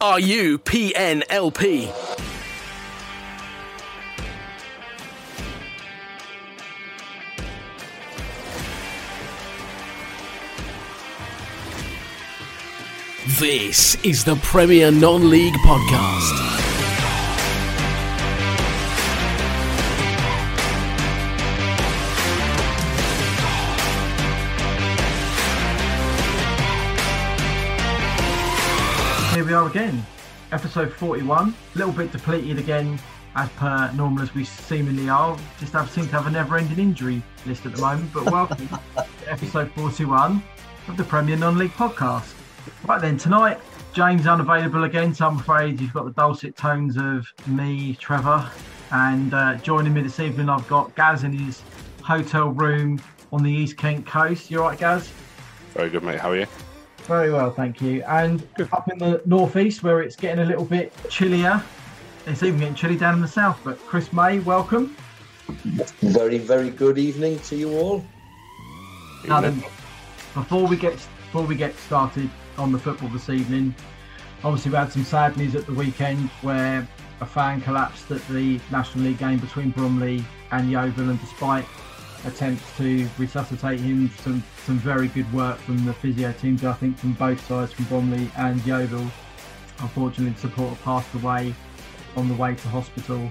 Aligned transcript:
Are 0.00 0.20
you 0.20 0.60
PNLP? 0.60 1.92
This 13.40 13.96
is 14.04 14.22
the 14.22 14.36
Premier 14.36 14.92
Non 14.92 15.28
League 15.28 15.54
Podcast. 15.54 16.67
We 29.48 29.54
are 29.54 29.66
again, 29.66 30.04
episode 30.52 30.92
41. 30.92 31.48
A 31.74 31.78
little 31.78 31.92
bit 31.92 32.12
depleted 32.12 32.58
again, 32.58 32.98
as 33.34 33.48
per 33.52 33.90
normal 33.92 34.22
as 34.22 34.34
we 34.34 34.44
seemingly 34.44 35.08
are. 35.08 35.38
Just 35.58 35.72
have 35.72 35.90
seem 35.90 36.04
to 36.04 36.12
have 36.12 36.26
a 36.26 36.30
never-ending 36.30 36.78
injury 36.78 37.22
list 37.46 37.64
at 37.64 37.74
the 37.74 37.80
moment. 37.80 38.12
But 38.12 38.30
welcome 38.30 38.68
to 38.94 39.06
episode 39.26 39.72
41 39.72 40.42
of 40.88 40.98
the 40.98 41.04
Premier 41.04 41.38
Non-League 41.38 41.70
Podcast. 41.70 42.34
Right 42.86 43.00
then, 43.00 43.16
tonight 43.16 43.58
James 43.94 44.26
unavailable 44.26 44.84
again, 44.84 45.14
so 45.14 45.26
I'm 45.28 45.38
afraid 45.38 45.80
you've 45.80 45.94
got 45.94 46.04
the 46.04 46.12
dulcet 46.12 46.54
tones 46.54 46.98
of 46.98 47.26
me, 47.46 47.94
Trevor, 47.94 48.50
and 48.90 49.32
uh, 49.32 49.54
joining 49.56 49.94
me 49.94 50.02
this 50.02 50.20
evening 50.20 50.50
I've 50.50 50.68
got 50.68 50.94
Gaz 50.94 51.24
in 51.24 51.32
his 51.32 51.62
hotel 52.02 52.50
room 52.50 53.00
on 53.32 53.42
the 53.42 53.50
East 53.50 53.78
Kent 53.78 54.04
coast. 54.04 54.50
You 54.50 54.60
all 54.60 54.68
right, 54.68 54.78
Gaz? 54.78 55.10
Very 55.72 55.88
good, 55.88 56.02
mate. 56.02 56.20
How 56.20 56.32
are 56.32 56.36
you? 56.36 56.46
Very 57.08 57.32
well, 57.32 57.50
thank 57.50 57.80
you. 57.80 58.02
And 58.02 58.46
up 58.70 58.92
in 58.92 58.98
the 58.98 59.22
northeast, 59.24 59.82
where 59.82 60.02
it's 60.02 60.14
getting 60.14 60.44
a 60.44 60.46
little 60.46 60.66
bit 60.66 60.92
chillier, 61.08 61.62
it's 62.26 62.42
even 62.42 62.60
getting 62.60 62.74
chilly 62.74 62.98
down 62.98 63.14
in 63.14 63.22
the 63.22 63.28
south. 63.28 63.58
But 63.64 63.78
Chris 63.86 64.12
May, 64.12 64.40
welcome. 64.40 64.94
Very, 66.02 66.36
very 66.36 66.68
good 66.68 66.98
evening 66.98 67.38
to 67.38 67.56
you 67.56 67.78
all. 67.78 68.04
Now 69.26 69.40
then, 69.40 69.64
before 70.34 70.66
we 70.66 70.76
get 70.76 70.92
before 71.24 71.44
we 71.44 71.54
get 71.56 71.74
started 71.76 72.28
on 72.58 72.72
the 72.72 72.78
football 72.78 73.08
this 73.08 73.30
evening, 73.30 73.74
obviously 74.44 74.70
we 74.70 74.76
had 74.76 74.92
some 74.92 75.04
sad 75.04 75.34
news 75.38 75.54
at 75.54 75.64
the 75.64 75.72
weekend 75.72 76.28
where 76.42 76.86
a 77.22 77.26
fan 77.26 77.62
collapsed 77.62 78.10
at 78.10 78.20
the 78.28 78.60
National 78.70 79.04
League 79.04 79.18
game 79.18 79.38
between 79.38 79.70
Bromley 79.70 80.22
and 80.50 80.70
Yeovil, 80.70 81.08
and 81.08 81.18
despite 81.20 81.64
attempts 82.28 82.76
to 82.76 83.08
resuscitate 83.18 83.80
him, 83.80 84.10
some 84.20 84.42
some 84.64 84.78
very 84.78 85.08
good 85.08 85.30
work 85.32 85.58
from 85.58 85.84
the 85.84 85.92
physio 85.92 86.32
teams, 86.32 86.64
I 86.64 86.72
think 86.74 86.96
from 86.98 87.14
both 87.14 87.44
sides, 87.46 87.72
from 87.72 87.86
Bromley 87.86 88.30
and 88.36 88.64
Yeovil. 88.64 89.06
Unfortunately, 89.80 90.32
the 90.32 90.40
supporter 90.40 90.76
passed 90.82 91.12
away 91.14 91.54
on 92.16 92.28
the 92.28 92.34
way 92.34 92.54
to 92.54 92.68
hospital, 92.68 93.30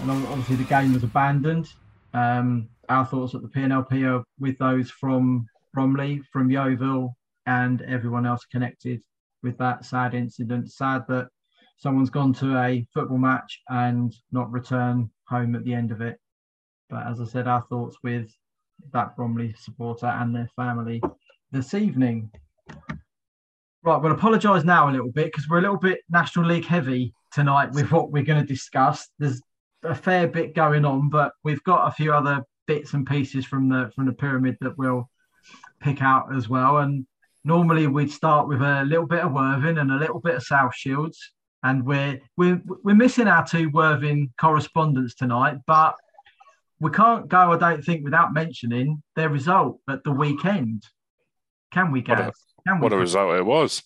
and 0.00 0.10
obviously 0.10 0.56
the 0.56 0.64
game 0.64 0.92
was 0.92 1.02
abandoned. 1.02 1.68
Um, 2.14 2.68
our 2.88 3.06
thoughts 3.06 3.34
at 3.34 3.42
the 3.42 3.48
PNLP 3.48 4.06
are 4.06 4.24
with 4.38 4.58
those 4.58 4.90
from 4.90 5.46
Bromley, 5.74 6.22
from 6.32 6.50
Yeovil, 6.50 7.16
and 7.46 7.82
everyone 7.82 8.26
else 8.26 8.44
connected 8.44 9.00
with 9.42 9.58
that 9.58 9.84
sad 9.84 10.14
incident. 10.14 10.70
Sad 10.70 11.04
that 11.08 11.28
someone's 11.78 12.10
gone 12.10 12.32
to 12.34 12.56
a 12.58 12.86
football 12.94 13.18
match 13.18 13.60
and 13.68 14.14
not 14.30 14.50
return 14.52 15.10
home 15.28 15.54
at 15.54 15.64
the 15.64 15.74
end 15.74 15.90
of 15.90 16.00
it. 16.00 16.18
But 16.92 17.06
as 17.06 17.22
I 17.22 17.24
said, 17.24 17.48
our 17.48 17.62
thoughts 17.62 17.96
with 18.04 18.30
that 18.92 19.16
Bromley 19.16 19.54
supporter 19.58 20.06
and 20.06 20.36
their 20.36 20.50
family 20.54 21.00
this 21.50 21.72
evening. 21.72 22.30
Right, 23.82 23.96
we'll 23.96 24.12
apologise 24.12 24.62
now 24.62 24.90
a 24.90 24.92
little 24.92 25.10
bit 25.10 25.32
because 25.32 25.48
we're 25.48 25.58
a 25.58 25.62
little 25.62 25.78
bit 25.78 26.00
National 26.10 26.44
League 26.44 26.66
heavy 26.66 27.14
tonight 27.32 27.72
with 27.72 27.90
what 27.90 28.12
we're 28.12 28.22
going 28.22 28.42
to 28.42 28.46
discuss. 28.46 29.08
There's 29.18 29.40
a 29.82 29.94
fair 29.94 30.28
bit 30.28 30.54
going 30.54 30.84
on, 30.84 31.08
but 31.08 31.32
we've 31.44 31.62
got 31.64 31.88
a 31.88 31.92
few 31.92 32.12
other 32.12 32.44
bits 32.66 32.92
and 32.92 33.06
pieces 33.06 33.46
from 33.46 33.70
the 33.70 33.90
from 33.94 34.04
the 34.04 34.12
pyramid 34.12 34.58
that 34.60 34.76
we'll 34.76 35.08
pick 35.80 36.02
out 36.02 36.36
as 36.36 36.50
well. 36.50 36.78
And 36.78 37.06
normally 37.42 37.86
we'd 37.86 38.12
start 38.12 38.48
with 38.48 38.60
a 38.60 38.84
little 38.84 39.06
bit 39.06 39.20
of 39.20 39.32
Worthing 39.32 39.78
and 39.78 39.90
a 39.90 39.96
little 39.96 40.20
bit 40.20 40.34
of 40.34 40.42
South 40.42 40.74
Shields. 40.76 41.18
And 41.62 41.86
we're 41.86 42.20
we're 42.36 42.60
we're 42.84 42.94
missing 42.94 43.28
our 43.28 43.46
two 43.46 43.70
Worthing 43.70 44.30
correspondents 44.38 45.14
tonight, 45.14 45.56
but 45.66 45.96
we 46.82 46.90
can't 46.90 47.28
go, 47.28 47.52
I 47.52 47.56
don't 47.56 47.84
think, 47.84 48.02
without 48.02 48.34
mentioning 48.34 49.04
their 49.14 49.28
result 49.28 49.78
at 49.88 50.02
the 50.02 50.10
weekend. 50.10 50.82
Can 51.72 51.92
we, 51.92 52.02
Gaz? 52.02 52.32
Can 52.66 52.80
we? 52.80 52.82
What 52.82 52.92
a 52.92 52.96
result 52.96 53.36
it 53.36 53.46
was 53.46 53.84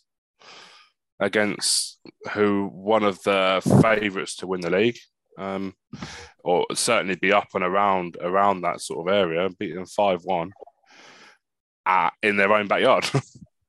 against 1.20 1.98
who 2.32 2.70
one 2.72 3.02
of 3.02 3.22
the 3.22 3.60
favourites 3.82 4.36
to 4.36 4.46
win 4.46 4.62
the 4.62 4.70
league, 4.70 4.98
um, 5.38 5.74
or 6.42 6.64
certainly 6.72 7.16
be 7.16 7.32
up 7.32 7.48
and 7.54 7.62
around 7.62 8.16
around 8.22 8.62
that 8.62 8.80
sort 8.80 9.06
of 9.06 9.14
area, 9.14 9.50
beating 9.58 9.84
five 9.84 10.22
one 10.24 10.52
in 12.22 12.38
their 12.38 12.52
own 12.52 12.66
backyard. 12.66 13.08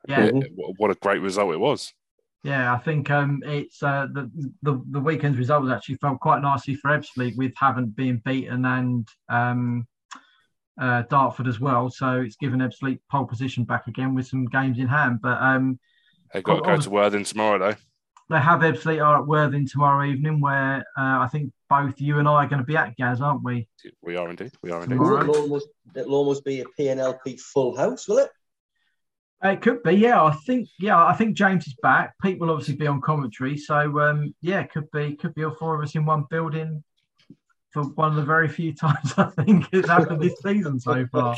Yeah, 0.09 0.31
what 0.55 0.89
a 0.89 0.95
great 0.95 1.21
result 1.21 1.53
it 1.53 1.59
was. 1.59 1.91
Yeah. 2.43 2.73
I 2.73 2.77
think 2.77 3.09
um, 3.11 3.41
it's 3.45 3.81
uh, 3.83 4.07
the, 4.13 4.29
the 4.61 4.81
the 4.91 4.99
weekend's 4.99 5.37
results 5.37 5.71
actually 5.71 5.95
fell 5.95 6.17
quite 6.17 6.41
nicely 6.41 6.75
for 6.75 6.91
Ebbsfleet 6.91 7.35
with 7.37 7.53
Havant 7.55 7.95
being 7.95 8.21
beaten 8.23 8.65
and 8.65 9.07
um, 9.29 9.87
uh, 10.79 11.03
Dartford 11.09 11.47
as 11.47 11.59
well. 11.59 11.89
So 11.89 12.21
it's 12.21 12.35
given 12.35 12.59
Ebbsfleet 12.59 12.99
pole 13.11 13.25
position 13.25 13.63
back 13.63 13.87
again 13.87 14.13
with 14.15 14.27
some 14.27 14.45
games 14.45 14.79
in 14.79 14.87
hand. 14.87 15.19
But 15.21 15.41
um, 15.41 15.79
They've 16.33 16.43
got 16.43 16.55
to 16.57 16.61
go 16.61 16.77
to 16.77 16.89
Worthing 16.89 17.23
tomorrow 17.23 17.57
though. 17.57 17.75
they 18.29 18.39
have 18.39 18.59
Ebbsfleet 18.61 19.03
are 19.03 19.17
at 19.19 19.27
Worthing 19.27 19.67
tomorrow 19.67 20.05
evening, 20.05 20.41
where 20.41 20.79
uh, 20.97 21.19
I 21.19 21.29
think 21.31 21.51
both 21.69 21.99
you 21.99 22.19
and 22.19 22.27
I 22.27 22.43
are 22.43 22.47
going 22.47 22.59
to 22.61 22.65
be 22.65 22.77
at 22.77 22.95
Gaz, 22.97 23.21
aren't 23.21 23.43
we? 23.43 23.67
We 24.01 24.15
are 24.15 24.29
indeed. 24.29 24.51
We 24.61 24.71
are 24.71 24.83
indeed. 24.83 24.95
Tomorrow. 24.95 25.21
It'll 25.21 25.37
almost, 25.41 25.67
it'll 25.95 26.15
almost 26.15 26.45
be 26.45 26.61
a 26.61 26.65
PNLP 26.79 27.39
full 27.39 27.75
house, 27.77 28.07
will 28.07 28.19
it? 28.19 28.29
It 29.43 29.61
could 29.61 29.83
be, 29.83 29.93
yeah. 29.93 30.23
I 30.23 30.31
think, 30.31 30.67
yeah, 30.79 31.05
I 31.05 31.13
think 31.13 31.37
James 31.37 31.67
is 31.67 31.75
back. 31.83 32.15
Pete 32.21 32.39
will 32.39 32.49
obviously 32.49 32.75
be 32.75 32.87
on 32.87 33.01
commentary, 33.01 33.55
so 33.55 33.99
um, 33.99 34.33
yeah, 34.41 34.63
could 34.63 34.89
be, 34.91 35.15
could 35.15 35.35
be 35.35 35.43
all 35.43 35.53
four 35.53 35.75
of 35.75 35.83
us 35.83 35.95
in 35.95 36.05
one 36.05 36.25
building 36.29 36.83
for 37.71 37.83
one 37.83 38.09
of 38.09 38.15
the 38.15 38.23
very 38.23 38.47
few 38.47 38.73
times 38.75 39.13
I 39.17 39.29
think 39.43 39.67
it's 39.71 39.87
happened 39.87 40.21
this 40.21 40.39
season 40.41 40.79
so 40.79 41.05
far. 41.11 41.35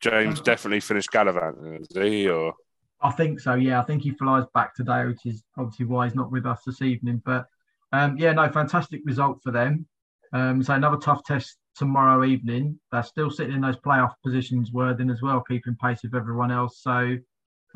James 0.00 0.40
definitely 0.40 0.80
finished 0.80 1.10
Gallivant, 1.10 1.80
is 1.80 1.88
he? 1.94 2.28
Or 2.28 2.54
I 3.00 3.10
think 3.10 3.40
so, 3.40 3.54
yeah. 3.54 3.80
I 3.80 3.84
think 3.84 4.02
he 4.02 4.10
flies 4.12 4.44
back 4.54 4.74
today, 4.74 5.04
which 5.04 5.26
is 5.26 5.42
obviously 5.58 5.86
why 5.86 6.06
he's 6.06 6.14
not 6.14 6.32
with 6.32 6.46
us 6.46 6.60
this 6.66 6.82
evening. 6.82 7.22
But 7.24 7.46
um, 7.92 8.16
yeah, 8.16 8.32
no, 8.32 8.48
fantastic 8.50 9.02
result 9.04 9.40
for 9.42 9.50
them. 9.50 9.86
Um, 10.32 10.62
so 10.62 10.74
another 10.74 10.96
tough 10.96 11.22
test 11.24 11.56
tomorrow 11.76 12.24
evening. 12.24 12.78
They're 12.92 13.02
still 13.02 13.30
sitting 13.30 13.54
in 13.54 13.60
those 13.60 13.76
playoff 13.76 14.12
positions, 14.24 14.72
Worthing 14.72 15.10
as 15.10 15.22
well, 15.22 15.40
keeping 15.40 15.76
pace 15.80 16.00
with 16.02 16.14
everyone 16.14 16.50
else. 16.50 16.80
So 16.82 17.16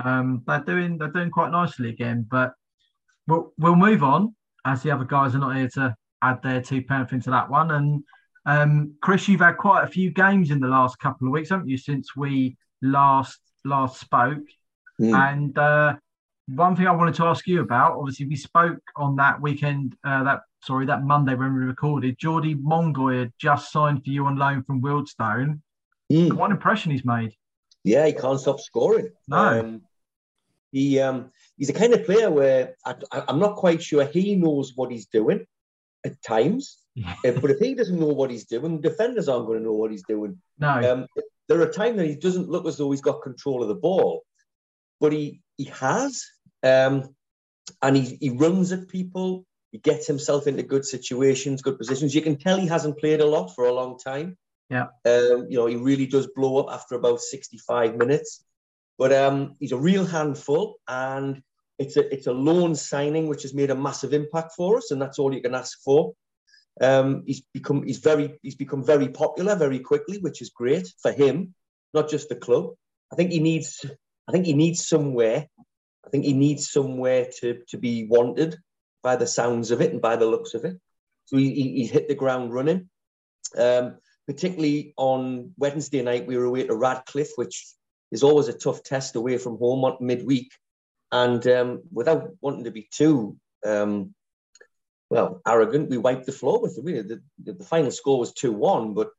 um, 0.04 0.42
they're 0.46 0.60
doing 0.60 0.98
they're 0.98 1.08
doing 1.08 1.30
quite 1.30 1.50
nicely 1.50 1.90
again. 1.90 2.26
But 2.30 2.52
we'll 3.26 3.52
we'll 3.58 3.76
move 3.76 4.02
on 4.02 4.34
as 4.64 4.82
the 4.82 4.90
other 4.90 5.04
guys 5.04 5.34
are 5.34 5.38
not 5.38 5.56
here 5.56 5.68
to 5.74 5.94
add 6.22 6.42
their 6.42 6.60
two 6.60 6.82
pence 6.82 7.12
into 7.12 7.30
that 7.30 7.50
one. 7.50 7.70
And 7.70 8.04
um, 8.46 8.94
Chris, 9.02 9.28
you've 9.28 9.40
had 9.40 9.56
quite 9.56 9.84
a 9.84 9.88
few 9.88 10.10
games 10.10 10.50
in 10.50 10.60
the 10.60 10.68
last 10.68 10.98
couple 10.98 11.28
of 11.28 11.32
weeks, 11.32 11.50
haven't 11.50 11.68
you? 11.68 11.78
Since 11.78 12.16
we 12.16 12.56
last 12.82 13.40
last 13.64 14.00
spoke. 14.00 14.44
Hmm. 14.98 15.14
And 15.14 15.58
uh, 15.58 15.96
one 16.54 16.76
thing 16.76 16.86
I 16.86 16.92
wanted 16.92 17.14
to 17.16 17.24
ask 17.24 17.46
you 17.46 17.60
about, 17.60 17.98
obviously, 17.98 18.26
we 18.26 18.36
spoke 18.36 18.80
on 18.96 19.16
that 19.16 19.40
weekend, 19.40 19.96
uh, 20.04 20.24
that 20.24 20.40
sorry, 20.64 20.86
that 20.86 21.04
Monday 21.04 21.34
when 21.34 21.54
we 21.54 21.64
recorded. 21.64 22.18
Jordy 22.18 22.54
Mongoy 22.54 23.18
had 23.18 23.32
just 23.38 23.70
signed 23.70 24.04
for 24.04 24.10
you 24.10 24.26
on 24.26 24.36
loan 24.36 24.62
from 24.64 24.82
Wealdstone. 24.82 25.60
Hmm. 26.10 26.34
What 26.36 26.46
an 26.46 26.52
impression 26.52 26.92
he's 26.92 27.04
made. 27.04 27.34
Yeah, 27.84 28.06
he 28.06 28.12
can't 28.12 28.40
stop 28.40 28.60
scoring. 28.60 29.10
No. 29.28 29.60
Um, 29.60 29.82
he 30.72 31.00
um, 31.00 31.30
he's 31.56 31.68
the 31.68 31.72
kind 31.72 31.94
of 31.94 32.04
player 32.04 32.30
where 32.30 32.74
I, 32.84 32.94
I, 33.12 33.24
I'm 33.28 33.38
not 33.38 33.56
quite 33.56 33.82
sure 33.82 34.04
he 34.04 34.34
knows 34.36 34.72
what 34.74 34.90
he's 34.90 35.06
doing 35.06 35.46
at 36.04 36.20
times. 36.22 36.78
Yeah. 36.94 37.14
Uh, 37.24 37.32
but 37.40 37.50
if 37.50 37.58
he 37.58 37.74
doesn't 37.74 37.98
know 37.98 38.06
what 38.06 38.30
he's 38.30 38.46
doing, 38.46 38.80
defenders 38.80 39.28
aren't 39.28 39.46
going 39.46 39.58
to 39.60 39.64
know 39.64 39.72
what 39.72 39.90
he's 39.90 40.02
doing. 40.02 40.40
No, 40.58 40.92
Um, 40.92 41.06
there 41.48 41.60
are 41.62 41.70
times 41.70 41.96
that 41.96 42.06
he 42.06 42.16
doesn't 42.16 42.48
look 42.48 42.66
as 42.66 42.76
though 42.76 42.90
he's 42.90 43.00
got 43.00 43.22
control 43.22 43.62
of 43.62 43.68
the 43.68 43.74
ball, 43.74 44.22
but 45.00 45.12
he 45.12 45.40
he 45.56 45.64
has, 45.64 46.24
um, 46.62 47.14
and 47.82 47.96
he 47.96 48.16
he 48.20 48.30
runs 48.30 48.72
at 48.72 48.88
people. 48.88 49.44
He 49.72 49.78
gets 49.78 50.06
himself 50.06 50.46
into 50.46 50.62
good 50.62 50.84
situations, 50.84 51.60
good 51.60 51.78
positions. 51.78 52.14
You 52.14 52.22
can 52.22 52.36
tell 52.36 52.58
he 52.58 52.66
hasn't 52.66 52.98
played 52.98 53.20
a 53.20 53.26
lot 53.26 53.54
for 53.54 53.66
a 53.66 53.72
long 53.72 53.98
time. 53.98 54.36
Yeah. 54.70 54.86
Um, 55.04 55.46
you 55.48 55.58
know, 55.58 55.66
he 55.66 55.76
really 55.76 56.06
does 56.06 56.28
blow 56.34 56.58
up 56.58 56.74
after 56.74 56.94
about 56.94 57.20
65 57.20 57.96
minutes. 57.96 58.44
But 58.98 59.12
um, 59.12 59.54
he's 59.60 59.72
a 59.72 59.76
real 59.76 60.04
handful, 60.04 60.80
and 60.88 61.40
it's 61.78 61.96
a 61.96 62.12
it's 62.12 62.26
a 62.26 62.32
loan 62.32 62.74
signing 62.74 63.28
which 63.28 63.42
has 63.42 63.54
made 63.54 63.70
a 63.70 63.74
massive 63.74 64.12
impact 64.12 64.52
for 64.56 64.76
us, 64.76 64.90
and 64.90 65.00
that's 65.00 65.18
all 65.18 65.32
you 65.32 65.40
can 65.40 65.54
ask 65.54 65.78
for. 65.84 66.14
Um, 66.80 67.22
he's 67.26 67.42
become 67.54 67.84
he's 67.84 67.98
very 67.98 68.38
he's 68.42 68.56
become 68.56 68.84
very 68.84 69.08
popular 69.08 69.54
very 69.54 69.78
quickly, 69.78 70.18
which 70.18 70.42
is 70.42 70.50
great 70.50 70.92
for 71.00 71.12
him, 71.12 71.54
not 71.94 72.10
just 72.10 72.28
the 72.28 72.36
club. 72.36 72.74
I 73.12 73.16
think 73.16 73.30
he 73.30 73.38
needs 73.38 73.84
I 74.28 74.32
think 74.32 74.46
he 74.46 74.52
needs 74.52 74.86
somewhere. 74.86 75.46
I 76.08 76.10
think 76.10 76.24
he 76.24 76.32
needs 76.32 76.70
somewhere 76.70 77.28
to 77.40 77.60
to 77.68 77.76
be 77.76 78.06
wanted 78.06 78.56
by 79.02 79.16
the 79.16 79.26
sounds 79.26 79.70
of 79.70 79.82
it 79.82 79.92
and 79.92 80.00
by 80.00 80.16
the 80.16 80.24
looks 80.24 80.54
of 80.54 80.64
it. 80.64 80.80
So 81.26 81.36
he, 81.36 81.52
he, 81.52 81.86
hit 81.86 82.08
the 82.08 82.14
ground 82.14 82.54
running. 82.54 82.88
Um, 83.56 83.98
particularly 84.26 84.94
on 84.96 85.52
Wednesday 85.58 86.02
night, 86.02 86.26
we 86.26 86.38
were 86.38 86.46
away 86.46 86.66
to 86.66 86.74
Radcliffe, 86.74 87.32
which 87.36 87.66
is 88.10 88.22
always 88.22 88.48
a 88.48 88.54
tough 88.54 88.82
test 88.82 89.16
away 89.16 89.36
from 89.36 89.58
home 89.58 89.84
on 89.84 89.98
midweek. 90.00 90.50
And 91.12 91.46
um, 91.46 91.82
without 91.92 92.30
wanting 92.40 92.64
to 92.64 92.70
be 92.70 92.88
too 92.90 93.36
um, 93.66 94.14
well 95.10 95.42
arrogant, 95.46 95.90
we 95.90 95.98
wiped 95.98 96.24
the 96.24 96.32
floor 96.32 96.62
with 96.62 96.74
them. 96.74 96.86
The, 96.86 97.20
the, 97.38 97.52
the 97.52 97.64
final 97.64 97.90
score 97.90 98.18
was 98.18 98.32
two 98.32 98.52
one, 98.52 98.94
but 98.94 99.10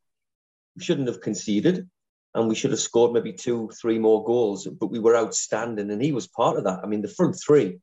we 0.76 0.82
shouldn't 0.82 1.08
have 1.08 1.20
conceded, 1.20 1.88
and 2.34 2.48
we 2.48 2.54
should 2.54 2.70
have 2.70 2.80
scored 2.80 3.12
maybe 3.12 3.32
two, 3.32 3.70
three 3.80 3.98
more 3.98 4.24
goals. 4.24 4.66
But 4.66 4.90
we 4.90 4.98
were 4.98 5.16
outstanding, 5.16 5.90
and 5.90 6.02
he 6.02 6.12
was 6.12 6.28
part 6.28 6.56
of 6.56 6.64
that. 6.64 6.80
I 6.82 6.86
mean, 6.86 7.02
the 7.02 7.08
front 7.08 7.36
three 7.44 7.78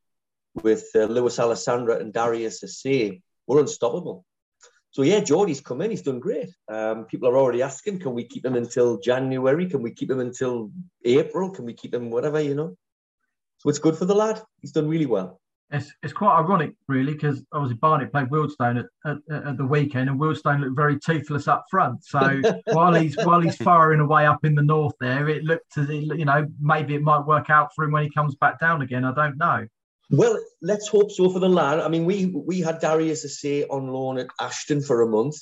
with 0.63 0.87
uh, 0.95 1.05
Lewis 1.05 1.39
Alessandra 1.39 1.99
and 1.99 2.13
Darius 2.13 2.63
Osei 2.63 3.21
were 3.45 3.59
unstoppable. 3.59 4.25
So 4.91 5.03
yeah, 5.03 5.19
Jordy's 5.19 5.61
come 5.61 5.81
in. 5.81 5.91
He's 5.91 6.01
done 6.01 6.19
great. 6.19 6.49
Um, 6.67 7.05
people 7.05 7.29
are 7.29 7.37
already 7.37 7.61
asking, 7.61 7.99
can 7.99 8.13
we 8.13 8.25
keep 8.25 8.45
him 8.45 8.55
until 8.55 8.99
January? 8.99 9.69
Can 9.69 9.83
we 9.83 9.93
keep 9.93 10.09
him 10.09 10.19
until 10.19 10.71
April? 11.05 11.51
Can 11.51 11.65
we 11.65 11.73
keep 11.73 11.93
him 11.93 12.09
whatever? 12.09 12.41
You 12.41 12.55
know. 12.55 12.77
So 13.59 13.69
it's 13.69 13.79
good 13.79 13.97
for 13.97 14.05
the 14.05 14.15
lad. 14.15 14.41
He's 14.61 14.71
done 14.71 14.87
really 14.87 15.05
well. 15.05 15.39
It's, 15.69 15.91
it's 16.01 16.13
quite 16.13 16.37
ironic, 16.37 16.75
really, 16.87 17.13
because 17.13 17.43
obviously 17.51 17.77
Barnet 17.77 18.11
played 18.11 18.29
Wealdstone 18.29 18.79
at, 18.79 18.85
at, 19.11 19.47
at, 19.47 19.57
the 19.57 19.65
weekend, 19.65 20.09
and 20.09 20.17
Wealdstone 20.17 20.61
looked 20.61 20.77
very 20.77 20.97
toothless 20.97 21.49
up 21.49 21.65
front. 21.69 22.05
So 22.05 22.41
while 22.71 22.93
he's 22.93 23.17
while 23.17 23.41
he's 23.41 23.57
firing 23.57 23.99
away 23.99 24.25
up 24.25 24.45
in 24.45 24.55
the 24.55 24.61
north 24.61 24.93
there, 25.01 25.27
it 25.27 25.43
looked 25.43 25.77
as 25.77 25.89
you 25.89 26.23
know 26.23 26.47
maybe 26.61 26.95
it 26.95 27.01
might 27.01 27.25
work 27.25 27.49
out 27.49 27.75
for 27.75 27.83
him 27.83 27.91
when 27.91 28.03
he 28.03 28.09
comes 28.09 28.35
back 28.35 28.59
down 28.61 28.81
again. 28.81 29.03
I 29.03 29.13
don't 29.13 29.37
know. 29.37 29.67
Well, 30.09 30.39
let's 30.61 30.87
hope 30.87 31.11
so 31.11 31.29
for 31.29 31.39
the 31.39 31.49
lad. 31.49 31.81
I 31.81 31.89
mean, 31.89 32.05
we 32.05 32.27
we 32.27 32.61
had 32.61 32.79
Darius 32.79 33.25
Osei 33.25 33.65
on 33.69 33.87
loan 33.87 34.19
at 34.19 34.27
Ashton 34.39 34.81
for 34.81 35.01
a 35.01 35.07
month. 35.07 35.37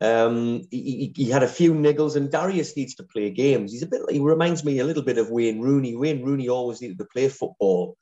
Um, 0.00 0.62
he, 0.70 1.12
he, 1.16 1.28
had 1.28 1.42
a 1.42 1.48
few 1.48 1.74
niggles, 1.74 2.14
and 2.14 2.30
Darius 2.30 2.76
needs 2.76 2.94
to 2.96 3.02
play 3.02 3.30
games. 3.30 3.72
He's 3.72 3.82
a 3.82 3.86
bit. 3.86 4.00
He 4.08 4.20
reminds 4.20 4.64
me 4.64 4.78
a 4.78 4.84
little 4.84 5.02
bit 5.02 5.18
of 5.18 5.28
Wayne 5.28 5.60
Rooney. 5.60 5.96
Wayne 5.96 6.24
Rooney 6.24 6.48
always 6.48 6.80
needed 6.80 6.98
to 6.98 7.04
play 7.04 7.28
football. 7.28 7.96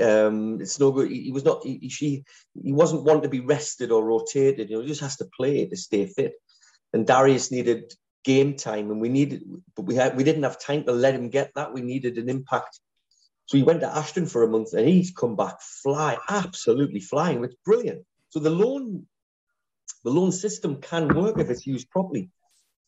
Um, 0.00 0.60
it's 0.60 0.78
no 0.78 0.92
good. 0.92 1.10
He, 1.10 1.24
he 1.24 1.32
was 1.32 1.44
not. 1.44 1.62
He, 1.64 1.88
she. 1.88 2.24
He 2.62 2.72
wasn't 2.72 3.04
one 3.04 3.22
to 3.22 3.28
be 3.28 3.40
rested 3.40 3.90
or 3.90 4.04
rotated. 4.04 4.70
You 4.70 4.76
know, 4.76 4.82
he 4.82 4.88
just 4.88 5.00
has 5.00 5.16
to 5.16 5.28
play 5.36 5.66
to 5.66 5.76
stay 5.76 6.06
fit. 6.06 6.34
And 6.92 7.06
Darius 7.06 7.50
needed 7.50 7.92
game 8.24 8.56
time, 8.56 8.90
and 8.90 9.00
we 9.00 9.08
needed, 9.08 9.42
but 9.76 9.86
we 9.86 9.94
had 9.94 10.16
we 10.16 10.24
didn't 10.24 10.42
have 10.42 10.60
time 10.60 10.84
to 10.84 10.92
let 10.92 11.14
him 11.14 11.30
get 11.30 11.52
that. 11.54 11.72
We 11.72 11.80
needed 11.80 12.18
an 12.18 12.28
impact 12.28 12.80
so 13.50 13.56
he 13.56 13.64
went 13.64 13.80
to 13.80 13.92
Ashton 13.92 14.26
for 14.26 14.44
a 14.44 14.48
month 14.48 14.74
and 14.74 14.88
he's 14.88 15.10
come 15.10 15.34
back 15.34 15.60
fly, 15.60 16.16
absolutely 16.28 17.00
flying. 17.00 17.42
It's 17.42 17.56
brilliant. 17.64 18.06
So 18.28 18.38
the 18.38 18.48
loan, 18.48 19.06
the 20.04 20.10
loan 20.10 20.30
system 20.30 20.80
can 20.80 21.08
work 21.08 21.36
if 21.40 21.50
it's 21.50 21.66
used 21.66 21.90
properly. 21.90 22.30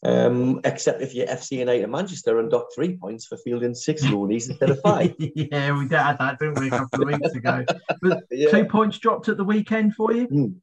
Um, 0.04 0.60
except 0.64 1.00
if 1.00 1.14
you're 1.14 1.28
FC 1.28 1.58
United 1.58 1.87
Manchester 1.88 2.40
and 2.40 2.50
dock 2.50 2.66
three 2.75 2.96
points 2.96 3.26
for 3.26 3.37
fielding 3.37 3.75
six 3.75 4.02
loanies 4.06 4.50
instead 4.50 4.70
of 4.70 4.81
five. 4.81 5.14
yeah, 5.19 5.78
we 5.78 5.87
did 5.87 5.99
had 5.99 6.19
that, 6.19 6.38
didn't 6.40 6.58
we, 6.58 6.66
a 6.66 6.70
couple 6.70 7.02
of 7.02 7.08
weeks 7.08 7.34
ago? 7.34 7.64
Yeah. 8.31 8.50
two 8.50 8.64
points 8.64 8.99
dropped 8.99 9.28
at 9.28 9.37
the 9.37 9.44
weekend 9.44 9.94
for 9.94 10.12
you? 10.12 10.26
Mm. 10.26 10.54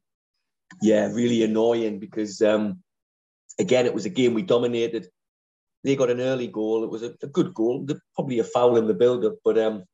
Yeah, 0.82 1.06
really 1.12 1.42
annoying 1.42 1.98
because 1.98 2.42
um, 2.42 2.82
again, 3.58 3.86
it 3.86 3.94
was 3.94 4.04
a 4.04 4.10
game 4.10 4.34
we 4.34 4.42
dominated. 4.42 5.08
They 5.84 5.96
got 5.96 6.10
an 6.10 6.20
early 6.20 6.48
goal. 6.48 6.84
It 6.84 6.90
was 6.90 7.02
a, 7.02 7.14
a 7.22 7.26
good 7.26 7.54
goal, 7.54 7.86
probably 8.14 8.40
a 8.40 8.44
foul 8.44 8.76
in 8.76 8.86
the 8.86 8.94
build-up, 8.94 9.36
but 9.44 9.56
um, 9.58 9.84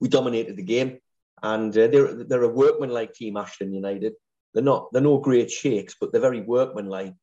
we 0.00 0.08
dominated 0.08 0.56
the 0.56 0.62
game. 0.62 0.98
And 1.42 1.76
uh, 1.76 1.88
they're 1.88 2.24
they're 2.24 2.42
a 2.42 2.48
workmanlike 2.48 3.12
team, 3.12 3.36
Ashton 3.36 3.72
United. 3.72 4.14
They're 4.54 4.62
not 4.62 4.92
they're 4.92 5.02
no 5.02 5.18
great 5.18 5.50
shakes, 5.50 5.96
but 6.00 6.12
they're 6.12 6.20
very 6.20 6.40
workmanlike. 6.40 7.14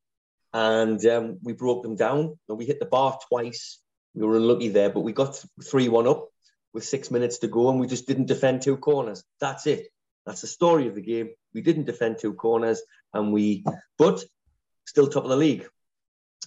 And 0.53 1.03
um, 1.05 1.37
we 1.43 1.53
broke 1.53 1.83
them 1.83 1.95
down. 1.95 2.37
And 2.49 2.57
we 2.57 2.65
hit 2.65 2.79
the 2.79 2.85
bar 2.85 3.17
twice. 3.29 3.79
We 4.13 4.25
were 4.25 4.37
unlucky 4.37 4.69
there, 4.69 4.89
but 4.89 5.01
we 5.01 5.13
got 5.13 5.43
three 5.63 5.87
one 5.87 6.07
up 6.07 6.27
with 6.73 6.83
six 6.83 7.11
minutes 7.11 7.39
to 7.39 7.47
go, 7.47 7.69
and 7.69 7.79
we 7.79 7.87
just 7.87 8.07
didn't 8.07 8.27
defend 8.27 8.61
two 8.61 8.77
corners. 8.77 9.23
That's 9.39 9.67
it. 9.67 9.87
That's 10.25 10.41
the 10.41 10.47
story 10.47 10.87
of 10.87 10.95
the 10.95 11.01
game. 11.01 11.29
We 11.53 11.61
didn't 11.61 11.85
defend 11.85 12.17
two 12.19 12.33
corners, 12.33 12.81
and 13.13 13.31
we 13.31 13.63
but 13.97 14.23
still 14.85 15.07
top 15.07 15.23
of 15.23 15.29
the 15.29 15.37
league. 15.37 15.67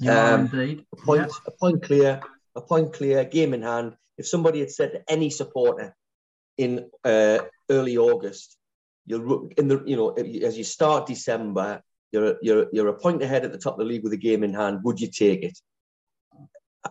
Yeah, 0.01 0.35
um, 0.35 0.51
indeed. 0.53 0.85
A 0.93 0.97
point, 0.97 1.23
yeah. 1.23 1.37
a 1.47 1.51
point 1.53 1.83
clear, 1.83 2.21
a 2.55 2.61
point 2.61 2.93
clear, 2.93 3.25
game 3.25 3.55
in 3.55 3.63
hand. 3.63 3.97
If 4.19 4.29
somebody 4.29 4.61
had 4.61 4.71
said 4.71 4.93
to 4.93 5.03
any 5.09 5.31
supporter 5.31 5.95
in 6.57 6.89
uh, 7.05 7.39
early 7.71 7.97
August, 7.97 8.57
you'll 9.07 9.51
in 9.57 9.69
the 9.69 9.83
you 9.87 9.97
know 9.97 10.11
as 10.11 10.57
you 10.57 10.65
start 10.65 11.07
December, 11.07 11.83
you're 12.15 12.37
you're 12.41 12.67
you're 12.73 12.89
a 12.89 12.99
point 12.99 13.23
ahead 13.23 13.45
at 13.45 13.53
the 13.53 13.59
top 13.59 13.75
of 13.75 13.81
the 13.81 13.85
league 13.85 14.05
with 14.05 14.13
a 14.13 14.17
game 14.17 14.45
in 14.45 14.55
hand. 14.55 14.81
Would 14.85 15.01
you 15.01 15.11
take 15.11 15.43
it? 15.43 15.59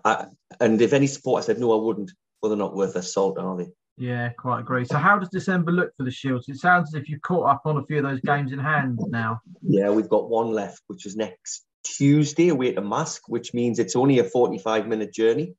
I, 0.03 0.25
and 0.59 0.81
if 0.81 0.91
any 0.93 1.07
supporter 1.07 1.45
said 1.45 1.59
no, 1.59 1.71
I 1.71 1.83
wouldn't. 1.83 2.11
Well, 2.41 2.49
they're 2.49 2.57
not 2.57 2.75
worth 2.75 2.95
a 2.95 3.01
salt, 3.01 3.39
are 3.39 3.57
they? 3.57 3.69
Yeah, 3.97 4.29
quite 4.29 4.61
agree. 4.61 4.85
So, 4.85 4.97
how 4.97 5.17
does 5.17 5.29
December 5.29 5.71
look 5.71 5.91
for 5.95 6.03
the 6.03 6.11
Shields? 6.11 6.49
It 6.49 6.57
sounds 6.57 6.93
as 6.93 7.01
if 7.01 7.07
you've 7.07 7.21
caught 7.21 7.49
up 7.49 7.61
on 7.65 7.77
a 7.77 7.85
few 7.85 7.97
of 7.97 8.03
those 8.03 8.19
games 8.19 8.51
in 8.51 8.59
hand 8.59 8.99
now. 9.07 9.39
Yeah, 9.61 9.91
we've 9.91 10.09
got 10.09 10.29
one 10.29 10.51
left, 10.51 10.81
which 10.87 11.05
is 11.05 11.15
next 11.15 11.65
Tuesday 11.83 12.49
away 12.49 12.73
to 12.73 12.81
Marske, 12.81 13.21
which 13.27 13.53
means 13.53 13.79
it's 13.79 13.95
only 13.95 14.19
a 14.19 14.23
45 14.23 14.87
minute 14.87 15.13
journey. 15.13 15.55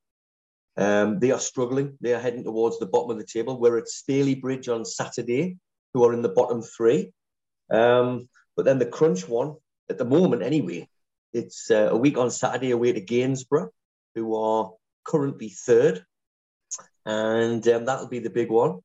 Um, 0.76 1.20
they 1.20 1.30
are 1.30 1.38
struggling. 1.38 1.96
They 2.00 2.12
are 2.12 2.20
heading 2.20 2.44
towards 2.44 2.78
the 2.78 2.86
bottom 2.86 3.12
of 3.12 3.18
the 3.18 3.26
table. 3.26 3.58
We're 3.58 3.78
at 3.78 3.88
Stalybridge 3.88 4.68
on 4.68 4.84
Saturday, 4.84 5.56
who 5.94 6.04
are 6.04 6.12
in 6.12 6.22
the 6.22 6.28
bottom 6.28 6.60
three. 6.60 7.12
Um, 7.70 8.28
but 8.56 8.64
then 8.64 8.78
the 8.78 8.86
crunch 8.86 9.28
one, 9.28 9.56
at 9.88 9.98
the 9.98 10.04
moment 10.04 10.42
anyway, 10.42 10.88
it's 11.32 11.70
uh, 11.70 11.88
a 11.90 11.96
week 11.96 12.16
on 12.16 12.30
Saturday 12.30 12.70
away 12.70 12.92
to 12.92 13.00
Gainsborough, 13.00 13.70
who 14.14 14.36
are 14.36 14.72
currently 15.04 15.48
third. 15.48 16.04
And 17.04 17.66
um, 17.68 17.84
that'll 17.84 18.08
be 18.08 18.20
the 18.20 18.30
big 18.30 18.50
one. 18.50 18.80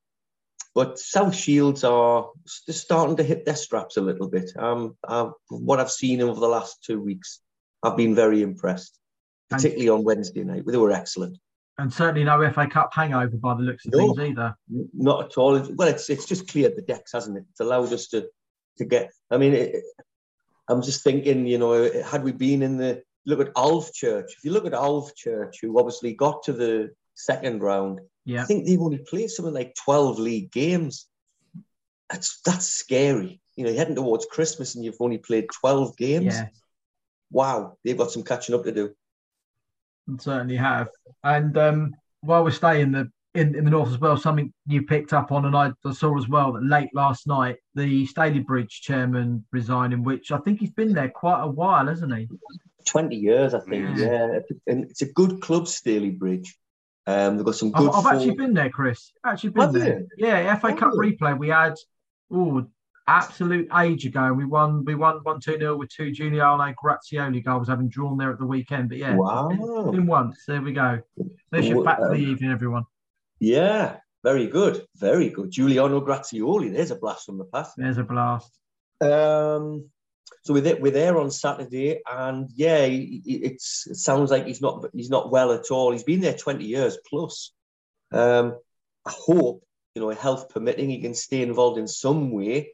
But 0.75 0.99
South 0.99 1.35
Shields 1.35 1.83
are 1.83 2.29
just 2.65 2.81
starting 2.81 3.17
to 3.17 3.23
hit 3.23 3.45
their 3.45 3.55
straps 3.55 3.97
a 3.97 4.01
little 4.01 4.27
bit. 4.27 4.51
Um, 4.57 4.97
uh, 5.07 5.31
what 5.49 5.79
I've 5.79 5.91
seen 5.91 6.21
over 6.21 6.39
the 6.39 6.47
last 6.47 6.83
two 6.83 7.01
weeks, 7.01 7.39
I've 7.81 7.97
been 7.97 8.15
very 8.15 8.41
impressed, 8.41 8.97
particularly 9.49 9.89
on 9.89 10.03
Wednesday 10.03 10.43
night. 10.43 10.63
They 10.65 10.77
were 10.77 10.91
excellent 10.91 11.37
and 11.79 11.93
certainly 11.93 12.25
no 12.25 12.51
FA 12.51 12.67
Cup 12.67 12.91
hangover 12.93 13.37
by 13.37 13.55
the 13.55 13.61
looks 13.61 13.85
of 13.85 13.93
no, 13.93 14.13
things 14.13 14.19
either. 14.31 14.55
Not 14.93 15.25
at 15.25 15.37
all. 15.37 15.59
Well, 15.75 15.87
it's 15.87 16.09
it's 16.09 16.25
just 16.25 16.47
cleared 16.49 16.75
the 16.75 16.81
decks, 16.81 17.13
hasn't 17.13 17.37
it? 17.37 17.45
It's 17.51 17.61
allowed 17.61 17.93
us 17.93 18.07
to 18.07 18.27
to 18.79 18.85
get. 18.85 19.11
I 19.31 19.37
mean, 19.37 19.53
it, 19.53 19.83
I'm 20.67 20.81
just 20.81 21.03
thinking, 21.03 21.45
you 21.45 21.57
know, 21.57 21.89
had 22.03 22.23
we 22.23 22.31
been 22.31 22.61
in 22.61 22.77
the 22.77 23.03
look 23.25 23.39
at 23.39 23.53
Alvechurch, 23.53 24.25
if 24.25 24.43
you 24.43 24.51
look 24.51 24.65
at 24.65 24.73
Alvechurch, 24.73 25.55
who 25.61 25.79
obviously 25.79 26.13
got 26.13 26.43
to 26.43 26.53
the 26.53 26.89
second 27.15 27.61
round, 27.61 28.01
yeah. 28.25 28.41
I 28.41 28.45
think 28.45 28.65
they've 28.65 28.81
only 28.81 28.99
played 28.99 29.29
something 29.29 29.53
like 29.53 29.75
12 29.83 30.19
league 30.19 30.51
games. 30.51 31.07
That's 32.09 32.41
that's 32.41 32.67
scary. 32.67 33.39
You 33.55 33.63
know, 33.63 33.69
you're 33.69 33.79
heading 33.79 33.95
towards 33.95 34.25
Christmas 34.25 34.75
and 34.75 34.83
you've 34.83 34.97
only 34.99 35.19
played 35.19 35.47
12 35.61 35.95
games. 35.97 36.35
Yeah. 36.35 36.47
Wow, 37.31 37.77
they've 37.85 37.97
got 37.97 38.11
some 38.11 38.23
catching 38.23 38.55
up 38.55 38.63
to 38.63 38.71
do 38.71 38.95
certainly 40.17 40.55
have. 40.55 40.89
And 41.23 41.57
um, 41.57 41.95
while 42.21 42.43
we're 42.43 42.51
staying 42.51 42.91
the 42.91 43.11
in, 43.35 43.55
in 43.55 43.63
the 43.63 43.71
north 43.71 43.89
as 43.89 43.99
well, 43.99 44.17
something 44.17 44.51
you 44.65 44.83
picked 44.83 45.13
up 45.13 45.31
on, 45.31 45.45
and 45.45 45.55
I, 45.55 45.71
saw 45.91 46.17
as 46.17 46.27
well 46.27 46.53
that 46.53 46.63
late 46.63 46.89
last 46.93 47.27
night 47.27 47.57
the 47.75 48.07
Stalybridge 48.07 48.81
chairman 48.81 49.45
resigning, 49.51 50.03
which 50.03 50.31
I 50.31 50.37
think 50.39 50.59
he's 50.59 50.71
been 50.71 50.93
there 50.93 51.09
quite 51.09 51.43
a 51.43 51.47
while, 51.47 51.87
hasn't 51.87 52.15
he? 52.15 52.27
Twenty 52.85 53.17
years, 53.17 53.53
I 53.53 53.59
think. 53.59 53.97
Yeah, 53.97 54.27
yeah. 54.33 54.39
and 54.67 54.83
it's 54.85 55.01
a 55.01 55.11
good 55.13 55.41
club, 55.41 55.65
Stalybridge. 55.65 56.47
Um, 57.05 57.37
they've 57.37 57.45
got 57.45 57.55
some 57.55 57.71
good. 57.71 57.89
I've, 57.89 58.05
I've 58.05 58.15
actually 58.15 58.35
been 58.35 58.53
there, 58.53 58.69
Chris. 58.69 59.11
Actually 59.25 59.51
been 59.51 59.61
have 59.61 59.73
there. 59.73 59.99
You? 59.99 60.27
Yeah, 60.27 60.55
FA 60.55 60.75
Cup 60.75 60.93
replay. 60.93 61.37
We 61.37 61.49
had 61.49 61.75
oh 62.31 62.65
absolute 63.07 63.67
age 63.79 64.05
ago. 64.05 64.33
We 64.33 64.45
won 64.45 64.85
we 64.85 64.95
won 64.95 65.19
one 65.23 65.39
two 65.39 65.57
0 65.57 65.77
with 65.77 65.89
two 65.89 66.11
Giuliano 66.11 66.73
Grazioli 66.73 67.43
goals, 67.43 67.67
having 67.67 67.89
drawn 67.89 68.17
there 68.17 68.31
at 68.31 68.39
the 68.39 68.45
weekend. 68.45 68.89
But 68.89 68.99
yeah, 68.99 69.15
wow, 69.15 69.49
in 69.49 70.07
once. 70.07 70.43
There 70.47 70.61
we 70.61 70.71
go. 70.71 70.99
There's 71.51 71.67
your 71.67 71.83
fact 71.83 72.01
for 72.01 72.09
the 72.09 72.23
evening, 72.23 72.51
everyone. 72.51 72.85
Yeah, 73.39 73.97
Very 74.23 74.47
good, 74.47 74.85
very 74.97 75.29
good. 75.29 75.51
Giuliano 75.51 76.01
Grazioli, 76.01 76.71
there's 76.73 76.91
a 76.91 76.95
blast 76.95 77.25
from 77.25 77.37
the 77.37 77.45
past. 77.45 77.73
There's 77.77 77.97
a 77.97 78.03
blast. 78.03 78.51
Um, 79.01 79.89
so 80.43 80.53
we're 80.53 80.61
there, 80.61 80.77
we're 80.77 80.91
there 80.91 81.17
on 81.17 81.31
Saturday, 81.31 82.01
and 82.05 82.49
yeah, 82.53 82.85
it's 82.85 83.87
it 83.87 83.95
sounds 83.95 84.29
like 84.29 84.45
he's 84.45 84.61
not 84.61 84.85
he's 84.93 85.09
not 85.09 85.31
well 85.31 85.53
at 85.53 85.71
all. 85.71 85.91
He's 85.91 86.03
been 86.03 86.19
there 86.21 86.33
twenty 86.33 86.65
years 86.65 86.97
plus. 87.09 87.53
Um, 88.11 88.57
I 89.05 89.11
hope 89.11 89.63
you 89.95 90.01
know, 90.01 90.09
health 90.11 90.49
permitting, 90.49 90.89
he 90.89 91.01
can 91.01 91.13
stay 91.13 91.41
involved 91.41 91.77
in 91.77 91.87
some 91.87 92.31
way 92.31 92.73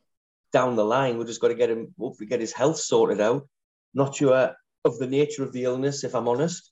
down 0.51 0.75
the 0.75 0.85
line. 0.85 1.17
We've 1.17 1.27
just 1.27 1.41
got 1.41 1.49
to 1.49 1.55
get 1.55 1.69
him 1.69 1.93
hopefully 1.97 2.27
get 2.27 2.39
his 2.39 2.53
health 2.53 2.77
sorted 2.77 3.21
out. 3.21 3.47
Not 3.93 4.15
sure 4.15 4.55
of 4.83 4.99
the 4.99 5.07
nature 5.07 5.43
of 5.43 5.51
the 5.51 5.63
illness, 5.63 6.03
if 6.03 6.13
I'm 6.13 6.27
honest, 6.27 6.71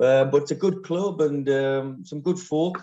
uh, 0.00 0.24
but 0.24 0.42
it's 0.42 0.50
a 0.50 0.56
good 0.56 0.82
club 0.82 1.20
and 1.20 1.48
um, 1.48 2.04
some 2.04 2.20
good 2.20 2.38
folk. 2.38 2.82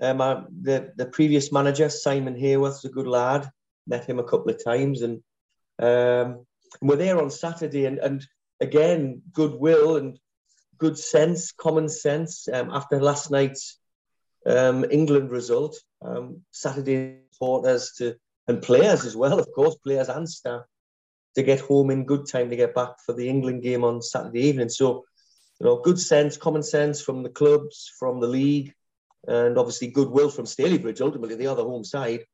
Um, 0.00 0.20
I, 0.20 0.42
the 0.62 0.92
the 0.96 1.06
previous 1.06 1.52
manager 1.52 1.88
Simon 1.88 2.36
Haworth's 2.36 2.84
a 2.84 2.90
good 2.90 3.06
lad. 3.06 3.50
Met 3.86 4.08
him 4.08 4.18
a 4.18 4.24
couple 4.24 4.50
of 4.50 4.62
times, 4.62 5.02
and 5.02 5.22
um, 5.78 6.44
we're 6.80 6.96
there 6.96 7.20
on 7.20 7.30
Saturday. 7.30 7.86
And, 7.86 7.98
and 7.98 8.26
again, 8.60 9.22
goodwill 9.32 9.96
and 9.96 10.18
good 10.78 10.98
sense, 10.98 11.52
common 11.52 11.88
sense. 11.88 12.48
Um, 12.52 12.70
after 12.72 13.00
last 13.00 13.30
night's 13.30 13.78
um, 14.44 14.84
England 14.90 15.30
result, 15.30 15.80
um, 16.02 16.42
Saturday 16.50 17.20
supporters 17.30 17.92
to 17.98 18.16
and 18.48 18.62
players 18.62 19.04
as 19.04 19.16
well, 19.16 19.38
of 19.38 19.48
course, 19.52 19.76
players 19.76 20.08
and 20.08 20.28
staff 20.28 20.62
to 21.34 21.42
get 21.42 21.60
home 21.60 21.90
in 21.90 22.06
good 22.06 22.26
time 22.26 22.50
to 22.50 22.56
get 22.56 22.74
back 22.74 23.00
for 23.04 23.12
the 23.12 23.28
England 23.28 23.62
game 23.62 23.84
on 23.84 24.00
Saturday 24.00 24.40
evening. 24.40 24.68
So, 24.68 25.04
you 25.60 25.66
know, 25.66 25.80
good 25.82 25.98
sense, 25.98 26.36
common 26.36 26.62
sense 26.62 27.02
from 27.02 27.22
the 27.22 27.28
clubs, 27.28 27.92
from 27.98 28.20
the 28.20 28.26
league, 28.26 28.72
and 29.26 29.58
obviously 29.58 29.88
goodwill 29.88 30.30
from 30.30 30.44
Stalybridge. 30.44 31.00
Ultimately, 31.00 31.36
the 31.36 31.46
other 31.46 31.62
home 31.62 31.84
side. 31.84 32.24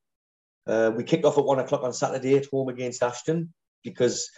Uh, 0.67 0.93
we 0.97 1.03
kicked 1.03 1.25
off 1.25 1.39
at 1.39 1.45
one 1.45 1.59
o'clock 1.59 1.83
on 1.83 1.93
Saturday 1.93 2.37
at 2.37 2.47
home 2.47 2.69
against 2.69 3.03
Ashton 3.03 3.53
because 3.83 4.31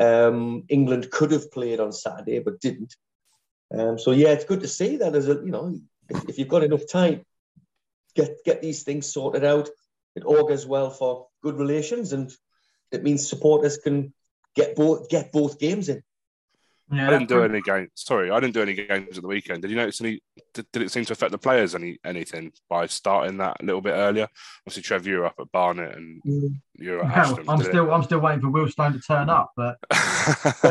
um, 0.00 0.64
England 0.68 1.10
could 1.10 1.30
have 1.30 1.50
played 1.52 1.80
on 1.80 1.92
Saturday 1.92 2.40
but 2.40 2.60
didn't. 2.60 2.94
Um, 3.72 3.98
so 3.98 4.10
yeah, 4.10 4.30
it's 4.30 4.44
good 4.44 4.60
to 4.60 4.68
see 4.68 4.96
that 4.96 5.14
as 5.14 5.28
a 5.28 5.34
you 5.34 5.52
know 5.52 5.78
if, 6.08 6.28
if 6.28 6.38
you've 6.38 6.48
got 6.48 6.64
enough 6.64 6.88
time, 6.90 7.24
get 8.14 8.36
get 8.44 8.62
these 8.62 8.82
things 8.82 9.12
sorted 9.12 9.44
out. 9.44 9.68
It 10.16 10.24
augurs 10.24 10.66
well 10.66 10.90
for 10.90 11.28
good 11.42 11.56
relations, 11.56 12.12
and 12.12 12.32
it 12.90 13.04
means 13.04 13.28
supporters 13.28 13.78
can 13.78 14.12
get 14.56 14.74
both 14.74 15.08
get 15.08 15.32
both 15.32 15.58
games 15.58 15.88
in. 15.88 16.02
Yeah, 16.92 17.06
I 17.06 17.10
didn't 17.10 17.28
do 17.28 17.44
any 17.44 17.60
games. 17.60 17.90
Sorry, 17.94 18.30
I 18.30 18.40
didn't 18.40 18.54
do 18.54 18.62
any 18.62 18.74
games 18.74 19.16
at 19.16 19.22
the 19.22 19.28
weekend. 19.28 19.62
Did 19.62 19.70
you 19.70 19.76
notice 19.76 20.00
any? 20.00 20.20
Did, 20.54 20.66
did, 20.72 20.82
it 20.82 20.90
seem 20.90 21.04
to 21.04 21.12
affect 21.12 21.30
the 21.30 21.38
players 21.38 21.74
any 21.74 21.98
anything 22.04 22.52
by 22.68 22.86
starting 22.86 23.36
that 23.38 23.58
a 23.60 23.64
little 23.64 23.80
bit 23.80 23.92
earlier? 23.92 24.26
Obviously, 24.66 24.82
Trev, 24.82 25.06
you're 25.06 25.26
up 25.26 25.36
at 25.38 25.52
Barnet 25.52 25.96
and 25.96 26.22
mm. 26.24 26.54
you're 26.74 27.04
at 27.04 27.16
Ashton. 27.16 27.48
I'm 27.48 27.62
still 27.62 27.88
it? 27.88 27.92
I'm 27.92 28.02
still 28.02 28.18
waiting 28.18 28.40
for 28.40 28.48
Wealdstone 28.48 28.94
to 28.94 29.00
turn 29.00 29.30
up, 29.30 29.52
but. 29.56 29.78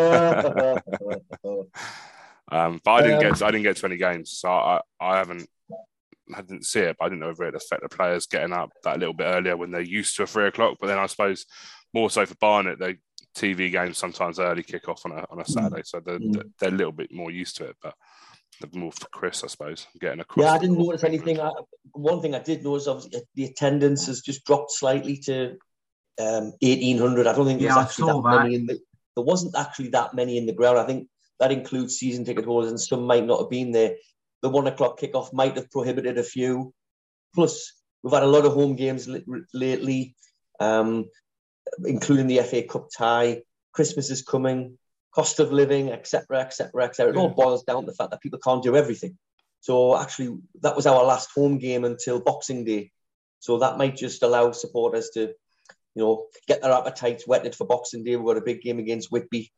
um, 2.51 2.81
but 2.83 2.91
I 2.91 3.01
didn't 3.01 3.21
get 3.21 3.35
to, 3.37 3.45
I 3.45 3.51
didn't 3.51 3.63
get 3.63 3.77
to 3.77 3.85
any 3.85 3.97
games, 3.97 4.31
so 4.31 4.49
I 4.49 4.81
I 4.99 5.17
haven't 5.17 5.47
I 6.33 6.41
didn't 6.41 6.65
see 6.65 6.81
it, 6.81 6.97
but 6.99 7.05
I 7.05 7.09
didn't 7.09 7.21
know 7.21 7.29
if 7.29 7.39
it 7.39 7.45
would 7.45 7.55
affect 7.55 7.81
the 7.81 7.89
players 7.89 8.27
getting 8.27 8.53
up 8.53 8.69
that 8.83 8.99
little 8.99 9.13
bit 9.13 9.25
earlier 9.25 9.57
when 9.57 9.71
they're 9.71 9.81
used 9.81 10.15
to 10.17 10.23
a 10.23 10.27
three 10.27 10.47
o'clock. 10.47 10.77
But 10.79 10.87
then 10.87 10.99
I 10.99 11.07
suppose 11.07 11.45
more 11.93 12.09
so 12.09 12.25
for 12.25 12.35
Barnet, 12.35 12.79
they 12.79 12.97
TV 13.35 13.71
games 13.71 13.97
sometimes 13.97 14.39
early 14.39 14.63
kick 14.63 14.89
off 14.89 15.05
on 15.05 15.11
a 15.11 15.25
on 15.29 15.39
a 15.39 15.43
mm. 15.43 15.47
Saturday, 15.47 15.81
so 15.83 15.99
they're, 15.99 16.19
mm. 16.19 16.41
they're 16.59 16.69
a 16.69 16.73
little 16.73 16.91
bit 16.91 17.11
more 17.11 17.31
used 17.31 17.57
to 17.57 17.65
it. 17.65 17.75
But 17.81 17.95
the 18.61 18.69
more 18.77 18.91
for 18.91 19.07
Chris, 19.11 19.43
I 19.43 19.47
suppose, 19.47 19.87
getting 19.99 20.19
across. 20.19 20.43
Yeah, 20.43 20.53
I 20.53 20.57
didn't 20.57 20.77
notice 20.77 21.03
anything. 21.03 21.39
I, 21.39 21.51
one 21.91 22.21
thing 22.21 22.35
I 22.35 22.39
did 22.39 22.63
notice, 22.63 22.87
obviously, 22.87 23.21
the 23.35 23.45
attendance 23.45 24.07
has 24.07 24.21
just 24.21 24.45
dropped 24.45 24.71
slightly 24.71 25.17
to 25.25 25.57
um, 26.19 26.53
eighteen 26.61 26.97
hundred. 26.97 27.27
I 27.27 27.33
don't 27.33 27.45
think 27.45 27.61
there's 27.61 27.75
yeah, 27.75 27.81
actually 27.81 28.07
that, 28.07 28.23
that, 28.23 28.43
many 28.43 28.55
in 28.55 28.65
the. 28.65 28.79
There 29.15 29.25
wasn't 29.25 29.55
actually 29.57 29.89
that 29.89 30.13
many 30.13 30.37
in 30.37 30.45
the 30.45 30.53
ground. 30.53 30.79
I 30.79 30.85
think 30.85 31.07
that 31.39 31.51
includes 31.51 31.97
season 31.97 32.25
ticket 32.25 32.45
holders, 32.45 32.69
and 32.69 32.79
some 32.79 33.03
might 33.03 33.25
not 33.25 33.39
have 33.39 33.49
been 33.49 33.71
there 33.71 33.95
the 34.41 34.49
one 34.49 34.67
o'clock 34.67 34.99
kickoff 34.99 35.33
might 35.33 35.55
have 35.55 35.69
prohibited 35.71 36.17
a 36.17 36.23
few. 36.23 36.73
Plus, 37.35 37.73
we've 38.03 38.13
had 38.13 38.23
a 38.23 38.27
lot 38.27 38.45
of 38.45 38.53
home 38.53 38.75
games 38.75 39.09
lately, 39.53 40.15
um, 40.59 41.05
including 41.85 42.27
the 42.27 42.39
FA 42.39 42.63
Cup 42.63 42.89
tie. 42.95 43.41
Christmas 43.71 44.09
is 44.09 44.21
coming, 44.21 44.77
cost 45.13 45.39
of 45.39 45.51
living, 45.51 45.91
etc., 45.91 46.39
etc., 46.39 46.85
etc. 46.85 47.13
It 47.13 47.17
all 47.17 47.29
boils 47.29 47.63
down 47.63 47.85
to 47.85 47.91
the 47.91 47.95
fact 47.95 48.11
that 48.11 48.21
people 48.21 48.39
can't 48.39 48.63
do 48.63 48.75
everything. 48.75 49.17
So 49.61 49.97
actually, 49.97 50.37
that 50.61 50.75
was 50.75 50.85
our 50.85 51.03
last 51.03 51.29
home 51.33 51.57
game 51.57 51.83
until 51.83 52.19
Boxing 52.19 52.63
Day. 52.63 52.91
So 53.39 53.59
that 53.59 53.77
might 53.77 53.95
just 53.95 54.23
allow 54.23 54.51
supporters 54.51 55.09
to, 55.13 55.21
you 55.21 55.35
know, 55.95 56.25
get 56.47 56.61
their 56.61 56.71
appetites 56.71 57.27
whetted 57.27 57.55
for 57.55 57.67
Boxing 57.67 58.03
Day. 58.03 58.15
We've 58.15 58.25
got 58.25 58.37
a 58.37 58.45
big 58.45 58.61
game 58.61 58.79
against 58.79 59.11
Whitby, 59.11 59.51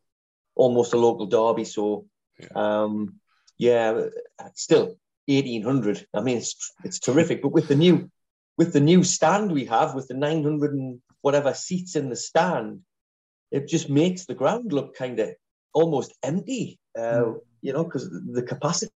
almost 0.55 0.93
a 0.93 0.97
local 0.97 1.27
derby. 1.27 1.65
So 1.65 2.05
yeah. 2.39 2.47
um, 2.55 3.15
yeah, 3.57 4.07
still 4.55 4.97
1800. 5.27 6.07
I 6.13 6.21
mean, 6.21 6.37
it's 6.37 6.73
it's 6.83 6.99
terrific. 6.99 7.41
But 7.41 7.51
with 7.51 7.67
the 7.67 7.75
new 7.75 8.09
with 8.57 8.73
the 8.73 8.79
new 8.79 9.03
stand 9.03 9.51
we 9.51 9.65
have, 9.65 9.95
with 9.95 10.07
the 10.07 10.13
900 10.13 10.73
and 10.73 10.99
whatever 11.21 11.53
seats 11.53 11.95
in 11.95 12.09
the 12.09 12.15
stand, 12.15 12.81
it 13.51 13.67
just 13.67 13.89
makes 13.89 14.25
the 14.25 14.33
ground 14.33 14.73
look 14.73 14.95
kind 14.95 15.19
of 15.19 15.29
almost 15.73 16.13
empty. 16.23 16.79
Uh, 16.97 17.01
mm. 17.01 17.39
You 17.61 17.73
know, 17.73 17.83
because 17.83 18.09
the 18.09 18.43
capacity 18.43 18.91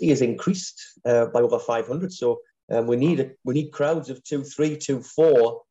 is 0.00 0.22
increased 0.22 0.82
uh, 1.04 1.26
by 1.26 1.40
over 1.40 1.58
500. 1.58 2.12
So 2.12 2.40
um, 2.70 2.86
we 2.86 2.96
need 2.96 3.20
a, 3.20 3.30
we 3.44 3.54
need 3.54 3.70
crowds 3.70 4.10
of 4.10 4.22
two, 4.24 4.42
three, 4.42 4.76
two, 4.76 5.00
four, 5.00 5.62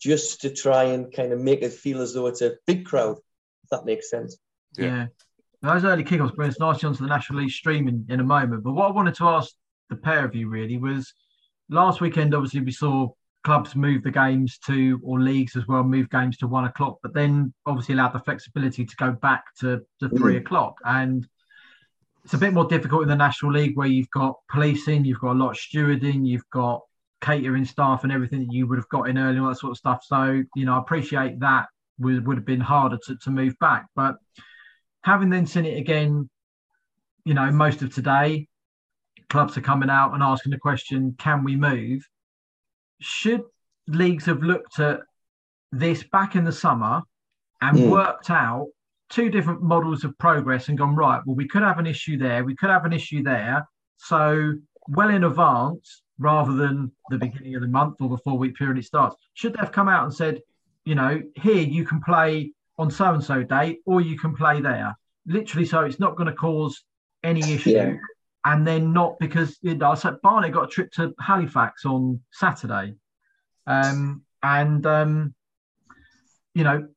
just 0.00 0.40
to 0.40 0.50
try 0.50 0.84
and 0.84 1.12
kind 1.12 1.32
of 1.32 1.40
make 1.40 1.62
it 1.62 1.72
feel 1.72 2.00
as 2.00 2.12
though 2.12 2.26
it's 2.26 2.42
a 2.42 2.56
big 2.66 2.84
crowd. 2.84 3.18
If 3.62 3.70
that 3.70 3.84
makes 3.84 4.10
sense. 4.10 4.36
Yeah. 4.76 4.86
yeah. 4.86 5.06
Those 5.62 5.84
early 5.84 6.02
kickoffs 6.02 6.34
bring 6.34 6.48
us 6.48 6.58
nicely 6.58 6.88
onto 6.88 7.02
the 7.04 7.08
National 7.08 7.40
League 7.40 7.52
stream 7.52 7.86
in, 7.86 8.04
in 8.08 8.18
a 8.18 8.24
moment. 8.24 8.64
But 8.64 8.72
what 8.72 8.88
I 8.88 8.92
wanted 8.92 9.14
to 9.16 9.28
ask 9.28 9.52
the 9.90 9.96
pair 9.96 10.24
of 10.24 10.34
you 10.34 10.48
really 10.48 10.76
was 10.76 11.14
last 11.68 12.00
weekend, 12.00 12.34
obviously, 12.34 12.60
we 12.60 12.72
saw 12.72 13.10
clubs 13.44 13.74
move 13.74 14.02
the 14.02 14.10
games 14.10 14.58
to, 14.66 15.00
or 15.02 15.20
leagues 15.20 15.56
as 15.56 15.66
well, 15.66 15.82
move 15.82 16.08
games 16.10 16.36
to 16.38 16.46
one 16.46 16.64
o'clock, 16.64 16.98
but 17.02 17.14
then 17.14 17.52
obviously 17.66 17.94
allowed 17.94 18.12
the 18.12 18.20
flexibility 18.20 18.84
to 18.84 18.96
go 18.96 19.12
back 19.12 19.44
to, 19.60 19.80
to 20.00 20.08
three 20.10 20.34
mm. 20.34 20.40
o'clock. 20.40 20.74
And 20.84 21.26
it's 22.24 22.34
a 22.34 22.38
bit 22.38 22.52
more 22.52 22.66
difficult 22.66 23.02
in 23.02 23.08
the 23.08 23.16
National 23.16 23.52
League 23.52 23.76
where 23.76 23.88
you've 23.88 24.10
got 24.10 24.36
policing, 24.50 25.04
you've 25.04 25.20
got 25.20 25.32
a 25.32 25.38
lot 25.38 25.50
of 25.50 25.56
stewarding, 25.56 26.26
you've 26.26 26.48
got 26.52 26.82
catering 27.20 27.64
staff 27.64 28.04
and 28.04 28.12
everything 28.12 28.40
that 28.40 28.52
you 28.52 28.66
would 28.66 28.78
have 28.78 28.88
got 28.88 29.08
in 29.08 29.18
early, 29.18 29.38
all 29.38 29.48
that 29.48 29.58
sort 29.58 29.72
of 29.72 29.76
stuff. 29.76 30.04
So, 30.04 30.42
you 30.54 30.64
know, 30.64 30.74
I 30.74 30.78
appreciate 30.78 31.40
that 31.40 31.66
would, 31.98 32.26
would 32.26 32.36
have 32.36 32.46
been 32.46 32.60
harder 32.60 32.98
to, 33.06 33.16
to 33.16 33.30
move 33.30 33.58
back. 33.60 33.86
But 33.96 34.16
having 35.02 35.30
then 35.30 35.46
seen 35.46 35.64
it 35.64 35.78
again, 35.78 36.28
you 37.24 37.34
know, 37.34 37.50
most 37.50 37.82
of 37.82 37.94
today, 37.94 38.48
clubs 39.28 39.56
are 39.56 39.62
coming 39.62 39.90
out 39.90 40.12
and 40.12 40.22
asking 40.22 40.50
the 40.50 40.58
question, 40.58 41.14
can 41.18 41.42
we 41.42 41.56
move? 41.56 42.06
Should 43.02 43.42
leagues 43.88 44.26
have 44.26 44.42
looked 44.42 44.78
at 44.78 45.00
this 45.72 46.02
back 46.04 46.36
in 46.36 46.44
the 46.44 46.52
summer 46.52 47.02
and 47.60 47.78
mm. 47.78 47.90
worked 47.90 48.30
out 48.30 48.68
two 49.10 49.28
different 49.28 49.62
models 49.62 50.04
of 50.04 50.16
progress 50.18 50.68
and 50.68 50.78
gone, 50.78 50.96
right, 50.96 51.20
well, 51.26 51.36
we 51.36 51.46
could 51.46 51.62
have 51.62 51.78
an 51.78 51.86
issue 51.86 52.16
there, 52.16 52.44
we 52.44 52.56
could 52.56 52.70
have 52.70 52.84
an 52.84 52.92
issue 52.92 53.22
there. 53.22 53.66
So, 53.98 54.54
well 54.88 55.10
in 55.10 55.24
advance, 55.24 56.02
rather 56.18 56.54
than 56.54 56.90
the 57.10 57.18
beginning 57.18 57.54
of 57.54 57.62
the 57.62 57.68
month 57.68 57.96
or 58.00 58.08
the 58.08 58.18
four 58.18 58.38
week 58.38 58.56
period 58.56 58.78
it 58.78 58.84
starts, 58.84 59.16
should 59.34 59.52
they 59.54 59.58
have 59.60 59.72
come 59.72 59.88
out 59.88 60.04
and 60.04 60.14
said, 60.14 60.40
you 60.84 60.94
know, 60.94 61.22
here 61.36 61.62
you 61.62 61.84
can 61.84 62.00
play 62.00 62.52
on 62.78 62.90
so 62.90 63.12
and 63.12 63.22
so 63.22 63.42
day, 63.42 63.78
or 63.86 64.00
you 64.00 64.18
can 64.18 64.34
play 64.34 64.60
there. 64.60 64.96
Literally, 65.26 65.66
so 65.66 65.80
it's 65.80 66.00
not 66.00 66.16
going 66.16 66.28
to 66.28 66.34
cause 66.34 66.82
any 67.22 67.40
issue. 67.40 67.70
Yeah. 67.70 67.94
And 68.44 68.66
then 68.66 68.92
not 68.92 69.18
because 69.20 69.58
you 69.62 69.76
know, 69.76 69.92
I 69.92 69.94
said 69.94 70.20
Barnet 70.22 70.52
got 70.52 70.64
a 70.64 70.68
trip 70.68 70.90
to 70.92 71.14
Halifax 71.20 71.84
on 71.84 72.20
Saturday, 72.32 72.94
um, 73.66 74.22
and 74.42 74.84
um, 74.84 75.34
you 76.54 76.64
know 76.64 76.88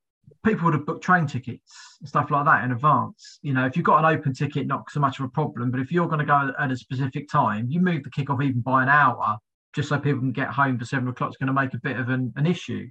people 0.46 0.66
would 0.66 0.74
have 0.75 0.86
booked 0.86 1.04
train 1.04 1.25
tickets 1.25 1.98
and 2.00 2.08
stuff 2.08 2.30
like 2.30 2.46
that 2.46 2.64
in 2.64 2.72
advance. 2.72 3.40
You 3.42 3.54
know, 3.54 3.66
if 3.66 3.75
you've 3.75 3.86
got 3.86 4.04
an 4.04 4.06
open 4.06 4.34
ticket, 4.34 4.68
not 4.68 4.90
so 4.92 5.00
much 5.00 5.20
of 5.20 5.25
a 5.25 5.30
problem. 5.30 5.72
But 5.72 5.80
if 5.80 5.92
you're 5.92 6.08
going 6.08 6.20
to 6.20 6.25
go 6.25 6.52
at 6.58 6.72
a 6.72 6.78
specific 6.78 7.30
time, 7.30 7.68
you 7.70 7.80
move 7.80 8.04
the 8.04 8.10
kickoff 8.12 8.44
even 8.44 8.62
by 8.62 8.84
an 8.84 8.90
hour 8.90 9.38
just 9.74 9.90
so 9.90 10.00
people 10.00 10.22
can 10.22 10.32
get 10.32 10.48
home 10.48 10.78
for 10.80 10.86
seven 10.86 11.08
o'clock. 11.10 11.32
is 11.32 11.38
going 11.38 11.48
to 11.48 11.54
make 11.54 11.74
a 11.74 11.80
bit 11.80 11.98
of 11.98 12.10
an, 12.10 12.32
an 12.38 12.46
issue. 12.46 12.90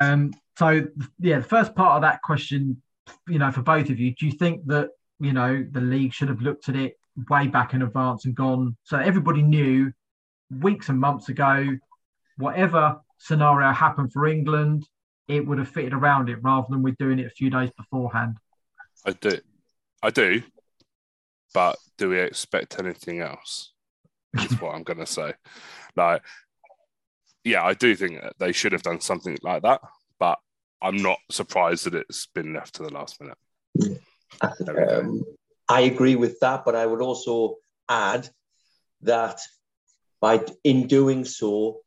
Um, 0.00 0.32
so 0.58 0.86
yeah, 1.20 1.38
the 1.38 1.44
first 1.44 1.74
part 1.74 1.96
of 1.96 2.02
that 2.02 2.22
question, 2.22 2.82
you 3.28 3.38
know, 3.38 3.52
for 3.52 3.62
both 3.62 3.90
of 3.90 4.00
you, 4.00 4.14
do 4.14 4.26
you 4.26 4.32
think 4.32 4.66
that 4.66 4.88
you 5.20 5.32
know 5.32 5.64
the 5.70 5.80
league 5.80 6.12
should 6.12 6.28
have 6.28 6.40
looked 6.40 6.68
at 6.68 6.76
it 6.76 6.96
way 7.28 7.46
back 7.46 7.74
in 7.74 7.82
advance 7.82 8.24
and 8.24 8.34
gone 8.34 8.76
so 8.84 8.96
everybody 8.96 9.42
knew 9.42 9.92
weeks 10.60 10.88
and 10.88 11.00
months 11.00 11.28
ago, 11.28 11.66
whatever 12.36 13.00
scenario 13.18 13.72
happened 13.72 14.12
for 14.12 14.26
England, 14.26 14.86
it 15.28 15.46
would 15.46 15.58
have 15.58 15.68
fitted 15.68 15.92
around 15.92 16.28
it 16.28 16.42
rather 16.42 16.66
than 16.68 16.82
we're 16.82 16.96
doing 16.98 17.18
it 17.18 17.26
a 17.26 17.30
few 17.30 17.50
days 17.50 17.70
beforehand. 17.76 18.36
I 19.06 19.12
do, 19.12 19.38
I 20.02 20.10
do, 20.10 20.42
but 21.54 21.76
do 21.98 22.10
we 22.10 22.18
expect 22.18 22.78
anything 22.78 23.20
else? 23.20 23.72
That's 24.32 24.60
what 24.60 24.74
I'm 24.74 24.82
going 24.82 24.98
to 24.98 25.06
say. 25.06 25.34
Like, 25.96 26.22
yeah, 27.44 27.64
I 27.64 27.74
do 27.74 27.94
think 27.94 28.20
that 28.22 28.34
they 28.38 28.52
should 28.52 28.72
have 28.72 28.82
done 28.82 29.00
something 29.00 29.36
like 29.42 29.62
that, 29.62 29.80
but 30.18 30.38
I'm 30.80 30.96
not 30.96 31.18
surprised 31.30 31.84
that 31.86 31.94
it's 31.94 32.26
been 32.26 32.52
left 32.52 32.74
to 32.76 32.82
the 32.82 32.92
last 32.92 33.20
minute. 33.20 33.38
Um, 34.78 35.22
I 35.72 35.80
agree 35.92 36.16
with 36.16 36.38
that, 36.40 36.64
but 36.66 36.74
I 36.74 36.84
would 36.84 37.00
also 37.00 37.56
add 37.88 38.28
that 39.02 39.40
by 40.20 40.44
in 40.64 40.86
doing 40.86 41.24
so, 41.24 41.78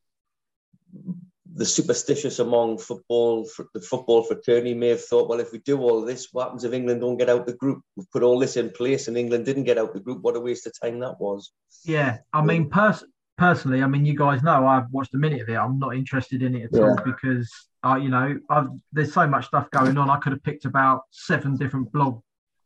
the 1.54 1.66
superstitious 1.66 2.40
among 2.40 2.80
football, 2.80 3.48
the 3.76 3.82
football 3.82 4.24
fraternity 4.24 4.74
may 4.74 4.90
have 4.90 5.06
thought, 5.06 5.30
well, 5.30 5.40
if 5.40 5.52
we 5.52 5.60
do 5.60 5.78
all 5.80 6.02
this, 6.02 6.30
what 6.32 6.46
happens 6.46 6.64
if 6.64 6.74
England 6.74 7.02
don't 7.02 7.18
get 7.18 7.30
out 7.30 7.46
the 7.46 7.54
group? 7.54 7.84
We've 7.96 8.10
put 8.10 8.24
all 8.24 8.40
this 8.40 8.58
in 8.58 8.72
place 8.72 9.08
and 9.08 9.16
England 9.16 9.46
didn't 9.46 9.66
get 9.66 9.78
out 9.78 9.94
the 9.94 10.00
group. 10.00 10.24
What 10.24 10.36
a 10.36 10.40
waste 10.40 10.66
of 10.66 10.74
time 10.82 11.00
that 11.02 11.22
was. 11.22 11.52
Yeah, 11.84 12.18
I 12.34 12.42
mean, 12.42 12.70
pers- 12.72 13.06
personally, 13.38 13.84
I 13.84 13.88
mean, 13.88 14.04
you 14.04 14.16
guys 14.16 14.42
know 14.42 14.66
I've 14.66 14.92
watched 14.92 15.14
a 15.14 15.20
minute 15.20 15.44
of 15.44 15.50
it. 15.50 15.56
I'm 15.56 15.78
not 15.78 15.96
interested 15.96 16.42
in 16.42 16.56
it 16.56 16.64
at 16.64 16.70
yeah. 16.74 16.82
all 16.82 17.00
because, 17.06 17.50
uh, 17.86 17.96
you 17.96 18.10
know, 18.10 18.40
I've, 18.50 18.70
there's 18.92 19.14
so 19.14 19.28
much 19.28 19.46
stuff 19.46 19.70
going 19.70 19.98
on. 19.98 20.10
I 20.10 20.18
could 20.18 20.34
have 20.34 20.44
picked 20.44 20.66
about 20.66 21.04
seven 21.12 21.56
different 21.56 21.92
blog 21.92 22.22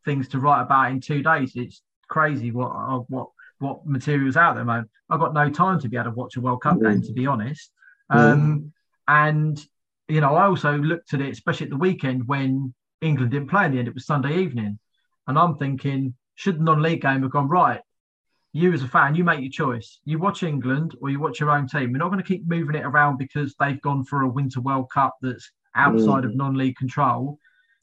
things 0.10 0.28
to 0.30 0.40
write 0.40 0.64
about 0.64 0.92
in 0.92 1.00
two 1.00 1.22
days. 1.22 1.52
It's 1.56 1.84
crazy 2.08 2.50
what 2.52 2.72
uh, 2.72 3.00
what 3.10 3.28
what 3.60 3.86
materials 3.86 4.38
out 4.38 4.56
there, 4.56 4.66
man. 4.66 4.90
I've 5.10 5.20
got 5.20 5.36
no 5.36 5.50
time 5.50 5.80
to 5.82 5.90
be 5.90 5.98
able 5.98 6.12
to 6.12 6.16
watch 6.16 6.36
a 6.36 6.42
World 6.42 6.62
Cup 6.62 6.82
game, 6.82 7.02
to 7.04 7.14
be 7.14 7.28
honest. 7.28 7.72
Um, 8.10 8.74
and 9.08 9.64
you 10.08 10.22
know, 10.22 10.34
I 10.36 10.46
also 10.46 10.76
looked 10.78 11.14
at 11.14 11.22
it, 11.22 11.32
especially 11.32 11.66
at 11.66 11.70
the 11.70 11.78
weekend 11.78 12.28
when 12.28 12.74
England 13.02 13.32
didn't 13.32 13.50
play 13.50 13.66
in 13.66 13.72
the 13.72 13.80
end. 13.80 13.88
It 13.88 13.94
was 13.94 14.08
Sunday 14.08 14.40
evening, 14.40 14.80
and 15.28 15.38
I'm 15.38 15.58
thinking, 15.58 16.16
should 16.36 16.58
the 16.58 16.64
non-league 16.64 17.02
game 17.02 17.22
have 17.22 17.32
gone 17.32 17.48
right? 17.48 17.82
You 18.52 18.74
as 18.74 18.82
a 18.82 18.88
fan, 18.88 19.14
you 19.14 19.24
make 19.24 19.42
your 19.42 19.52
choice. 19.52 20.00
You 20.06 20.18
watch 20.18 20.42
England 20.42 20.96
or 21.00 21.12
you 21.12 21.20
watch 21.20 21.40
your 21.40 21.52
own 21.52 21.68
team. 21.68 21.92
We're 21.92 22.00
not 22.00 22.10
going 22.10 22.24
to 22.24 22.28
keep 22.28 22.48
moving 22.48 22.76
it 22.76 22.84
around 22.84 23.18
because 23.18 23.54
they've 23.60 23.82
gone 23.82 24.04
for 24.04 24.24
a 24.24 24.28
Winter 24.28 24.60
World 24.60 24.90
Cup 24.92 25.18
that's 25.22 25.52
outside 25.76 26.24
mm. 26.24 26.26
of 26.26 26.36
non-league 26.36 26.76
control 26.76 27.38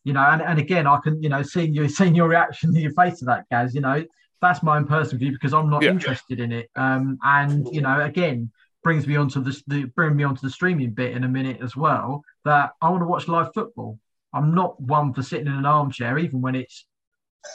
you 0.07 0.13
know, 0.13 0.21
and, 0.21 0.41
and 0.41 0.61
again, 0.61 0.87
I 0.87 1.01
can, 1.03 1.21
you 1.21 1.29
know, 1.29 1.43
seeing 1.43 1.75
you 1.75 1.89
seeing 1.99 2.15
your 2.15 2.29
reaction 2.29 2.73
to 2.73 2.81
your 2.81 2.93
face 2.93 3.19
to 3.19 3.25
that, 3.25 3.45
Gaz, 3.51 3.75
you 3.75 3.81
know, 3.81 4.05
that's 4.41 4.63
my 4.63 4.77
own 4.77 4.87
personal 4.87 5.19
view 5.19 5.33
because 5.33 5.53
I'm 5.53 5.69
not 5.69 5.83
yeah. 5.83 5.91
interested 5.91 6.39
in 6.39 6.53
it. 6.53 6.71
Um, 6.77 7.19
and 7.25 7.67
you 7.73 7.81
know, 7.81 8.01
again, 8.01 8.53
brings 8.85 9.05
me 9.07 9.17
onto 9.17 9.43
the, 9.43 9.61
the 9.67 9.85
bring 9.97 10.15
me 10.15 10.23
onto 10.23 10.43
the 10.43 10.51
streaming 10.51 10.91
bit 10.91 11.17
in 11.17 11.25
a 11.25 11.29
minute 11.29 11.59
as 11.61 11.75
well. 11.75 12.23
That 12.45 12.71
I 12.81 12.89
want 12.89 13.03
to 13.03 13.07
watch 13.07 13.27
live 13.27 13.53
football. 13.53 13.99
I'm 14.33 14.55
not 14.55 14.81
one 14.81 15.13
for 15.13 15.23
sitting 15.23 15.49
in 15.49 15.55
an 15.55 15.67
armchair, 15.67 16.19
even 16.19 16.41
when 16.41 16.55
it's 16.55 16.87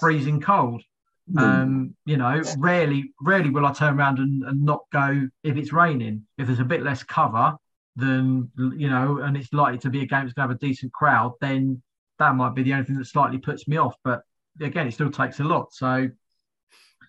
freezing 0.01 0.41
cold. 0.41 0.83
Mm. 1.31 1.41
Um, 1.41 1.95
you 2.05 2.17
know, 2.17 2.41
rarely, 2.57 3.13
rarely 3.21 3.49
will 3.49 3.65
I 3.65 3.71
turn 3.71 3.97
around 3.97 4.19
and, 4.19 4.43
and 4.43 4.65
not 4.65 4.81
go 4.91 5.29
if 5.43 5.55
it's 5.55 5.71
raining. 5.71 6.25
If 6.37 6.47
there's 6.47 6.59
a 6.59 6.65
bit 6.65 6.83
less 6.83 7.03
cover, 7.03 7.55
than 7.95 8.49
you 8.57 8.89
know, 8.89 9.19
and 9.19 9.35
it's 9.35 9.51
likely 9.53 9.79
to 9.79 9.89
be 9.89 10.01
a 10.01 10.05
game 10.05 10.21
that's 10.21 10.33
going 10.33 10.47
to 10.47 10.53
have 10.53 10.57
a 10.57 10.65
decent 10.65 10.93
crowd, 10.93 11.33
then 11.41 11.81
that 12.21 12.35
might 12.35 12.53
be 12.53 12.63
the 12.63 12.73
only 12.73 12.85
thing 12.85 12.97
that 12.97 13.05
slightly 13.05 13.39
puts 13.39 13.67
me 13.67 13.77
off. 13.77 13.95
But 14.03 14.21
again, 14.61 14.87
it 14.87 14.93
still 14.93 15.11
takes 15.11 15.39
a 15.39 15.43
lot. 15.43 15.73
So 15.73 16.09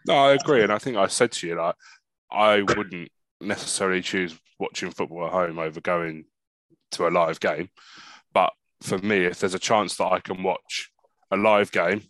no, 0.07 0.15
I 0.15 0.33
agree, 0.33 0.63
and 0.63 0.73
I 0.73 0.79
think 0.79 0.97
I 0.97 1.07
said 1.07 1.33
to 1.33 1.47
you 1.47 1.55
that 1.57 1.77
I 2.31 2.63
wouldn't 2.63 3.11
necessarily 3.41 4.01
choose 4.01 4.39
watching 4.59 4.91
football 4.91 5.27
at 5.27 5.33
home 5.33 5.59
over 5.59 5.81
going 5.81 6.25
to 6.93 7.07
a 7.07 7.11
live 7.11 7.41
game. 7.41 7.69
But 8.33 8.53
for 8.83 8.99
me, 8.99 9.25
if 9.27 9.41
there's 9.41 9.55
a 9.55 9.61
chance 9.61 9.97
that 9.97 10.07
I 10.07 10.21
can 10.21 10.43
watch 10.43 10.91
a 11.31 11.37
live 11.37 11.71
game, 11.71 12.03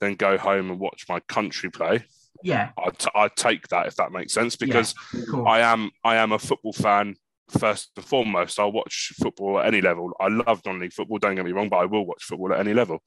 then 0.00 0.14
go 0.14 0.38
home 0.38 0.70
and 0.70 0.80
watch 0.80 1.06
my 1.08 1.20
country 1.20 1.70
play. 1.70 2.04
Yeah, 2.42 2.70
I'd, 3.14 3.34
take 3.34 3.66
that 3.68 3.88
if 3.88 3.96
that 3.96 4.12
makes 4.12 4.32
sense 4.32 4.54
because 4.54 4.94
yeah, 5.12 5.42
I 5.42 5.58
am 5.60 5.90
I 6.04 6.16
am 6.16 6.30
a 6.30 6.38
football 6.38 6.72
fan 6.72 7.16
first 7.50 7.90
and 7.96 8.04
foremost, 8.04 8.58
I'll 8.58 8.72
watch 8.72 9.12
football 9.18 9.60
at 9.60 9.66
any 9.66 9.80
level. 9.80 10.12
I 10.20 10.28
love 10.28 10.62
non-league 10.64 10.92
football. 10.92 11.18
Don't 11.18 11.34
get 11.34 11.44
me 11.44 11.52
wrong, 11.52 11.68
but 11.68 11.78
I 11.78 11.84
will 11.86 12.06
watch 12.06 12.24
football 12.24 12.52
at 12.52 12.60
any 12.60 12.74
level. 12.74 13.02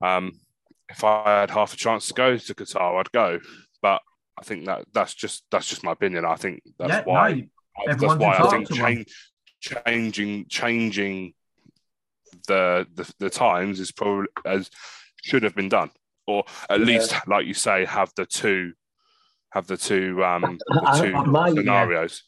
Um, 0.00 0.32
if 0.88 1.04
I 1.04 1.40
had 1.40 1.50
half 1.50 1.72
a 1.72 1.76
chance 1.76 2.08
to 2.08 2.14
go 2.14 2.36
to 2.36 2.54
Qatar, 2.54 2.98
I'd 2.98 3.12
go. 3.12 3.38
But 3.82 4.02
I 4.38 4.42
think 4.42 4.66
that 4.66 4.84
that's 4.92 5.14
just 5.14 5.44
that's 5.50 5.68
just 5.68 5.84
my 5.84 5.92
opinion. 5.92 6.24
I 6.24 6.36
think 6.36 6.62
that's 6.78 6.90
yeah, 6.90 7.02
why 7.04 7.48
no, 7.86 7.94
that's 7.94 8.16
why 8.16 8.38
I 8.38 8.50
think 8.50 8.72
change, 8.72 9.30
changing 9.60 10.46
changing 10.48 11.34
the, 12.46 12.86
the 12.94 13.12
the 13.18 13.30
times 13.30 13.80
is 13.80 13.92
probably 13.92 14.28
as 14.44 14.70
should 15.22 15.42
have 15.42 15.54
been 15.54 15.68
done, 15.68 15.90
or 16.26 16.44
at 16.68 16.80
yeah. 16.80 16.86
least 16.86 17.14
like 17.26 17.46
you 17.46 17.54
say, 17.54 17.84
have 17.84 18.10
the 18.16 18.26
two 18.26 18.72
have 19.52 19.66
the 19.66 19.76
two 19.76 20.24
um 20.24 20.58
the 20.68 20.98
two 21.00 21.14
I, 21.14 21.24
my, 21.24 21.50
scenarios 21.50 22.22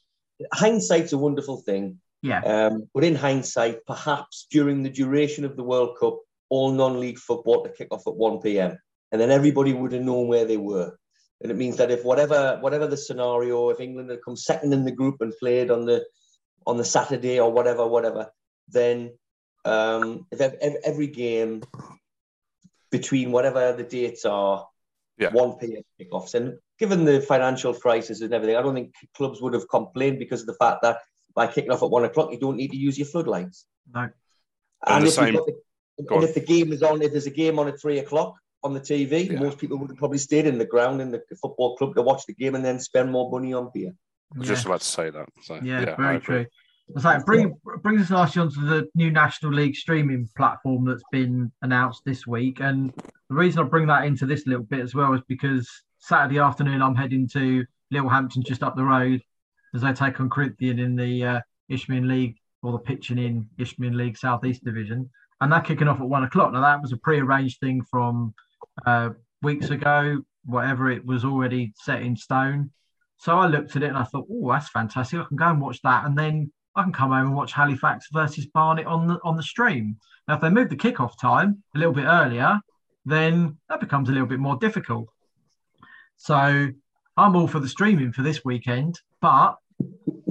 hindsight's 0.52 1.12
a 1.12 1.18
wonderful 1.18 1.59
thing. 1.59 1.98
Yeah. 2.22 2.40
Um, 2.40 2.88
but 2.94 3.05
in 3.05 3.14
hindsight, 3.14 3.85
perhaps 3.87 4.46
during 4.50 4.83
the 4.83 4.90
duration 4.90 5.44
of 5.44 5.57
the 5.57 5.64
World 5.64 5.96
Cup, 5.98 6.20
all 6.48 6.70
non-league 6.70 7.18
football 7.18 7.64
to 7.64 7.70
kick 7.70 7.88
off 7.90 8.07
at 8.07 8.14
1 8.14 8.40
p.m. 8.40 8.78
And 9.11 9.20
then 9.20 9.31
everybody 9.31 9.72
would 9.72 9.92
have 9.92 10.02
known 10.02 10.28
where 10.28 10.44
they 10.44 10.57
were. 10.57 10.96
And 11.40 11.50
it 11.50 11.57
means 11.57 11.76
that 11.78 11.90
if 11.90 12.05
whatever 12.05 12.59
whatever 12.61 12.87
the 12.87 12.96
scenario, 12.96 13.70
if 13.70 13.81
England 13.81 14.11
had 14.11 14.22
come 14.24 14.37
second 14.37 14.72
in 14.72 14.85
the 14.85 14.92
group 14.92 15.16
and 15.20 15.33
played 15.40 15.70
on 15.70 15.85
the 15.87 16.05
on 16.66 16.76
the 16.76 16.85
Saturday 16.85 17.40
or 17.40 17.50
whatever, 17.50 17.87
whatever, 17.87 18.31
then 18.68 19.12
um, 19.64 20.26
if 20.31 20.40
every, 20.40 20.78
every 20.85 21.07
game 21.09 21.62
between 22.90 23.33
whatever 23.33 23.72
the 23.72 23.83
dates 23.83 24.24
are, 24.24 24.66
yeah. 25.18 25.31
1 25.31 25.59
p.m. 25.59 25.83
kickoffs, 26.00 26.35
and 26.35 26.59
given 26.83 27.05
the 27.05 27.21
financial 27.21 27.73
crisis 27.73 28.23
and 28.23 28.35
everything, 28.35 28.57
I 28.57 28.61
don't 28.61 28.75
think 28.75 28.92
clubs 29.16 29.40
would 29.40 29.55
have 29.55 29.68
complained 29.68 30.18
because 30.18 30.40
of 30.40 30.49
the 30.49 30.55
fact 30.55 30.83
that 30.83 30.99
by 31.33 31.47
kicking 31.47 31.71
off 31.71 31.85
at 31.85 31.90
one 31.90 32.05
o'clock, 32.05 32.33
you 32.33 32.40
don't 32.40 32.57
need 32.57 32.73
to 32.73 32.77
use 32.77 32.99
your 32.99 33.07
floodlights. 33.07 33.66
No. 33.95 34.09
And, 34.88 35.05
if, 35.05 35.12
same... 35.12 35.35
the, 35.35 35.55
and 36.11 36.25
if 36.25 36.35
the 36.35 36.40
game 36.40 36.73
is 36.73 36.83
on, 36.83 37.01
if 37.01 37.12
there's 37.12 37.27
a 37.27 37.31
game 37.31 37.61
on 37.61 37.68
at 37.68 37.81
three 37.81 38.01
o'clock 38.01 38.35
on 38.64 38.75
the 38.75 38.81
TV, 38.81 39.31
yeah. 39.31 39.38
most 39.38 39.59
people 39.59 39.79
would 39.79 39.90
have 39.90 39.97
probably 39.97 40.18
stayed 40.18 40.45
in 40.45 40.59
the 40.59 40.64
ground 40.64 41.01
in 41.01 41.12
the 41.12 41.23
football 41.40 41.77
club 41.77 41.95
to 41.95 42.03
watch 42.03 42.27
the 42.27 42.35
game 42.35 42.57
and 42.57 42.64
then 42.64 42.81
spend 42.81 43.12
more 43.12 43.31
money 43.31 43.53
on 43.53 43.71
beer. 43.73 43.95
I 44.35 44.38
was 44.40 44.49
yeah. 44.49 44.55
just 44.55 44.66
about 44.66 44.81
to 44.81 44.87
say 44.87 45.11
that. 45.11 45.29
So, 45.42 45.61
yeah, 45.62 45.83
yeah, 45.83 45.95
very 45.95 46.18
true. 46.18 46.47
It's 46.88 47.05
like 47.05 47.25
bring 47.25 47.55
brings 47.85 48.03
us 48.03 48.11
nicely 48.11 48.42
onto 48.42 48.66
the 48.66 48.88
new 48.97 49.12
National 49.12 49.53
League 49.53 49.77
streaming 49.77 50.29
platform 50.37 50.85
that's 50.85 51.05
been 51.12 51.53
announced 51.62 52.03
this 52.05 52.27
week. 52.27 52.59
And 52.59 52.92
the 53.29 53.37
reason 53.37 53.61
I 53.61 53.68
bring 53.68 53.87
that 53.87 54.05
into 54.05 54.27
this 54.27 54.49
little 54.49 54.64
bit 54.64 54.81
as 54.81 54.97
well 54.97 55.14
is 55.14 55.23
because 55.29 55.71
Saturday 56.02 56.40
afternoon, 56.40 56.82
I'm 56.82 56.96
heading 56.96 57.28
to 57.28 57.64
Littlehampton, 57.92 58.42
just 58.42 58.64
up 58.64 58.74
the 58.74 58.82
road, 58.82 59.22
as 59.72 59.82
they 59.82 59.92
take 59.92 60.18
on 60.18 60.28
Corinthian 60.28 60.80
in 60.80 60.96
the 60.96 61.24
uh, 61.24 61.40
Isthmian 61.68 62.08
League 62.08 62.38
or 62.60 62.72
the 62.72 62.78
pitching 62.78 63.18
in 63.18 63.48
Isthmian 63.56 63.96
League 63.96 64.18
Southeast 64.18 64.64
Division, 64.64 65.08
and 65.40 65.52
that 65.52 65.64
kicking 65.64 65.86
off 65.86 66.00
at 66.00 66.08
one 66.08 66.24
o'clock. 66.24 66.52
Now 66.52 66.60
that 66.60 66.82
was 66.82 66.90
a 66.90 66.96
pre-arranged 66.96 67.60
thing 67.60 67.84
from 67.88 68.34
uh, 68.84 69.10
weeks 69.42 69.70
ago, 69.70 70.20
whatever 70.44 70.90
it 70.90 71.06
was 71.06 71.24
already 71.24 71.72
set 71.76 72.02
in 72.02 72.16
stone. 72.16 72.72
So 73.18 73.38
I 73.38 73.46
looked 73.46 73.76
at 73.76 73.84
it 73.84 73.90
and 73.90 73.96
I 73.96 74.02
thought, 74.02 74.26
oh, 74.28 74.50
that's 74.50 74.70
fantastic. 74.70 75.20
I 75.20 75.24
can 75.24 75.36
go 75.36 75.50
and 75.50 75.60
watch 75.60 75.80
that, 75.82 76.04
and 76.04 76.18
then 76.18 76.50
I 76.74 76.82
can 76.82 76.92
come 76.92 77.10
home 77.10 77.28
and 77.28 77.36
watch 77.36 77.52
Halifax 77.52 78.08
versus 78.12 78.46
Barnet 78.46 78.86
on 78.86 79.06
the 79.06 79.20
on 79.22 79.36
the 79.36 79.42
stream. 79.44 79.98
Now, 80.26 80.34
if 80.34 80.40
they 80.40 80.50
move 80.50 80.68
the 80.68 80.76
kickoff 80.76 81.16
time 81.16 81.62
a 81.76 81.78
little 81.78 81.94
bit 81.94 82.06
earlier, 82.06 82.58
then 83.04 83.56
that 83.68 83.78
becomes 83.78 84.08
a 84.08 84.12
little 84.12 84.26
bit 84.26 84.40
more 84.40 84.56
difficult. 84.56 85.08
So 86.16 86.68
I'm 87.16 87.37
all 87.37 87.48
for 87.48 87.61
the 87.61 87.68
streaming 87.68 88.12
for 88.12 88.22
this 88.22 88.44
weekend. 88.44 88.98
But 89.20 89.57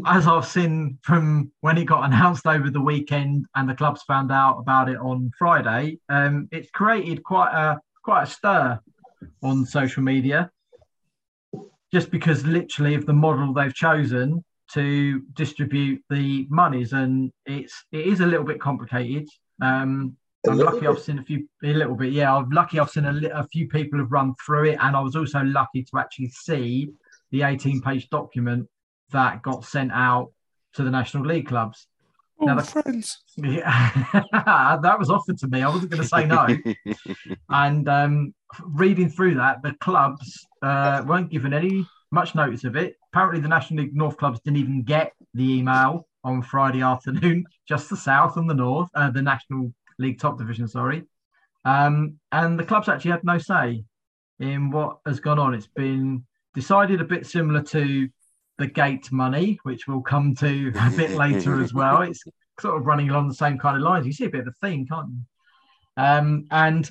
as 0.06 0.28
I've 0.28 0.48
seen 0.48 0.98
from 1.02 1.52
when 1.62 1.78
it 1.78 1.86
got 1.86 2.04
announced 2.12 2.46
over 2.48 2.70
the 2.70 2.82
weekend 2.82 3.46
and 3.56 3.70
the 3.70 3.76
clubs 3.76 4.04
found 4.04 4.32
out 4.32 4.58
about 4.58 4.90
it 4.90 4.98
on 4.98 5.32
Friday, 5.38 6.00
um, 6.10 6.48
it's 6.52 6.70
created 6.72 7.24
quite 7.24 7.54
a 7.54 7.80
quite 8.04 8.24
a 8.24 8.28
stir 8.28 8.80
on 9.44 9.66
social 9.66 10.04
media. 10.04 10.50
Just 11.94 12.10
because 12.10 12.46
literally 12.46 12.96
of 12.96 13.06
the 13.06 13.14
model 13.14 13.54
they've 13.54 13.74
chosen 13.74 14.44
to 14.74 15.22
distribute 15.34 16.02
the 16.10 16.48
monies, 16.50 16.94
and 16.94 17.32
it's 17.46 17.86
it 17.92 18.08
is 18.08 18.22
a 18.22 18.26
little 18.26 18.46
bit 18.46 18.62
complicated. 18.62 19.28
Um, 19.62 20.16
I'm 20.48 20.58
lucky 20.58 20.80
bit. 20.82 20.90
I've 20.90 21.00
seen 21.00 21.20
a 21.20 21.24
few, 21.24 21.48
a 21.64 21.74
little 21.74 21.96
bit. 21.96 22.14
Yeah, 22.14 22.36
I'm 22.36 22.50
lucky 22.50 22.80
I've 22.80 22.90
seen 22.90 23.06
a, 23.06 23.30
a 23.34 23.48
few 23.48 23.68
people 23.68 24.00
have 24.00 24.12
run 24.12 24.34
through 24.44 24.72
it, 24.72 24.78
and 24.82 24.96
I 24.96 25.00
was 25.00 25.16
also 25.16 25.42
lucky 25.44 25.84
to 25.84 26.00
actually 26.00 26.30
see 26.30 26.90
the 27.32 27.44
18 27.44 27.82
page 27.82 28.10
document 28.10 28.68
that 29.12 29.42
got 29.44 29.66
sent 29.66 29.92
out 29.92 30.32
to 30.74 30.84
the 30.84 30.90
National 30.90 31.26
League 31.26 31.48
clubs. 31.48 31.88
Oh, 32.40 32.46
now, 32.46 32.56
the, 32.56 32.64
friends. 32.64 33.20
Yeah, 33.38 33.92
that 34.82 34.98
was 34.98 35.12
offered 35.12 35.38
to 35.40 35.48
me. 35.48 35.62
I 35.62 35.70
wasn't 35.70 35.92
going 35.92 36.02
to 36.02 36.08
say 36.08 36.26
no. 36.26 36.48
and 37.50 37.88
um, 37.88 38.34
reading 38.64 39.10
through 39.10 39.36
that, 39.36 39.62
the 39.62 39.74
clubs 39.74 40.48
uh, 40.64 41.04
weren't 41.06 41.30
given 41.30 41.54
any 41.54 41.86
much 42.12 42.34
notice 42.34 42.64
of 42.64 42.76
it. 42.76 42.96
Apparently, 43.12 43.42
the 43.42 43.48
National 43.48 43.84
League 43.84 43.96
North 43.96 44.18
clubs 44.18 44.40
didn't 44.40 44.60
even 44.60 44.82
get 44.82 45.14
the 45.34 45.54
email 45.54 46.08
on 46.24 46.42
Friday 46.42 46.82
afternoon, 46.82 47.46
just 47.68 47.90
the 47.90 47.98
South 47.98 48.38
and 48.38 48.50
the 48.50 48.54
North, 48.54 48.90
uh, 48.96 49.12
the 49.12 49.22
National 49.22 49.72
League 50.02 50.20
Top 50.20 50.38
Division, 50.38 50.68
sorry. 50.68 51.04
Um, 51.64 52.20
and 52.32 52.60
the 52.60 52.64
clubs 52.64 52.90
actually 52.90 53.12
had 53.12 53.24
no 53.24 53.38
say 53.38 53.84
in 54.40 54.72
what 54.72 54.98
has 55.06 55.20
gone 55.20 55.40
on. 55.40 55.54
It's 55.54 55.68
been 55.68 56.26
decided 56.54 57.02
a 57.02 57.06
bit 57.06 57.26
similar 57.26 57.62
to 57.64 58.10
the 58.58 58.68
gate 58.68 59.12
money, 59.12 59.60
which 59.64 59.88
we'll 59.88 60.02
come 60.02 60.36
to 60.36 60.74
a 60.76 60.90
bit 60.92 61.12
later 61.16 61.62
as 61.62 61.74
well. 61.74 62.02
It's 62.02 62.24
sort 62.60 62.78
of 62.78 62.86
running 62.86 63.10
along 63.10 63.28
the 63.28 63.36
same 63.36 63.58
kind 63.58 63.78
of 63.78 63.84
lines. 63.84 64.06
You 64.06 64.14
see 64.14 64.26
a 64.26 64.30
bit 64.30 64.42
of 64.42 64.48
a 64.48 64.68
theme, 64.68 64.86
can't 64.88 65.10
you? 65.10 66.04
Um, 66.04 66.48
and 66.52 66.90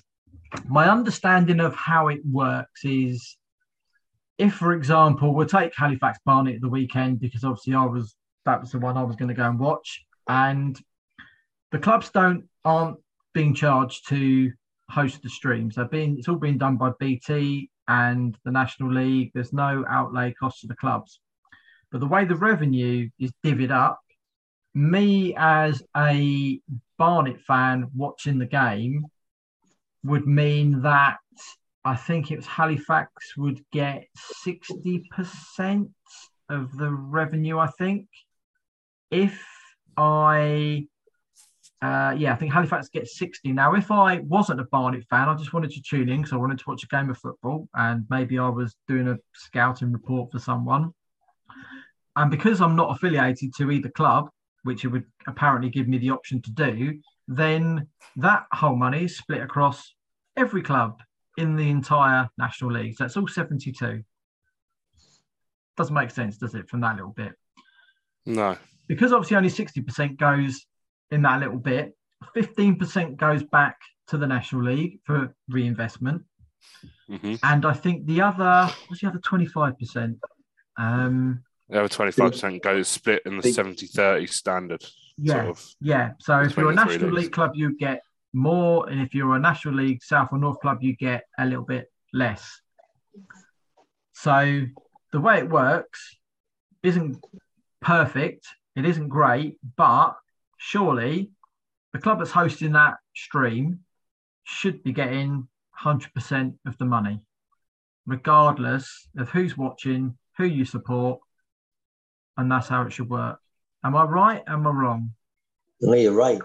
my 0.69 0.89
understanding 0.89 1.61
of 1.61 1.75
how 1.75 2.09
it 2.09 2.21
works 2.25 2.85
is 2.85 3.37
if, 4.39 4.55
for 4.55 4.73
example, 4.73 5.35
we'll 5.35 5.47
take 5.47 5.73
Halifax 5.77 6.19
Barnet 6.25 6.57
at 6.57 6.61
the 6.61 6.69
weekend 6.69 7.21
because 7.21 7.45
obviously 7.45 7.75
I 7.75 7.85
was 7.85 8.15
that 8.47 8.61
was 8.61 8.73
the 8.73 8.79
one 8.79 8.97
I 8.97 9.03
was 9.03 9.17
going 9.17 9.29
to 9.29 9.35
go 9.35 9.49
and 9.49 9.59
watch, 9.59 10.05
and 10.27 10.79
the 11.73 11.79
clubs 11.79 12.11
don't 12.11 12.45
aren't 12.65 12.99
being 13.33 13.55
charged 13.55 14.09
to 14.09 14.53
host 14.89 15.23
the 15.23 15.31
streams. 15.31 15.77
They're 15.77 15.85
being 15.87 16.19
it's 16.19 16.29
all 16.29 16.37
being 16.37 16.59
done 16.59 16.77
by 16.77 16.93
BT 16.99 17.71
and 17.89 18.37
the 18.45 18.51
National 18.51 18.93
League. 18.93 19.31
There's 19.35 19.53
no 19.53 19.85
outlay 19.89 20.35
cost 20.35 20.61
to 20.61 20.67
the 20.67 20.77
clubs, 20.77 21.21
but 21.91 22.01
the 22.01 22.07
way 22.07 22.25
the 22.25 22.37
revenue 22.37 23.09
is 23.19 23.33
divvied 23.45 23.71
up, 23.71 24.01
me 24.75 25.35
as 25.37 25.83
a 25.97 26.61
Barnet 26.99 27.41
fan 27.41 27.89
watching 27.95 28.39
the 28.39 28.47
game 28.47 29.07
would 30.05 30.27
mean 30.27 30.83
that 30.83 31.19
I 31.85 31.97
think 31.97 32.31
it 32.31 32.37
was 32.37 32.47
Halifax 32.47 33.37
would 33.37 33.65
get 33.73 34.05
60% 34.47 35.91
of 36.49 36.77
the 36.77 36.91
revenue, 36.91 37.59
I 37.59 37.69
think. 37.69 38.07
If 39.11 39.43
I, 39.97 40.87
uh, 41.83 42.15
yeah, 42.17 42.33
I 42.33 42.37
think 42.37 42.53
Halifax 42.53 42.89
gets 42.91 43.17
60. 43.19 43.53
Now, 43.53 43.75
if 43.75 43.91
I 43.91 44.19
wasn't 44.19 44.61
a 44.61 44.65
Barnet 44.65 45.05
fan, 45.09 45.29
I 45.29 45.35
just 45.35 45.55
wanted 45.55 45.71
to 45.71 45.83
tune 45.83 46.11
in 46.11 46.19
because 46.19 46.33
I 46.33 46.37
wanted 46.37 46.59
to 46.59 46.65
watch 46.69 46.85
a 46.85 46.87
game 46.89 47.09
of 47.09 47.17
football 47.17 47.69
and 47.75 48.05
maybe 48.11 48.39
I 48.39 48.49
was 48.49 48.77
doing 48.87 49.09
a 49.09 49.17
scouting 49.35 49.91
report 49.91 50.31
for 50.31 50.39
someone. 50.39 50.93
And 52.17 52.31
because 52.31 52.61
I'm 52.61 52.77
not 52.77 52.95
affiliated 52.95 53.55
to 53.57 53.71
either 53.71 53.89
club, 53.89 54.29
which 54.63 54.85
it 54.85 54.89
would 54.89 55.05
apparently 55.27 55.71
give 55.71 55.89
me 55.89 55.97
the 55.97 56.11
option 56.11 56.43
to 56.43 56.51
do, 56.51 57.01
then 57.29 57.87
that 58.17 58.45
whole 58.53 58.77
money 58.77 59.05
is 59.05 59.17
split 59.17 59.41
across 59.41 59.95
every 60.37 60.61
club 60.61 61.01
in 61.39 61.57
the 61.57 61.71
entire 61.71 62.29
National 62.37 62.73
League. 62.73 62.97
So 62.97 63.07
it's 63.07 63.17
all 63.17 63.27
72. 63.27 64.03
Doesn't 65.79 65.95
make 65.95 66.11
sense, 66.11 66.37
does 66.37 66.55
it, 66.55 66.69
from 66.69 66.81
that 66.81 66.97
little 66.97 67.13
bit? 67.13 67.33
No. 68.27 68.57
Because 68.87 69.13
obviously 69.13 69.39
only 69.39 69.49
60% 69.49 70.19
goes 70.19 70.67
in 71.11 71.23
that 71.23 71.41
little 71.41 71.59
bit, 71.59 71.97
15% 72.37 73.17
goes 73.17 73.43
back 73.43 73.77
to 74.09 74.19
the 74.19 74.27
National 74.27 74.65
League 74.65 75.01
for 75.05 75.35
reinvestment. 75.49 76.23
Mm-hmm. 77.09 77.37
And 77.43 77.67
I 77.67 77.73
think 77.73 78.07
the 78.07 78.21
other, 78.21 78.73
what's 78.89 79.01
the 79.01 79.09
other 79.09 79.19
25%? 79.19 80.19
Um, 80.77 81.43
the 81.69 81.81
other 81.81 81.89
25% 81.89 82.63
goes 82.63 82.89
split 82.89 83.23
in 83.27 83.37
the 83.37 83.53
70 83.53 83.87
30 83.87 84.27
standard. 84.27 84.85
Yeah. 85.17 85.35
Sort 85.35 85.47
of. 85.47 85.75
Yeah. 85.81 86.13
So 86.19 86.41
if 86.41 86.57
you're 86.57 86.71
a 86.71 86.75
National 86.75 87.11
leagues. 87.11 87.25
League 87.25 87.33
club, 87.33 87.53
you 87.55 87.77
get 87.77 88.03
more. 88.33 88.89
And 88.89 89.01
if 89.01 89.15
you're 89.15 89.37
a 89.37 89.41
National 89.41 89.75
League 89.75 90.03
South 90.03 90.29
or 90.33 90.39
North 90.39 90.61
club, 90.61 90.79
you 90.83 90.97
get 90.97 91.25
a 91.39 91.45
little 91.45 91.65
bit 91.65 91.91
less. 92.13 92.61
So 94.13 94.63
the 95.13 95.21
way 95.21 95.39
it 95.39 95.49
works 95.49 96.17
isn't 96.83 97.25
perfect. 97.81 98.47
It 98.77 98.85
isn't 98.85 99.09
great, 99.09 99.59
but 99.77 100.17
surely 100.63 101.31
the 101.95 101.99
club 101.99 102.19
that's 102.19 102.31
hosting 102.31 102.73
that 102.73 102.95
stream 103.17 103.81
should 104.45 104.83
be 104.83 104.93
getting 104.93 105.49
100% 105.83 106.55
of 106.67 106.77
the 106.79 106.85
money, 106.85 107.19
regardless 108.07 109.09
of 109.17 109.31
who's 109.31 109.57
watching, 109.57 110.17
who 110.37 110.45
you 110.45 110.65
support, 110.65 111.19
and 112.37 112.51
that's 112.53 112.69
how 112.69 112.83
it 112.83 112.93
should 112.93 113.09
work. 113.09 113.41
Am 113.83 113.97
I 113.97 114.05
right? 114.05 114.43
Am 114.47 114.67
I 114.67 114.71
wrong? 114.71 115.13
No, 115.81 115.95
you're 115.95 116.13
right. 116.13 116.41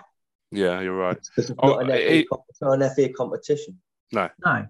Yeah, 0.52 0.80
you're 0.80 0.96
right. 0.96 1.18
Because 1.36 1.50
it's, 1.50 1.60
Oh, 1.62 1.74
not 1.74 1.82
an 1.84 1.88
FA 1.90 2.14
it- 2.20 2.30
com- 2.30 2.40
it's 2.48 2.62
not 2.62 2.82
an 2.82 2.90
FA 2.96 3.10
competition. 3.14 3.80
No. 4.14 4.30
No. 4.46 4.66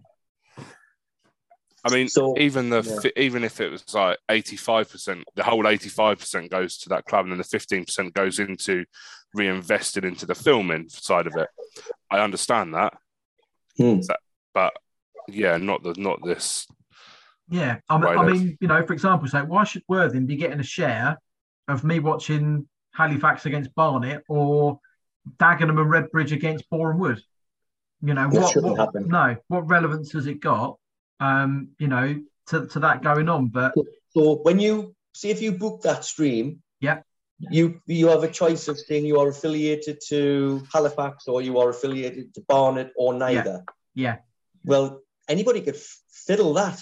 I 1.87 1.93
mean, 1.93 2.07
So- 2.09 2.35
even 2.37 2.69
the 2.69 2.81
yeah. 3.03 3.11
even 3.23 3.43
if 3.43 3.61
it 3.61 3.69
was 3.71 3.93
like 3.93 4.17
eighty 4.29 4.55
five 4.55 4.89
percent, 4.89 5.23
the 5.35 5.43
whole 5.43 5.67
eighty 5.67 5.89
five 5.89 6.17
percent 6.19 6.49
goes 6.49 6.77
to 6.79 6.89
that 6.89 7.05
club, 7.05 7.25
and 7.25 7.31
then 7.31 7.37
the 7.37 7.43
fifteen 7.43 7.85
percent 7.85 8.13
goes 8.13 8.39
into 8.39 8.85
reinvested 9.33 10.03
into 10.05 10.25
the 10.25 10.33
filming 10.35 10.89
side 10.89 11.27
of 11.27 11.35
it. 11.35 11.47
I 12.09 12.19
understand 12.19 12.73
that, 12.73 12.93
Hmm. 13.77 13.99
but 14.53 14.73
yeah, 15.27 15.57
not 15.57 15.83
the 15.83 15.93
not 15.97 16.19
this. 16.23 16.67
Yeah, 17.49 17.77
I 17.89 17.97
mean, 17.99 18.17
I 18.17 18.25
mean, 18.25 18.57
you 18.59 18.67
know, 18.67 18.83
for 18.85 18.93
example, 18.93 19.27
say, 19.27 19.41
why 19.43 19.65
should 19.65 19.83
Worthing 19.87 20.25
be 20.25 20.35
getting 20.37 20.59
a 20.59 20.63
share 20.63 21.19
of 21.67 21.83
me 21.83 21.99
watching 21.99 22.67
Halifax 22.93 23.45
against 23.45 23.75
Barnet 23.75 24.23
or 24.27 24.79
Dagenham 25.37 25.79
and 25.79 25.91
Redbridge 25.91 26.31
against 26.31 26.67
Boreham 26.71 26.97
Wood? 26.99 27.21
You 28.01 28.15
know, 28.15 28.29
That 28.31 28.55
what, 28.63 28.93
what 28.95 29.05
no, 29.05 29.35
what 29.49 29.69
relevance 29.69 30.11
has 30.13 30.25
it 30.25 30.39
got? 30.39 30.79
Um, 31.19 31.69
you 31.79 31.87
know, 31.87 32.21
to, 32.47 32.67
to 32.67 32.79
that 32.79 33.01
going 33.03 33.29
on. 33.29 33.47
But 33.47 33.73
So 34.09 34.35
when 34.43 34.59
you 34.59 34.95
see 35.13 35.29
if 35.29 35.41
you 35.41 35.51
book 35.53 35.81
that 35.83 36.03
stream, 36.05 36.61
Yeah. 36.81 37.01
you 37.39 37.81
you 37.85 38.07
have 38.07 38.23
a 38.23 38.31
choice 38.31 38.67
of 38.67 38.77
saying 38.79 39.05
you 39.05 39.19
are 39.19 39.29
affiliated 39.29 39.99
to 40.09 40.63
Halifax 40.73 41.27
or 41.27 41.41
you 41.41 41.57
are 41.59 41.69
affiliated 41.69 42.33
to 42.35 42.41
Barnet 42.47 42.91
or 42.97 43.13
neither. 43.13 43.63
yeah, 43.93 44.17
Well, 44.63 45.01
anybody 45.27 45.61
could 45.61 45.77
fiddle 46.27 46.53
that. 46.55 46.81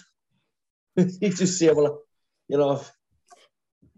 you 0.95 1.29
just 1.29 1.57
say, 1.59 1.71
well, 1.71 2.01
you 2.47 2.57
know, 2.57 2.81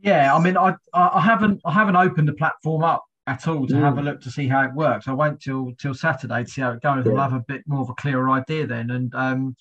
yeah. 0.01 0.35
I 0.35 0.39
mean, 0.39 0.57
I 0.57 0.75
I 0.93 1.21
haven't 1.21 1.61
I 1.65 1.71
haven't 1.71 1.95
opened 1.95 2.27
the 2.27 2.33
platform 2.33 2.83
up 2.83 3.03
at 3.27 3.47
all 3.47 3.65
to 3.67 3.73
Mm. 3.73 3.79
have 3.81 3.97
a 3.97 4.01
look 4.01 4.21
to 4.21 4.31
see 4.31 4.47
how 4.47 4.61
it 4.63 4.73
works. 4.73 5.07
I 5.07 5.13
wait 5.13 5.39
till 5.39 5.73
till 5.81 5.93
Saturday 5.93 6.43
to 6.43 6.49
see 6.49 6.61
how 6.61 6.71
it 6.71 6.81
goes. 6.81 7.07
I'll 7.07 7.17
have 7.17 7.33
a 7.33 7.39
bit 7.47 7.63
more 7.67 7.81
of 7.81 7.89
a 7.89 7.95
clearer 7.95 8.29
idea 8.29 8.67
then. 8.67 8.91
And 8.91 9.13
um, 9.15 9.55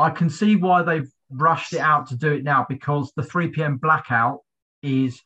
I 0.00 0.10
can 0.10 0.30
see 0.30 0.56
why 0.56 0.82
they've 0.82 1.10
rushed 1.30 1.74
it 1.74 1.80
out 1.80 2.06
to 2.08 2.16
do 2.16 2.32
it 2.32 2.42
now 2.42 2.64
because 2.68 3.12
the 3.14 3.22
3 3.22 3.48
p.m. 3.48 3.76
blackout 3.76 4.40
is 4.82 5.20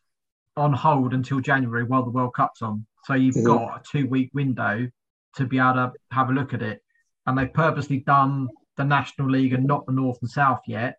on 0.57 0.73
hold 0.73 1.15
until 1.15 1.41
January 1.41 1.85
while 1.85 2.03
the 2.03 2.11
World 2.11 2.35
Cup's 2.35 2.61
on. 2.61 2.85
So 3.05 3.15
you've 3.15 3.37
Mhm. 3.37 3.45
got 3.45 3.81
a 3.81 3.83
two 3.91 4.07
week 4.09 4.31
window 4.35 4.89
to 5.37 5.47
be 5.47 5.59
able 5.59 5.75
to 5.75 5.93
have 6.11 6.31
a 6.31 6.33
look 6.33 6.55
at 6.55 6.63
it. 6.63 6.83
And 7.27 7.39
they've 7.39 7.53
purposely 7.53 8.01
done 8.01 8.49
the 8.77 8.85
National 8.85 9.31
League 9.31 9.53
and 9.53 9.65
not 9.65 9.87
the 9.87 9.93
North 9.93 10.19
and 10.21 10.31
South 10.31 10.63
yet 10.67 10.99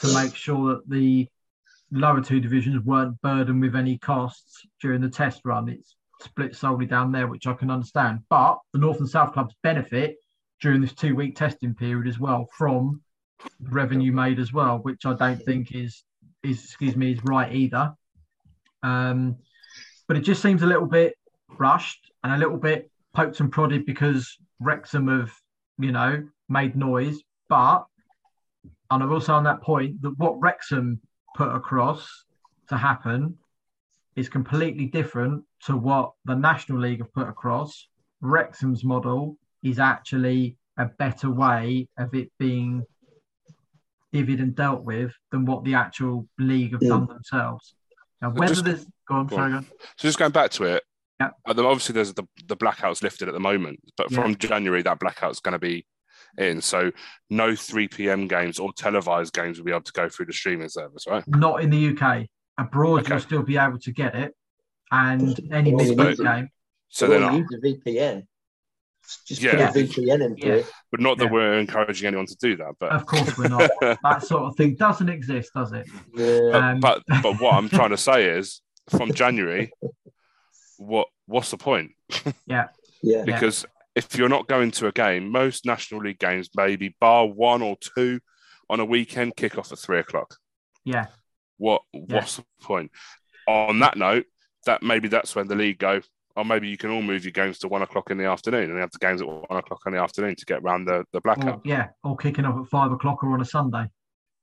to 0.00 0.12
make 0.14 0.34
sure 0.34 0.74
that 0.74 0.88
the 0.88 1.28
lower 1.90 2.20
two 2.22 2.40
divisions 2.40 2.84
weren't 2.84 3.20
burdened 3.20 3.60
with 3.60 3.76
any 3.76 3.98
costs 3.98 4.66
during 4.80 5.00
the 5.00 5.08
test 5.10 5.42
run. 5.44 5.68
It's 5.68 5.94
split 6.20 6.56
solely 6.56 6.86
down 6.86 7.12
there, 7.12 7.26
which 7.26 7.46
I 7.46 7.54
can 7.54 7.70
understand. 7.70 8.24
But 8.28 8.58
the 8.72 8.78
North 8.78 8.98
and 8.98 9.08
South 9.08 9.32
clubs 9.32 9.54
benefit 9.62 10.16
during 10.60 10.80
this 10.80 10.94
two 10.94 11.14
week 11.14 11.36
testing 11.36 11.74
period 11.74 12.08
as 12.08 12.18
well 12.18 12.48
from 12.56 13.02
revenue 13.60 14.12
made 14.12 14.38
as 14.38 14.52
well, 14.52 14.78
which 14.78 15.06
I 15.06 15.14
don't 15.14 15.42
think 15.42 15.74
is 15.74 16.04
is 16.42 16.64
excuse 16.64 16.96
me 16.96 17.12
is 17.12 17.24
right 17.24 17.52
either. 17.52 17.94
Um, 18.82 19.36
but 20.08 20.16
it 20.16 20.20
just 20.20 20.42
seems 20.42 20.62
a 20.62 20.66
little 20.66 20.86
bit 20.86 21.14
rushed 21.58 22.10
and 22.24 22.32
a 22.32 22.38
little 22.38 22.56
bit 22.56 22.90
poked 23.14 23.40
and 23.40 23.52
prodded 23.52 23.86
because 23.86 24.36
Wrexham 24.60 25.08
have, 25.08 25.32
you 25.78 25.92
know, 25.92 26.26
made 26.48 26.76
noise. 26.76 27.20
But 27.48 27.86
and 28.90 29.02
I 29.02 29.06
will 29.06 29.20
say 29.20 29.32
on 29.32 29.44
that 29.44 29.62
point 29.62 30.02
that 30.02 30.18
what 30.18 30.40
Wrexham 30.40 31.00
put 31.36 31.54
across 31.54 32.24
to 32.68 32.76
happen 32.76 33.38
is 34.16 34.28
completely 34.28 34.86
different 34.86 35.44
to 35.64 35.76
what 35.76 36.12
the 36.24 36.34
National 36.34 36.78
League 36.78 36.98
have 36.98 37.12
put 37.14 37.28
across. 37.28 37.88
Wrexham's 38.20 38.84
model 38.84 39.36
is 39.62 39.78
actually 39.78 40.56
a 40.76 40.86
better 40.86 41.30
way 41.30 41.88
of 41.98 42.14
it 42.14 42.30
being 42.38 42.84
divvied 44.12 44.40
and 44.40 44.54
dealt 44.54 44.84
with 44.84 45.12
than 45.30 45.44
what 45.44 45.64
the 45.64 45.74
actual 45.74 46.28
league 46.38 46.72
have 46.72 46.80
done 46.80 47.06
themselves. 47.06 47.74
Now, 48.20 48.30
whether 48.30 48.54
just- 48.54 48.64
there's 48.64 48.86
go 49.08 49.14
on, 49.16 49.26
go 49.26 49.36
sorry, 49.36 49.44
on. 49.46 49.50
go 49.52 49.56
on. 49.58 49.64
So 49.96 50.08
just 50.08 50.18
going 50.18 50.32
back 50.32 50.50
to 50.52 50.64
it, 50.64 50.82
Yeah. 51.20 51.30
uh, 51.46 51.54
obviously 51.66 51.94
there's 51.94 52.14
the 52.14 52.24
the 52.46 52.56
blackouts 52.56 53.02
lifted 53.02 53.28
at 53.28 53.34
the 53.34 53.40
moment, 53.40 53.80
but 53.96 54.10
Yeah. 54.10 54.22
from 54.22 54.36
January 54.36 54.82
that 54.82 54.98
blackout's 55.00 55.40
going 55.40 55.52
to 55.52 55.58
be 55.58 55.86
in. 56.38 56.60
So 56.60 56.92
no 57.30 57.54
three 57.56 57.88
p.m. 57.88 58.28
games 58.28 58.58
or 58.58 58.72
televised 58.72 59.32
games 59.34 59.58
will 59.58 59.64
be 59.64 59.72
able 59.72 59.82
to 59.82 59.92
go 59.92 60.08
through 60.08 60.26
the 60.26 60.32
streaming 60.32 60.68
service, 60.68 61.04
right? 61.06 61.24
not 61.26 61.62
in 61.62 61.70
the 61.70 61.88
UK. 61.96 62.28
Abroad, 62.58 63.00
Okay. 63.00 63.10
you'll 63.14 63.20
still 63.20 63.42
be 63.42 63.56
able 63.56 63.78
to 63.78 63.92
get 63.92 64.14
it, 64.14 64.34
and 64.90 65.40
any 65.52 65.72
midweek 65.74 66.18
game. 66.18 66.48
So 66.90 67.06
you 67.06 67.12
then, 67.12 67.22
only 67.22 67.40
need 67.40 67.46
a 67.52 67.60
VPN. 67.90 68.26
Just 69.26 69.42
Yeah. 69.42 69.52
put 69.72 69.76
a 69.76 69.84
VPN 69.86 70.22
in 70.22 70.36
Yeah. 70.36 70.44
place. 70.44 70.70
but 70.90 71.00
not 71.00 71.18
that 71.18 71.24
Yeah. 71.26 71.30
we're 71.32 71.58
encouraging 71.58 72.06
anyone 72.06 72.26
to 72.26 72.36
do 72.36 72.56
that, 72.56 72.74
but 72.78 72.92
Of 72.92 73.06
course, 73.06 73.36
we're 73.36 73.48
not. 73.48 73.70
that 74.02 74.22
sort 74.22 74.42
of 74.44 74.56
thing 74.56 74.74
doesn't 74.74 75.08
exist, 75.08 75.50
does 75.54 75.72
it? 75.72 75.86
Yeah. 76.14 76.50
but, 76.52 76.54
Um, 76.62 76.80
but 76.80 77.02
but 77.22 77.40
what 77.40 77.54
I'm 77.54 77.68
trying 77.68 77.90
to 77.90 77.96
say 78.10 78.26
is, 78.26 78.60
from 78.90 79.12
January, 79.12 79.72
what 80.78 81.08
what's 81.26 81.50
the 81.50 81.56
point? 81.58 81.92
yeah. 82.46 82.68
Because 83.02 83.64
if 83.94 84.16
you're 84.16 84.28
not 84.28 84.46
going 84.48 84.70
to 84.72 84.86
a 84.86 84.92
game, 84.92 85.28
most 85.30 85.66
National 85.66 86.00
League 86.02 86.18
games, 86.18 86.48
maybe 86.56 86.94
bar 87.00 87.26
one 87.26 87.62
or 87.62 87.76
two 87.80 88.20
on 88.70 88.80
a 88.80 88.84
weekend, 88.84 89.36
kick 89.36 89.58
off 89.58 89.72
at 89.72 89.78
three 89.78 89.98
o'clock. 89.98 90.36
Yeah. 90.84 91.06
What 91.58 91.82
what's 91.92 92.36
the 92.36 92.44
point? 92.62 92.90
On 93.46 93.80
that 93.80 93.96
note, 93.96 94.26
that 94.66 94.82
maybe 94.82 95.08
that's 95.08 95.34
when 95.34 95.48
the 95.48 95.54
league 95.56 95.78
go, 95.78 96.00
or 96.36 96.44
maybe 96.44 96.68
you 96.68 96.76
can 96.76 96.90
all 96.90 97.02
move 97.02 97.24
your 97.24 97.32
games 97.32 97.58
to 97.60 97.68
one 97.68 97.82
o'clock 97.82 98.10
in 98.10 98.18
the 98.18 98.26
afternoon 98.26 98.70
and 98.70 98.78
have 98.78 98.90
the 98.90 98.98
games 98.98 99.20
at 99.20 99.28
one 99.28 99.58
o'clock 99.58 99.80
in 99.86 99.92
the 99.92 99.98
afternoon 99.98 100.34
to 100.36 100.44
get 100.44 100.62
around 100.62 100.86
the, 100.86 101.04
the 101.12 101.20
blackout. 101.20 101.56
Or, 101.56 101.60
yeah, 101.64 101.88
or 102.02 102.16
kicking 102.16 102.44
off 102.44 102.64
at 102.64 102.70
five 102.70 102.92
o'clock 102.92 103.22
or 103.22 103.32
on 103.32 103.40
a 103.40 103.44
Sunday. 103.44 103.86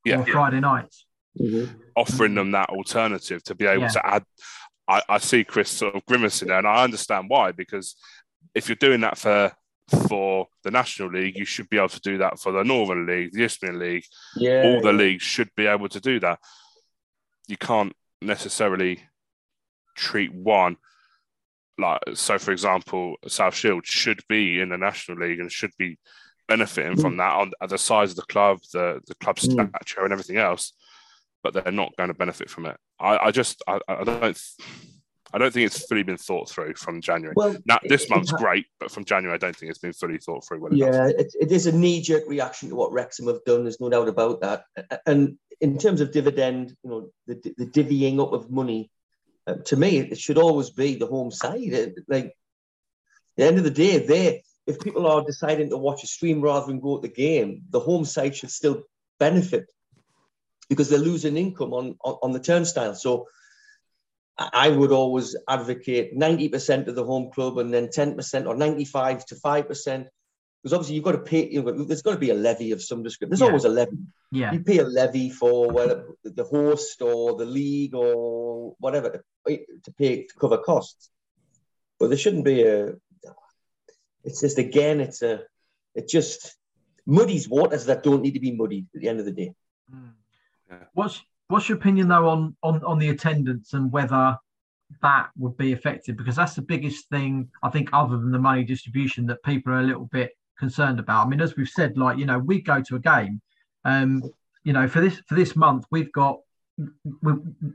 Yeah. 0.05 0.21
Or 0.21 0.25
Friday 0.25 0.59
nights. 0.59 1.05
Mm-hmm. 1.39 1.71
offering 1.95 2.33
them 2.33 2.51
that 2.51 2.69
alternative 2.69 3.43
to 3.43 3.55
be 3.55 3.65
able 3.65 3.83
Yeah. 3.83 3.89
to 3.89 4.05
add. 4.05 4.23
I, 4.87 5.01
I 5.07 5.17
see 5.19 5.43
Chris 5.43 5.69
sort 5.69 5.95
of 5.95 6.03
grimacing 6.07 6.47
there, 6.47 6.57
and 6.57 6.67
I 6.67 6.83
understand 6.83 7.25
why. 7.29 7.51
Because 7.51 7.95
if 8.55 8.67
you're 8.67 8.75
doing 8.75 9.01
that 9.01 9.17
for 9.17 9.51
for 10.07 10.47
the 10.63 10.71
National 10.71 11.11
League, 11.11 11.37
you 11.37 11.45
should 11.45 11.69
be 11.69 11.77
able 11.77 11.89
to 11.89 12.01
do 12.01 12.17
that 12.17 12.39
for 12.39 12.51
the 12.51 12.63
Northern 12.63 13.05
League, 13.05 13.31
the 13.31 13.43
Isthmian 13.43 13.79
League. 13.79 14.05
Yeah. 14.35 14.63
All 14.63 14.81
the 14.81 14.91
leagues 14.91 15.23
should 15.23 15.49
be 15.55 15.67
able 15.67 15.87
to 15.89 15.99
do 15.99 16.19
that. 16.21 16.39
You 17.47 17.57
can't 17.57 17.93
necessarily 18.21 19.03
treat 19.95 20.33
one 20.33 20.77
like 21.79 22.01
so. 22.13 22.37
For 22.37 22.51
example, 22.51 23.15
South 23.27 23.55
Shield 23.55 23.85
should 23.85 24.21
be 24.27 24.59
in 24.59 24.69
the 24.69 24.77
National 24.77 25.17
League 25.17 25.39
and 25.39 25.51
should 25.51 25.71
be 25.77 25.97
benefiting 26.47 26.97
from 26.99 27.17
that 27.17 27.33
on 27.33 27.51
the 27.67 27.77
size 27.77 28.11
of 28.11 28.15
the 28.17 28.23
club, 28.23 28.59
the 28.73 29.01
the 29.07 29.15
club 29.15 29.37
Mm. 29.37 29.69
stature, 29.69 30.03
and 30.03 30.11
everything 30.13 30.37
else. 30.37 30.73
But 31.43 31.53
they're 31.53 31.71
not 31.71 31.95
going 31.97 32.09
to 32.09 32.13
benefit 32.13 32.49
from 32.49 32.65
it. 32.65 32.75
I, 32.99 33.17
I 33.17 33.31
just 33.31 33.63
I, 33.67 33.79
I 33.87 34.03
don't 34.03 34.41
I 35.31 35.37
don't 35.37 35.53
think 35.53 35.67
it's 35.67 35.85
fully 35.85 36.03
been 36.03 36.17
thought 36.17 36.49
through 36.49 36.73
from 36.73 37.01
January. 37.01 37.33
Well, 37.35 37.55
Now 37.65 37.79
this 37.87 38.05
it 38.05 38.09
month's 38.09 38.31
ha- 38.31 38.37
great, 38.37 38.65
but 38.79 38.91
from 38.91 39.05
January 39.05 39.35
I 39.35 39.37
don't 39.37 39.55
think 39.55 39.69
it's 39.69 39.79
been 39.79 39.93
fully 39.93 40.17
thought 40.17 40.45
through. 40.45 40.59
Well. 40.59 40.73
Yeah, 40.73 41.07
it, 41.07 41.33
it 41.39 41.51
is 41.51 41.67
a 41.67 41.71
knee 41.71 42.01
jerk 42.01 42.23
reaction 42.27 42.69
to 42.69 42.75
what 42.75 42.91
Wrexham 42.91 43.27
have 43.27 43.43
done. 43.45 43.63
There's 43.63 43.79
no 43.79 43.89
doubt 43.89 44.07
about 44.09 44.41
that. 44.41 44.63
And 45.05 45.37
in 45.61 45.77
terms 45.77 46.01
of 46.01 46.11
dividend, 46.11 46.75
you 46.83 46.89
know, 46.89 47.09
the, 47.27 47.35
the 47.57 47.65
divvying 47.67 48.19
up 48.19 48.33
of 48.33 48.49
money, 48.49 48.89
to 49.55 49.75
me, 49.75 49.99
it 49.99 50.17
should 50.17 50.37
always 50.37 50.69
be 50.69 50.95
the 50.95 51.07
home 51.07 51.31
side. 51.31 51.93
Like, 52.07 52.33
the 53.37 53.45
end 53.45 53.57
of 53.57 53.63
the 53.63 53.71
day, 53.71 53.99
they 54.05 54.43
if 54.69 54.79
people 54.79 55.07
are 55.07 55.23
deciding 55.23 55.69
to 55.69 55.77
watch 55.77 56.03
a 56.03 56.07
stream 56.07 56.41
rather 56.41 56.67
than 56.67 56.79
go 56.79 56.97
to 56.97 57.07
the 57.07 57.13
game, 57.13 57.63
the 57.71 57.79
home 57.79 58.05
side 58.05 58.35
should 58.35 58.51
still 58.51 58.83
benefit 59.19 59.65
because 60.69 60.89
they're 60.89 60.99
losing 60.99 61.37
income 61.37 61.73
on, 61.73 61.95
on, 62.05 62.17
on 62.21 62.31
the 62.31 62.39
turnstile. 62.39 62.93
So 62.93 63.25
I 64.37 64.69
would 64.69 64.91
always 64.91 65.35
advocate 65.47 66.15
90% 66.15 66.87
of 66.87 66.95
the 66.95 67.03
home 67.03 67.31
club 67.31 67.57
and 67.57 67.73
then 67.73 67.87
10% 67.87 68.45
or 68.45 68.55
95 68.55 69.25
to 69.25 69.35
5%. 69.35 70.07
Because 70.61 70.73
obviously 70.73 70.95
you've 70.95 71.05
got 71.05 71.13
to 71.13 71.19
pay, 71.19 71.47
you've 71.49 71.63
got, 71.65 71.87
there's 71.87 72.01
got 72.01 72.11
to 72.11 72.17
be 72.17 72.31
a 72.31 72.33
levy 72.33 72.71
of 72.73 72.81
some 72.81 73.01
description. 73.01 73.29
There's 73.29 73.39
Yeah. 73.41 73.47
always 73.47 73.63
a 73.63 73.69
levy. 73.69 73.97
Yeah. 74.31 74.51
You 74.51 74.59
pay 74.59 74.79
a 74.79 74.83
levy 74.83 75.29
for 75.29 75.71
whether 75.71 76.05
the 76.23 76.43
host 76.43 77.01
or 77.01 77.37
the 77.37 77.45
league 77.45 77.95
or 77.95 78.75
whatever 78.79 79.09
to, 79.09 79.23
pay- 79.47 79.65
to 79.85 79.91
pay 79.93 80.23
to 80.23 80.33
cover 80.35 80.57
costs. 80.57 81.09
But 81.97 82.09
there 82.09 82.17
shouldn't 82.17 82.45
be 82.45 82.63
a. 82.63 82.95
It's 84.23 84.41
just 84.41 84.57
again, 84.57 84.99
it's 84.99 85.21
a, 85.21 85.43
it 85.95 86.09
just 86.09 86.55
muddies 87.05 87.47
waters 87.47 87.85
that 87.85 88.03
don't 88.03 88.21
need 88.21 88.33
to 88.33 88.39
be 88.39 88.51
muddied 88.51 88.87
at 88.93 89.01
the 89.01 89.07
end 89.07 89.19
of 89.19 89.25
the 89.25 89.31
day. 89.31 89.53
Hmm. 89.89 90.09
What's 90.93 91.21
what's 91.47 91.67
your 91.69 91.77
opinion 91.77 92.09
though 92.09 92.27
on 92.29 92.55
on 92.61 92.83
on 92.83 92.99
the 92.99 93.09
attendance 93.09 93.73
and 93.73 93.91
whether 93.91 94.37
that 95.01 95.29
would 95.37 95.57
be 95.57 95.71
effective? 95.71 96.17
Because 96.17 96.35
that's 96.35 96.55
the 96.55 96.61
biggest 96.61 97.09
thing 97.09 97.49
I 97.63 97.69
think, 97.69 97.89
other 97.93 98.17
than 98.17 98.31
the 98.31 98.39
money 98.39 98.63
distribution, 98.65 99.25
that 99.27 99.41
people 99.43 99.71
are 99.73 99.79
a 99.79 99.83
little 99.83 100.05
bit 100.05 100.31
concerned 100.59 100.99
about. 100.99 101.25
I 101.25 101.29
mean, 101.29 101.41
as 101.41 101.55
we've 101.55 101.67
said, 101.67 101.97
like 101.97 102.17
you 102.17 102.25
know, 102.25 102.39
we 102.39 102.61
go 102.61 102.81
to 102.81 102.95
a 102.95 102.99
game, 102.99 103.41
um, 103.85 104.21
you 104.63 104.73
know, 104.73 104.87
for 104.87 105.01
this 105.01 105.21
for 105.27 105.35
this 105.35 105.55
month, 105.55 105.85
we've 105.91 106.11
got 106.11 106.39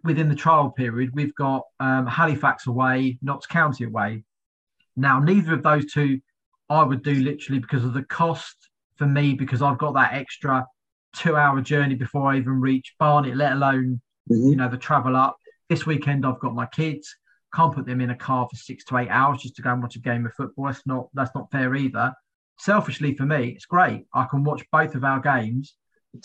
within 0.03 0.29
the 0.29 0.35
trial 0.35 0.71
period, 0.71 1.11
we've 1.15 1.35
got 1.35 1.63
um, 1.81 2.07
Halifax 2.07 2.67
away, 2.67 3.19
Notts 3.23 3.47
County 3.47 3.85
away. 3.85 4.25
Now, 4.97 5.19
neither 5.19 5.55
of 5.55 5.63
those 5.63 5.93
two 5.93 6.21
I 6.71 6.83
would 6.83 7.03
do 7.03 7.15
literally 7.15 7.59
because 7.59 7.85
of 7.85 7.93
the 7.93 8.05
cost 8.05 8.57
for 8.97 9.07
me, 9.07 9.35
because 9.35 9.61
I've 9.61 9.79
got 9.79 9.95
that 9.95 10.15
extra 10.15 10.67
two 11.15 11.37
hour 11.37 11.61
journey 11.61 11.95
before 11.95 12.33
I 12.33 12.39
even 12.39 12.61
reach 12.61 12.95
Barnet, 12.99 13.37
let 13.37 13.53
alone, 13.53 14.01
you 14.29 14.57
know, 14.57 14.69
the 14.69 14.79
travel 14.79 15.17
up. 15.17 15.37
This 15.69 15.87
weekend 15.87 16.25
I've 16.25 16.41
got 16.41 16.55
my 16.55 16.67
kids. 16.67 17.15
Can't 17.55 17.75
put 17.75 17.87
them 17.87 18.01
in 18.01 18.11
a 18.11 18.17
car 18.17 18.49
for 18.51 18.57
six 18.57 18.85
to 18.87 18.97
eight 18.99 19.09
hours 19.09 19.43
just 19.43 19.57
to 19.57 19.63
go 19.63 19.73
and 19.73 19.83
watch 19.83 19.97
a 19.97 20.01
game 20.01 20.27
of 20.27 20.35
football. 20.35 20.67
That's 20.67 20.87
not 20.87 21.09
that's 21.15 21.35
not 21.35 21.51
fair 21.51 21.75
either. 21.75 22.13
Selfishly 22.59 23.15
for 23.15 23.25
me, 23.25 23.49
it's 23.49 23.67
great. 23.67 24.07
I 24.15 24.25
can 24.25 24.45
watch 24.45 24.63
both 24.71 24.95
of 24.95 25.05
our 25.05 25.21
games 25.21 25.75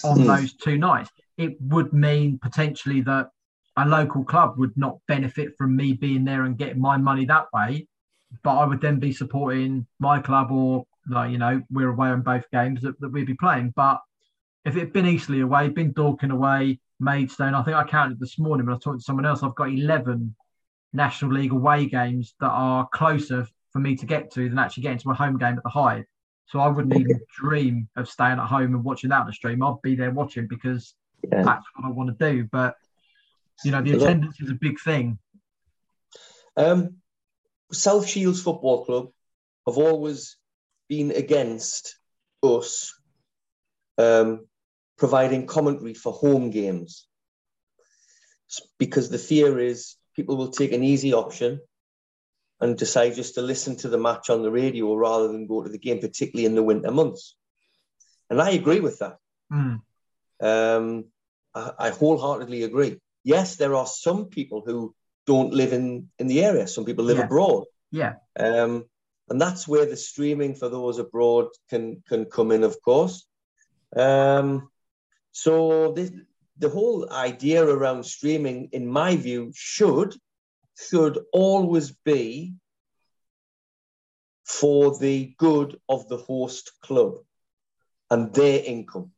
on 0.04 0.20
Mm. 0.20 0.28
those 0.28 0.54
two 0.54 0.78
nights. 0.78 1.10
It 1.38 1.60
would 1.62 1.92
mean 1.94 2.38
potentially 2.40 3.02
that 3.02 3.30
a 3.78 3.88
local 3.88 4.24
club 4.24 4.58
would 4.58 4.76
not 4.78 5.00
benefit 5.08 5.56
from 5.58 5.76
me 5.76 5.94
being 5.94 6.26
there 6.26 6.44
and 6.44 6.58
getting 6.58 6.82
my 6.82 6.98
money 6.98 7.26
that 7.26 7.48
way, 7.54 7.88
but 8.44 8.58
I 8.58 8.66
would 8.66 8.82
then 8.82 9.00
be 9.00 9.12
supporting 9.12 9.88
my 10.00 10.20
club 10.20 10.52
or 10.52 10.86
like 11.08 11.32
you 11.32 11.38
know 11.38 11.62
we're 11.72 11.90
away 11.90 12.10
on 12.10 12.22
both 12.22 12.50
games 12.52 12.82
that, 12.82 13.00
that 13.00 13.10
we'd 13.10 13.26
be 13.26 13.34
playing. 13.34 13.74
But 13.76 14.00
if 14.66 14.76
it 14.76 14.80
had 14.80 14.94
been 14.94 15.08
Eastleigh 15.08 15.42
away, 15.42 15.70
been 15.70 15.94
Dorking 15.94 16.32
away, 16.32 16.80
Maidstone, 17.00 17.56
I 17.56 17.64
think 17.64 17.78
I 17.78 17.84
counted 17.86 18.20
this 18.20 18.38
morning 18.38 18.66
when 18.66 18.74
I 18.74 18.76
was 18.76 18.84
talking 18.84 19.00
to 19.00 19.04
someone 19.04 19.26
else. 19.26 19.42
I've 19.42 19.56
got 19.56 19.70
eleven 19.70 20.36
National 20.94 21.32
League 21.32 21.54
away 21.54 21.86
games 21.86 22.36
that 22.40 22.50
are 22.50 22.88
closer 22.94 23.48
for 23.72 23.80
me 23.80 23.96
to 23.96 24.06
get 24.06 24.32
to 24.34 24.50
than 24.50 24.60
actually 24.60 24.84
getting 24.84 25.00
to 25.00 25.08
my 25.08 25.16
home 25.16 25.38
game 25.38 25.58
at 25.58 25.64
the 25.64 25.70
Hive. 25.70 26.06
So 26.50 26.60
I 26.60 26.68
wouldn't 26.68 26.96
even 26.96 27.22
dream 27.36 27.88
of 27.96 28.10
staying 28.10 28.40
at 28.40 28.48
home 28.48 28.74
and 28.74 28.84
watching 28.84 29.12
that 29.12 29.22
on 29.22 29.28
the 29.28 29.34
stream. 29.34 29.62
I'd 29.62 29.82
be 29.84 29.96
there 29.96 30.12
watching 30.12 30.48
because 30.48 30.96
Yeah. 31.24 31.44
that's 31.44 31.66
what 31.76 31.86
I 31.86 31.92
want 31.92 32.18
to 32.18 32.32
do. 32.32 32.48
But 32.52 32.76
you 33.64 33.72
know, 33.72 33.82
the 33.82 33.92
attendance 33.92 34.42
is 34.42 34.50
a 34.50 34.56
big 34.56 34.80
thing. 34.80 35.20
Um, 36.58 36.98
South 37.72 38.08
Shields 38.08 38.42
Football 38.42 38.86
Club 38.86 39.10
have 39.68 39.78
always 39.78 40.38
been 40.88 41.12
against 41.12 42.00
us 42.42 43.00
um, 44.00 44.48
providing 44.98 45.46
commentary 45.46 45.94
for 45.94 46.12
home 46.14 46.50
games 46.50 47.08
because 48.80 49.10
the 49.10 49.20
fear 49.20 49.60
is 49.60 49.98
people 50.16 50.36
will 50.36 50.50
take 50.50 50.72
an 50.72 50.84
easy 50.84 51.14
option 51.14 51.62
and 52.62 52.78
decide 52.78 53.16
just 53.16 53.36
to 53.36 53.42
listen 53.42 53.76
to 53.78 53.90
the 53.90 53.98
match 53.98 54.30
on 54.30 54.44
the 54.44 54.52
radio 54.52 54.94
rather 54.96 55.28
than 55.28 55.48
go 55.48 55.64
to 55.64 55.70
the 55.70 55.78
game, 55.78 56.00
particularly 56.00 56.46
in 56.46 56.56
the 56.56 56.64
winter 56.64 56.92
months. 56.92 57.36
And 58.30 58.42
I 58.42 58.52
agree 58.52 58.80
with 58.80 59.00
that. 59.00 59.18
Mm. 59.52 59.82
Um, 60.42 61.06
I, 61.56 61.72
I 61.80 61.90
wholeheartedly 61.90 62.64
agree. 62.64 63.00
Yes, 63.24 63.56
there 63.56 63.76
are 63.76 63.88
some 63.88 64.26
people 64.26 64.62
who 64.66 64.94
don't 65.26 65.54
live 65.54 65.74
in, 65.74 66.10
in 66.20 66.28
the 66.28 66.44
area. 66.44 66.68
Some 66.68 66.86
people 66.86 67.06
live 67.06 67.18
Yeah. 67.18 67.26
abroad. 67.26 67.66
Yeah, 67.92 68.14
Um, 68.40 68.86
and 69.30 69.42
that's 69.42 69.68
where 69.68 69.86
the 69.86 69.98
streaming 69.98 70.56
for 70.56 70.70
those 70.70 71.00
abroad 71.00 71.48
can 71.70 72.04
can 72.08 72.26
come 72.26 72.52
in, 72.52 72.64
of 72.64 72.80
course. 72.82 73.26
Um, 73.96 74.70
so 75.32 75.94
this, 75.94 76.12
the 76.58 76.70
whole 76.70 77.12
idea 77.12 77.64
around 77.64 78.04
streaming, 78.06 78.70
in 78.72 78.86
my 78.88 79.16
view, 79.16 79.52
should 79.56 80.16
should 80.88 81.20
always 81.34 81.92
be 81.92 82.56
for 84.46 84.98
the 84.98 85.34
good 85.38 85.80
of 85.88 86.08
the 86.08 86.18
host 86.18 86.72
club 86.82 87.16
and 88.10 88.34
their 88.34 88.64
income. 88.64 89.12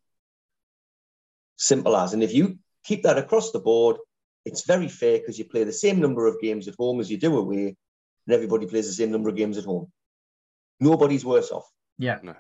Simple 1.58 1.96
as. 1.96 2.14
And 2.14 2.24
if 2.24 2.34
you 2.34 2.58
keep 2.84 3.04
that 3.04 3.18
across 3.18 3.52
the 3.52 3.60
board, 3.60 3.98
it's 4.46 4.66
very 4.66 4.90
fair 4.90 5.20
because 5.20 5.38
you 5.38 5.46
play 5.46 5.64
the 5.64 5.72
same 5.72 6.02
number 6.02 6.26
of 6.28 6.42
games 6.42 6.68
at 6.68 6.76
home 6.76 7.00
as 7.00 7.10
you 7.10 7.18
do 7.18 7.38
away, 7.38 7.76
and 8.26 8.34
everybody 8.34 8.66
plays 8.66 8.88
the 8.88 8.94
same 8.94 9.12
number 9.12 9.30
of 9.30 9.36
games 9.36 9.58
at 9.58 9.66
home. 9.66 9.92
Nobody's 10.80 11.24
worse 11.24 11.52
off. 11.52 11.70
yeah. 11.98 12.34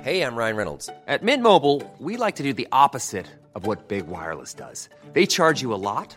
Hey, 0.00 0.22
I'm 0.22 0.36
Ryan 0.36 0.56
Reynolds. 0.56 0.88
At 1.06 1.22
Mint 1.22 1.42
Mobile, 1.42 1.82
we 1.98 2.16
like 2.16 2.36
to 2.36 2.42
do 2.42 2.52
the 2.52 2.68
opposite 2.70 3.26
of 3.54 3.66
what 3.66 3.88
Big 3.88 4.06
Wireless 4.06 4.54
does. 4.54 4.88
They 5.12 5.26
charge 5.26 5.60
you 5.62 5.74
a 5.74 5.82
lot, 5.90 6.16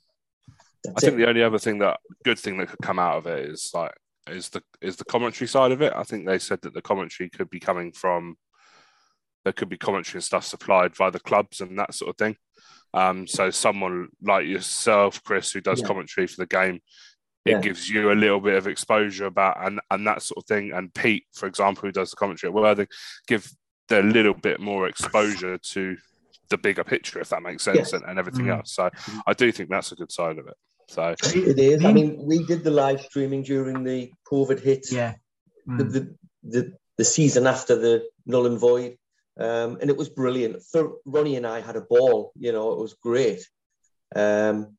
I 0.85 0.89
That's 0.89 1.01
think 1.05 1.13
it. 1.13 1.17
the 1.17 1.29
only 1.29 1.43
other 1.43 1.59
thing 1.59 1.79
that 1.79 1.99
good 2.25 2.39
thing 2.39 2.57
that 2.57 2.69
could 2.69 2.79
come 2.81 2.99
out 2.99 3.17
of 3.17 3.27
it 3.27 3.49
is 3.49 3.71
like 3.73 3.93
is 4.29 4.49
the 4.49 4.61
is 4.81 4.95
the 4.95 5.05
commentary 5.05 5.47
side 5.47 5.71
of 5.71 5.81
it. 5.81 5.93
I 5.95 6.03
think 6.03 6.25
they 6.25 6.39
said 6.39 6.61
that 6.61 6.73
the 6.73 6.81
commentary 6.81 7.29
could 7.29 7.49
be 7.49 7.59
coming 7.59 7.91
from 7.91 8.35
there 9.43 9.53
could 9.53 9.69
be 9.69 9.77
commentary 9.77 10.17
and 10.17 10.23
stuff 10.23 10.45
supplied 10.45 10.93
by 10.97 11.09
the 11.09 11.19
clubs 11.19 11.61
and 11.61 11.77
that 11.79 11.93
sort 11.95 12.09
of 12.09 12.17
thing. 12.17 12.35
Um, 12.93 13.25
so 13.25 13.49
someone 13.49 14.09
like 14.21 14.45
yourself, 14.45 15.23
Chris, 15.23 15.51
who 15.51 15.61
does 15.61 15.81
Yeah. 15.81 15.87
commentary 15.87 16.27
for 16.27 16.37
the 16.37 16.45
game, 16.45 16.75
it 17.45 17.51
Yeah. 17.53 17.61
gives 17.61 17.89
you 17.89 18.11
a 18.11 18.13
little 18.13 18.39
bit 18.39 18.53
of 18.55 18.67
exposure 18.67 19.25
about 19.25 19.57
and 19.65 19.79
and 19.89 20.05
that 20.07 20.21
sort 20.21 20.43
of 20.43 20.47
thing. 20.47 20.71
And 20.73 20.93
Pete, 20.93 21.25
for 21.33 21.47
example, 21.47 21.81
who 21.83 21.91
does 21.91 22.11
the 22.11 22.17
commentary 22.17 22.49
at 22.49 22.53
Worthing, 22.53 22.87
give 23.27 23.51
a 23.89 24.01
little 24.01 24.33
bit 24.35 24.59
more 24.59 24.87
exposure 24.87 25.57
to 25.57 25.97
the 26.49 26.57
bigger 26.57 26.83
picture, 26.83 27.19
if 27.19 27.29
that 27.29 27.41
makes 27.41 27.63
sense, 27.63 27.77
Yes. 27.77 27.93
and, 27.93 28.03
and 28.05 28.19
everything 28.19 28.45
Mm. 28.45 28.57
else. 28.57 28.73
So 28.73 28.89
I 29.25 29.33
do 29.33 29.51
think 29.51 29.69
that's 29.69 29.91
a 29.91 29.95
good 29.95 30.11
side 30.11 30.37
of 30.37 30.47
it. 30.47 30.55
So 30.91 31.15
It 31.33 31.57
is. 31.57 31.85
I 31.85 31.93
mean, 31.93 32.17
we 32.21 32.43
did 32.45 32.65
the 32.65 32.71
live 32.71 32.99
streaming 33.01 33.43
during 33.43 33.83
the 33.85 34.11
COVID 34.29 34.59
hit, 34.59 34.91
Yeah. 34.91 35.13
the, 35.65 35.83
Mm. 35.85 35.93
the, 35.93 36.15
the, 36.43 36.73
the 36.97 37.05
season 37.05 37.47
after 37.47 37.75
the 37.77 38.03
null 38.25 38.45
and 38.45 38.59
void. 38.59 38.97
Um, 39.39 39.77
and 39.79 39.89
it 39.89 39.95
was 39.95 40.09
brilliant. 40.09 40.61
Thur- 40.63 40.97
Ronnie 41.05 41.37
and 41.37 41.47
I 41.47 41.61
had 41.61 41.77
a 41.77 41.81
ball, 41.93 42.33
you 42.37 42.51
know, 42.51 42.73
it 42.73 42.79
was 42.79 42.93
great. 42.95 43.41
Um, 44.13 44.75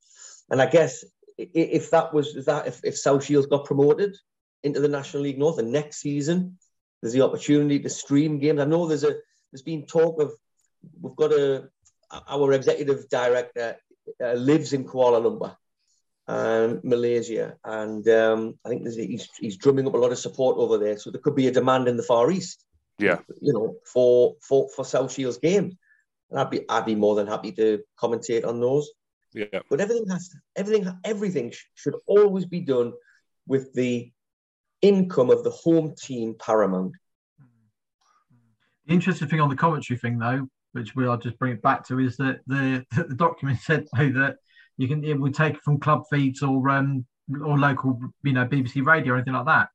and 0.51 0.61
I 0.61 0.67
guess 0.67 1.03
i- 1.41 1.45
i- 1.61 1.71
if 1.79 1.91
that 1.93 2.13
was 2.13 2.37
if 2.37 2.45
that, 2.45 2.67
if, 2.67 2.81
if 2.85 2.99
South 2.99 3.25
Shields 3.25 3.47
got 3.47 3.65
promoted 3.65 4.15
into 4.63 4.81
the 4.81 4.89
National 4.99 5.23
League 5.23 5.39
North, 5.39 5.57
the 5.57 5.63
next 5.63 5.97
season, 6.01 6.59
there's 7.01 7.15
the 7.15 7.23
opportunity 7.23 7.79
to 7.81 7.89
stream 7.89 8.39
games. 8.39 8.61
I 8.61 8.67
know 8.67 8.87
there's 8.87 9.05
a 9.05 9.15
there's 9.51 9.63
been 9.63 9.87
talk 9.87 10.21
of 10.21 10.33
we've 11.01 11.17
got 11.17 11.33
a 11.33 11.71
our 12.29 12.53
executive 12.53 13.09
director 13.09 13.77
uh, 14.23 14.35
lives 14.35 14.75
in 14.75 14.85
Kuala 14.85 15.19
Lumpur, 15.25 15.57
um, 16.29 16.81
Malaysia, 16.85 17.57
and 17.65 18.07
um, 18.09 18.59
I 18.65 18.69
think 18.69 18.83
there's, 18.83 18.97
he's 18.97 19.29
he's 19.39 19.57
drumming 19.57 19.87
up 19.87 19.95
a 19.95 19.99
lot 19.99 20.13
of 20.13 20.19
support 20.19 20.57
over 20.57 20.79
there. 20.79 20.97
So 20.99 21.11
there 21.11 21.21
could 21.21 21.35
be 21.35 21.49
a 21.49 21.53
demand 21.53 21.89
in 21.89 21.97
the 21.97 22.03
Far 22.03 22.31
East, 22.31 22.65
yeah, 22.99 23.19
you 23.41 23.53
know, 23.53 23.77
for 23.93 24.37
for 24.41 24.69
for 24.69 24.85
South 24.85 25.13
Shields 25.13 25.39
games, 25.39 25.75
and 26.31 26.39
I'd 26.39 26.51
be 26.51 26.65
I'd 26.69 26.87
be 26.87 26.95
more 26.95 27.15
than 27.15 27.27
happy 27.27 27.53
to 27.53 27.83
commentate 27.99 28.47
on 28.47 28.61
those. 28.61 28.91
yeah. 29.33 29.61
But 29.69 29.81
everything 29.81 30.09
has 30.09 30.29
to, 30.29 30.37
everything 30.57 30.99
everything 31.05 31.51
sh- 31.51 31.67
should 31.75 31.97
always 32.07 32.47
be 32.47 32.61
done 32.61 32.93
with 33.47 33.73
the 33.75 34.13
income 34.81 35.31
of 35.31 35.43
the 35.43 35.51
home 35.51 35.95
team 36.01 36.37
paramount. 36.39 36.93
The 38.87 38.95
interesting 38.95 39.29
thing 39.29 39.41
on 39.41 39.49
the 39.49 39.57
commentary 39.57 39.99
thing, 39.99 40.19
though, 40.19 40.49
which 40.73 40.95
we'll 40.95 41.17
just 41.17 41.39
bring 41.39 41.53
it 41.53 41.63
back 41.63 41.87
to, 41.89 41.99
is 41.99 42.17
that 42.19 42.41
the 42.47 42.85
the 43.09 43.15
document 43.17 43.59
said 43.61 43.87
though 43.97 44.11
that 44.11 44.37
you 44.77 44.89
can 44.89 45.05
it 45.05 45.19
would 45.19 45.35
take 45.35 45.55
it 45.55 45.63
from 45.63 45.81
club 45.81 46.05
feeds 46.11 46.43
or 46.43 46.69
um 46.69 47.07
or 47.45 47.59
local, 47.59 47.99
you 48.25 48.33
know, 48.33 48.47
BBC 48.47 48.85
radio 48.85 49.15
or 49.15 49.17
anything 49.17 49.35
like 49.35 49.47
that. 49.47 49.69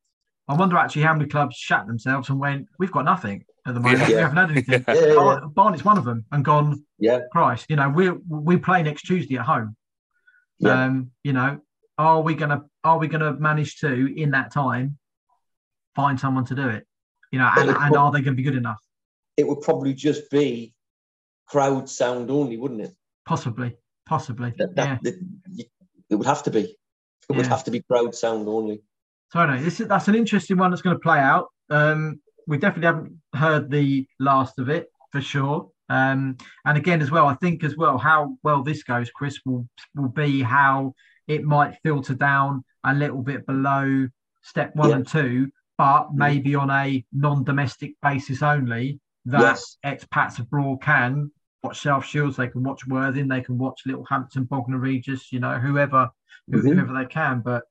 I 0.48 0.56
wonder 0.56 0.78
actually 0.78 1.04
how 1.04 1.14
many 1.14 1.30
clubs 1.30 1.56
shat 1.56 1.88
themselves 1.88 2.30
and 2.30 2.40
went, 2.40 2.68
"We've 2.80 2.92
got 2.92 3.06
nothing 3.06 3.44
at 3.66 3.74
the 3.74 3.80
moment. 3.80 4.08
We 4.08 4.14
haven't 4.14 4.38
had 4.38 4.52
anything." 4.52 4.86
Yeah. 4.88 4.94
Yeah, 4.96 5.06
yeah, 5.06 5.14
yeah. 5.14 5.40
Barnet's 5.54 5.86
one 5.86 5.98
of 5.98 6.06
them, 6.06 6.26
and 6.32 6.44
gone. 6.44 6.84
Yeah. 7.00 7.22
Christ, 7.32 7.66
you 7.70 7.76
know, 7.76 7.90
we 7.90 8.10
we 8.10 8.58
play 8.58 8.84
next 8.84 9.04
Tuesday 9.04 9.38
at 9.38 9.46
home. 9.46 9.76
Yeah. 10.60 10.86
Um, 10.86 11.12
you 11.24 11.34
know, 11.34 11.60
are 11.98 12.22
we 12.22 12.36
gonna 12.36 12.64
are 12.84 12.98
we 12.98 13.08
gonna 13.08 13.34
manage 13.34 13.78
to 13.78 14.14
in 14.16 14.32
that 14.32 14.54
time 14.54 14.98
find 15.96 16.20
someone 16.20 16.46
to 16.46 16.56
do 16.56 16.70
it? 16.70 16.88
You 17.32 17.40
know, 17.40 17.50
and, 17.58 17.70
and 17.70 17.96
are 17.96 18.12
they 18.12 18.22
going 18.22 18.36
to 18.36 18.42
be 18.42 18.44
good 18.44 18.56
enough? 18.56 18.82
It 19.36 19.48
would 19.48 19.62
probably 19.62 19.94
just 19.94 20.30
be 20.32 20.74
crowd 21.48 21.90
sound 21.90 22.32
only, 22.32 22.58
wouldn't 22.58 22.82
it? 22.82 22.92
Possibly, 23.26 23.76
possibly. 24.08 24.54
That, 24.58 24.70
yeah. 24.76 24.98
that, 25.02 25.04
that- 25.04 25.20
you- 25.54 25.66
it 26.10 26.16
would 26.16 26.28
have 26.28 26.44
to 26.44 26.52
be. 26.52 26.62
It 27.30 27.36
would 27.36 27.46
Yeah. 27.46 27.50
have 27.50 27.64
to 27.66 27.72
be 27.72 27.82
crowd 27.82 28.16
sound 28.16 28.48
only. 28.48 28.82
So 29.34 29.46
no, 29.46 29.62
this 29.62 29.82
is, 29.82 29.88
that's 29.90 30.08
an 30.08 30.16
interesting 30.16 30.58
one 30.58 30.72
that's 30.72 30.82
going 30.82 30.96
to 30.96 31.00
play 31.02 31.20
out. 31.20 31.48
Um, 31.70 32.22
we 32.48 32.58
definitely 32.58 32.86
haven't 32.88 33.22
heard 33.36 33.70
the 33.70 34.08
last 34.20 34.58
of 34.58 34.70
it 34.70 34.88
for 35.12 35.20
sure. 35.20 35.70
Um, 35.90 36.38
and 36.66 36.78
again, 36.78 37.02
as 37.02 37.12
well, 37.12 37.28
I 37.28 37.36
think 37.36 37.64
as 37.66 37.76
well 37.76 37.98
how 37.98 38.38
well 38.44 38.64
this 38.64 38.84
goes, 38.84 39.10
Chris, 39.12 39.38
will 39.46 39.68
will 39.96 40.08
be 40.10 40.42
how 40.42 40.94
it 41.28 41.44
might 41.44 41.78
filter 41.84 42.14
down 42.14 42.64
a 42.86 42.94
little 42.94 43.22
bit 43.22 43.46
below 43.46 44.08
step 44.44 44.74
one 44.78 44.90
Yeah. 44.92 44.96
and 44.98 45.08
two, 45.08 45.50
but 45.78 46.14
maybe 46.14 46.56
on 46.56 46.70
a 46.70 47.06
non-domestic 47.12 47.96
basis 48.02 48.42
only. 48.42 49.02
That 49.26 49.42
Yes. 49.42 49.78
expats 49.86 50.40
abroad 50.40 50.82
can 50.82 51.32
watch 51.68 51.82
South 51.82 52.06
Shields, 52.06 52.38
they 52.38 52.48
can 52.48 52.64
watch 52.64 52.88
Worthing, 52.88 53.28
they 53.28 53.42
can 53.42 53.58
watch 53.58 53.82
Littlehampton, 53.86 54.46
Bognor 54.46 54.78
Regis, 54.80 55.32
you 55.32 55.40
know, 55.40 55.60
whoever 55.60 56.10
who- 56.50 56.62
Mhm. 56.62 56.76
whoever 56.76 56.94
they 56.94 57.06
can. 57.06 57.42
But 57.42 57.64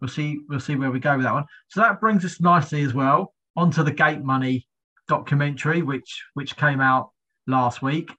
we'll 0.00 0.08
see 0.08 0.40
we'll 0.48 0.60
see 0.60 0.76
where 0.76 0.90
we 0.90 0.98
go 0.98 1.16
with 1.16 1.24
that 1.24 1.32
one. 1.34 1.46
So 1.68 1.80
that 1.80 2.00
brings 2.00 2.24
us 2.24 2.40
nicely 2.40 2.82
as 2.82 2.92
well 2.92 3.32
onto 3.54 3.82
the 3.82 3.92
Gate 3.92 4.22
Money 4.22 4.66
documentary, 5.08 5.82
which 5.82 6.24
which 6.34 6.56
came 6.56 6.80
out 6.80 7.10
last 7.46 7.82
week. 7.82 8.12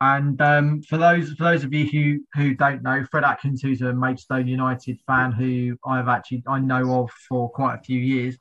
And 0.00 0.40
um, 0.40 0.82
for 0.82 0.96
those 0.96 1.32
for 1.34 1.44
those 1.44 1.62
of 1.62 1.72
you 1.72 1.86
who 1.86 2.20
who 2.34 2.54
don't 2.54 2.82
know, 2.82 3.04
Fred 3.10 3.22
Atkins, 3.24 3.62
who's 3.62 3.82
a 3.82 3.92
Maidstone 3.92 4.48
United 4.48 4.98
fan, 5.06 5.30
who 5.32 5.76
I've 5.86 6.08
actually 6.08 6.42
I 6.48 6.58
know 6.58 7.02
of 7.02 7.10
for 7.28 7.50
quite 7.50 7.74
a 7.76 7.82
few 7.82 8.00
years, 8.00 8.38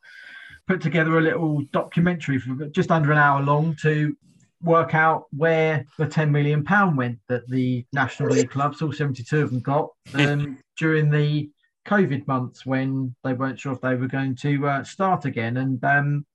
put 0.67 0.81
together 0.81 1.17
a 1.17 1.21
little 1.21 1.61
documentary 1.71 2.39
for 2.39 2.65
just 2.69 2.91
under 2.91 3.11
an 3.11 3.17
hour 3.17 3.41
long 3.43 3.75
to 3.81 4.15
work 4.61 4.93
out 4.93 5.25
where 5.31 5.85
the 5.97 6.05
10 6.05 6.31
million 6.31 6.63
pound 6.63 6.97
went 6.97 7.19
that 7.27 7.47
the 7.47 7.85
National 7.93 8.29
League 8.29 8.49
clubs, 8.49 8.81
all 8.81 8.91
72 8.91 9.41
of 9.41 9.51
them, 9.51 9.59
got 9.59 9.89
um, 10.13 10.57
during 10.77 11.09
the 11.09 11.49
COVID 11.87 12.27
months 12.27 12.65
when 12.65 13.15
they 13.23 13.33
weren't 13.33 13.59
sure 13.59 13.73
if 13.73 13.81
they 13.81 13.95
were 13.95 14.07
going 14.07 14.35
to 14.37 14.67
uh, 14.67 14.83
start 14.83 15.25
again. 15.25 15.57
And 15.57 15.83
um, 15.83 16.25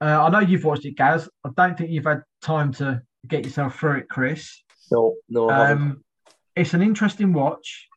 uh, 0.00 0.24
I 0.24 0.28
know 0.30 0.40
you've 0.40 0.64
watched 0.64 0.84
it, 0.84 0.96
Gaz. 0.96 1.28
I 1.44 1.50
don't 1.56 1.76
think 1.76 1.90
you've 1.90 2.04
had 2.04 2.22
time 2.42 2.72
to 2.74 3.02
get 3.26 3.44
yourself 3.44 3.78
through 3.78 3.98
it, 3.98 4.08
Chris. 4.08 4.62
No, 4.90 5.14
no, 5.28 5.50
Um, 5.50 6.04
it's 6.56 6.74
an 6.74 6.82
interesting 6.82 7.32
watch. 7.32 7.88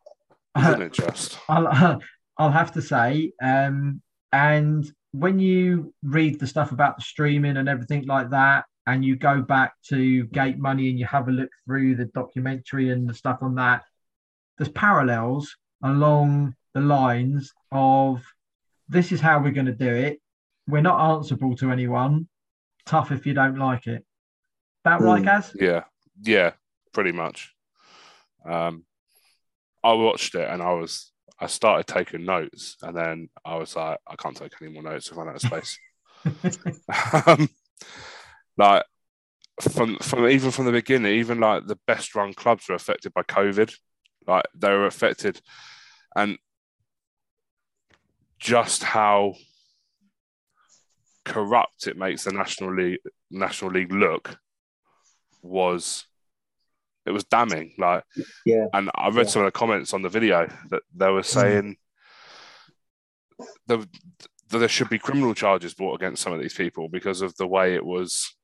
Isn't 0.58 0.82
it 0.82 0.94
just? 0.94 1.38
I'll, 1.48 2.00
I'll 2.38 2.52
have 2.52 2.74
to 2.74 2.82
say. 2.82 3.32
Um, 3.42 4.02
and 4.32 4.90
when 5.12 5.40
you 5.40 5.94
read 6.04 6.40
the 6.40 6.48
stuff 6.48 6.72
about 6.72 6.98
the 6.98 7.04
streaming 7.04 7.58
and 7.58 7.70
everything 7.70 8.06
like 8.06 8.30
that, 8.32 8.66
and 8.86 9.04
you 9.04 9.16
go 9.18 9.42
back 9.42 9.74
to 9.90 10.26
Gate 10.28 10.58
Money 10.58 10.90
and 10.90 10.98
you 10.98 11.06
have 11.06 11.28
a 11.28 11.32
look 11.32 11.50
through 11.66 11.96
the 11.96 12.06
documentary 12.06 12.90
and 12.90 13.08
the 13.10 13.14
stuff 13.14 13.40
on 13.42 13.56
that, 13.56 13.84
there's 14.58 14.70
parallels 14.70 15.56
along 15.84 16.56
the 16.74 16.80
lines 16.80 17.52
of 17.72 18.24
this 18.88 19.12
is 19.12 19.20
how 19.20 19.40
we're 19.40 19.52
going 19.52 19.66
to 19.66 19.74
do 19.74 19.90
it. 19.94 20.22
We're 20.68 20.82
not 20.82 21.16
answerable 21.16 21.56
to 21.58 21.72
anyone. 21.72 22.30
Tough 22.86 23.12
if 23.12 23.26
you 23.26 23.34
don't 23.34 23.58
like 23.58 23.88
it. 23.88 24.06
That 24.86 25.02
right, 25.02 25.22
Mm. 25.22 25.26
Gaz? 25.26 25.52
Yeah, 25.56 25.84
yeah, 26.22 26.52
pretty 26.94 27.12
much. 27.12 27.54
Um, 28.46 28.86
I 29.84 29.94
watched 29.94 30.36
it 30.36 30.48
and 30.50 30.62
I 30.62 30.74
was, 30.74 31.12
I 31.40 31.48
started 31.48 31.88
taking 31.88 32.26
notes, 32.26 32.78
and 32.82 32.96
then 32.96 33.30
I 33.46 33.56
was 33.58 33.76
like, 33.76 34.00
I 34.08 34.16
can't 34.16 34.36
take 34.36 34.54
any 34.62 34.72
more 34.72 34.84
notes. 34.84 35.12
I 35.12 35.16
run 35.16 35.30
out 35.30 35.36
of 35.36 35.42
space. 35.42 35.80
um, 37.28 37.50
like 38.58 38.84
from 39.62 39.98
from 40.00 40.28
even 40.28 40.52
from 40.52 40.66
the 40.66 40.72
beginning, 40.72 41.14
even 41.14 41.40
like 41.40 41.68
the 41.68 41.80
best 41.86 42.16
run 42.16 42.34
clubs 42.34 42.68
were 42.68 42.76
affected 42.76 43.14
by 43.14 43.22
COVID. 43.24 43.74
Like 44.26 44.46
they 44.56 44.70
were 44.70 44.88
affected, 44.88 45.40
and 46.16 46.38
just 48.40 48.84
how 48.84 49.36
corrupt 51.24 51.88
it 51.88 51.98
makes 51.98 52.24
the 52.24 52.32
national 52.32 52.74
league 52.74 53.00
national 53.30 53.72
league 53.72 53.92
look 53.92 54.40
was 55.44 56.07
it 57.08 57.12
was 57.12 57.24
damning 57.26 57.74
like 57.78 58.04
Yeah. 58.46 58.66
and 58.74 58.92
i 58.96 59.08
read 59.08 59.26
Yeah. 59.28 59.32
some 59.32 59.42
of 59.44 59.48
the 59.48 59.52
comments 59.60 59.94
on 59.94 60.02
the 60.02 60.10
video 60.10 60.48
that 60.70 60.84
they 60.94 61.10
were 61.10 61.24
saying 61.24 61.78
there, 63.68 63.78
that 64.50 64.58
there 64.60 64.68
should 64.68 64.90
be 64.90 65.00
criminal 65.00 65.34
charges 65.34 65.74
brought 65.74 65.96
against 65.96 66.22
some 66.22 66.34
of 66.34 66.40
these 66.42 66.54
people 66.54 66.90
because 66.90 67.22
of 67.22 67.36
the 67.38 67.48
way 67.48 67.76
it 67.76 67.86
was 67.86 68.36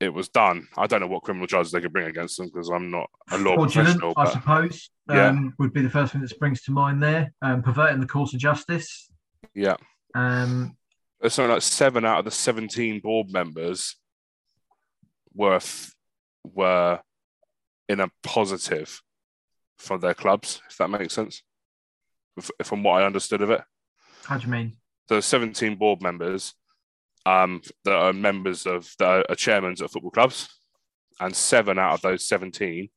it 0.00 0.12
was 0.12 0.28
done 0.28 0.66
i 0.76 0.86
don't 0.86 1.00
know 1.00 1.06
what 1.06 1.22
criminal 1.22 1.46
charges 1.46 1.72
they 1.72 1.80
could 1.80 1.92
bring 1.92 2.06
against 2.08 2.36
them 2.38 2.46
because 2.52 2.70
i'm 2.70 2.90
not 2.90 3.08
a 3.30 3.38
law 3.38 3.54
Fraudulent, 3.54 4.00
professional 4.00 4.12
I 4.16 4.30
suppose, 4.30 4.90
Yeah. 5.08 5.28
um, 5.28 5.54
would 5.58 5.72
be 5.72 5.82
the 5.82 5.90
first 5.90 6.12
thing 6.12 6.20
that 6.22 6.28
springs 6.28 6.62
to 6.62 6.72
mind 6.72 7.02
there. 7.02 7.32
Um, 7.42 7.62
perverting 7.62 8.00
the 8.00 8.06
course 8.06 8.32
of 8.34 8.40
justice. 8.40 9.10
yeah 9.54 9.76
Um, 10.14 10.76
there's 11.20 11.34
something 11.34 11.52
like 11.52 11.62
seven 11.62 12.04
out 12.04 12.18
of 12.20 12.24
the 12.24 12.30
17 12.30 13.00
board 13.00 13.28
members 13.30 13.96
were 15.34 15.54
f- 15.56 15.92
were 16.44 17.00
in 17.92 18.00
a 18.00 18.10
positive 18.22 19.02
for 19.78 19.98
their 19.98 20.14
clubs, 20.14 20.60
if 20.68 20.78
that 20.78 20.88
makes 20.88 21.14
sense. 21.14 21.42
From 22.62 22.82
what 22.82 23.02
I 23.02 23.06
understood 23.06 23.42
of 23.42 23.50
it. 23.50 23.62
How 24.24 24.38
do 24.38 24.46
you 24.46 24.52
mean? 24.52 24.76
So 25.08 25.20
17 25.20 25.76
board 25.76 26.00
members 26.00 26.54
um, 27.26 27.60
that 27.84 27.94
are 27.94 28.12
members 28.12 28.66
of 28.66 28.90
the 28.98 29.30
are 29.30 29.34
chairmen 29.34 29.72
of 29.72 29.90
football 29.90 30.10
clubs, 30.10 30.48
and 31.20 31.34
seven 31.34 31.78
out 31.78 31.94
of 31.94 32.02
those 32.02 32.26
17, 32.26 32.88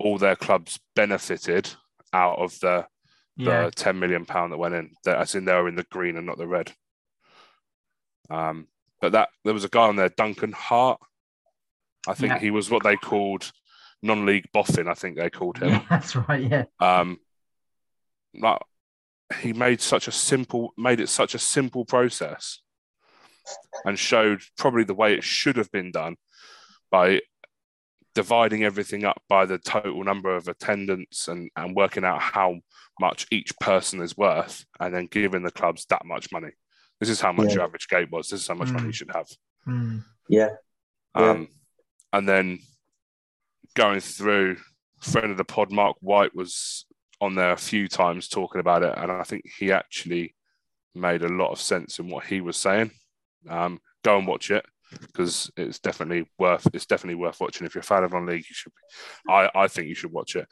all 0.00 0.18
their 0.18 0.36
clubs 0.36 0.80
benefited 0.96 1.70
out 2.12 2.38
of 2.38 2.58
the 2.60 2.86
yeah. 3.36 3.66
the 3.66 3.70
10 3.70 3.98
million 3.98 4.24
pound 4.24 4.52
that 4.52 4.58
went 4.58 4.74
in. 4.74 4.90
As 5.06 5.34
in, 5.34 5.44
they 5.44 5.54
were 5.54 5.68
in 5.68 5.76
the 5.76 5.84
green 5.84 6.16
and 6.16 6.26
not 6.26 6.38
the 6.38 6.46
red. 6.46 6.72
Um, 8.28 8.66
but 9.00 9.12
that 9.12 9.30
there 9.44 9.54
was 9.54 9.64
a 9.64 9.68
guy 9.68 9.86
on 9.86 9.96
there, 9.96 10.10
Duncan 10.10 10.52
Hart. 10.52 11.00
I 12.06 12.14
think 12.14 12.32
yeah. 12.32 12.38
he 12.38 12.50
was 12.50 12.70
what 12.70 12.82
they 12.82 12.96
called 12.96 13.50
non-league 14.02 14.46
boffin. 14.52 14.88
I 14.88 14.94
think 14.94 15.16
they 15.16 15.30
called 15.30 15.58
him. 15.58 15.68
Yeah, 15.70 15.84
that's 15.88 16.16
right. 16.16 16.42
Yeah. 16.42 16.64
Um, 16.78 17.18
like 18.34 18.60
he 19.40 19.52
made 19.52 19.80
such 19.80 20.08
a 20.08 20.12
simple, 20.12 20.72
made 20.76 21.00
it 21.00 21.08
such 21.08 21.34
a 21.34 21.38
simple 21.38 21.84
process, 21.84 22.60
and 23.84 23.98
showed 23.98 24.42
probably 24.58 24.84
the 24.84 24.94
way 24.94 25.14
it 25.14 25.24
should 25.24 25.56
have 25.56 25.70
been 25.70 25.90
done 25.90 26.16
by 26.90 27.20
dividing 28.14 28.64
everything 28.64 29.04
up 29.04 29.22
by 29.28 29.46
the 29.46 29.58
total 29.58 30.02
number 30.02 30.34
of 30.34 30.48
attendance 30.48 31.28
and, 31.28 31.50
and 31.56 31.76
working 31.76 32.04
out 32.04 32.20
how 32.20 32.58
much 32.98 33.26
each 33.30 33.56
person 33.60 34.00
is 34.00 34.16
worth 34.16 34.64
and 34.80 34.94
then 34.94 35.06
giving 35.06 35.42
the 35.42 35.52
clubs 35.52 35.86
that 35.86 36.04
much 36.04 36.32
money. 36.32 36.50
This 36.98 37.08
is 37.08 37.20
how 37.20 37.32
much 37.32 37.48
yeah. 37.48 37.54
your 37.54 37.62
average 37.64 37.88
gate 37.88 38.10
was. 38.10 38.28
This 38.28 38.42
is 38.42 38.48
how 38.48 38.54
much 38.54 38.68
mm. 38.68 38.74
money 38.74 38.86
you 38.86 38.92
should 38.92 39.12
have. 39.14 39.28
Mm. 39.66 40.04
Yeah. 40.28 40.50
Um, 41.14 41.48
and 42.12 42.28
then 42.28 42.58
going 43.74 44.00
through, 44.00 44.56
friend 45.00 45.30
of 45.30 45.36
the 45.36 45.44
pod, 45.44 45.70
Mark 45.72 45.96
White, 46.00 46.34
was 46.34 46.86
on 47.20 47.34
there 47.34 47.52
a 47.52 47.56
few 47.56 47.88
times 47.88 48.28
talking 48.28 48.60
about 48.60 48.82
it, 48.82 48.94
and 48.96 49.10
I 49.12 49.22
think 49.22 49.44
he 49.58 49.72
actually 49.72 50.34
made 50.94 51.22
a 51.22 51.28
lot 51.28 51.52
of 51.52 51.60
sense 51.60 51.98
in 51.98 52.08
what 52.08 52.24
he 52.24 52.40
was 52.40 52.56
saying. 52.56 52.90
Um, 53.48 53.80
go 54.02 54.18
and 54.18 54.26
watch 54.26 54.50
it 54.50 54.64
because 55.00 55.50
it's 55.56 55.78
definitely 55.78 56.28
worth 56.38 56.66
it's 56.74 56.86
definitely 56.86 57.14
worth 57.14 57.40
watching. 57.40 57.66
If 57.66 57.74
you're 57.74 57.80
a 57.80 57.84
fan 57.84 58.04
of 58.04 58.12
non-league, 58.12 58.44
you 58.48 58.54
should. 58.54 58.72
Be, 58.72 59.32
I 59.32 59.50
I 59.54 59.68
think 59.68 59.88
you 59.88 59.94
should 59.94 60.12
watch 60.12 60.36
it. 60.36 60.48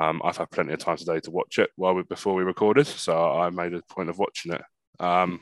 Um, 0.00 0.22
I've 0.24 0.36
had 0.36 0.50
plenty 0.50 0.72
of 0.72 0.78
time 0.78 0.96
today 0.96 1.20
to 1.20 1.30
watch 1.30 1.58
it 1.58 1.70
while 1.76 1.94
we 1.94 2.02
before 2.02 2.34
we 2.34 2.42
recorded, 2.42 2.86
so 2.86 3.32
I 3.38 3.50
made 3.50 3.74
a 3.74 3.82
point 3.90 4.08
of 4.08 4.18
watching 4.18 4.52
it. 4.52 4.62
Um, 4.98 5.40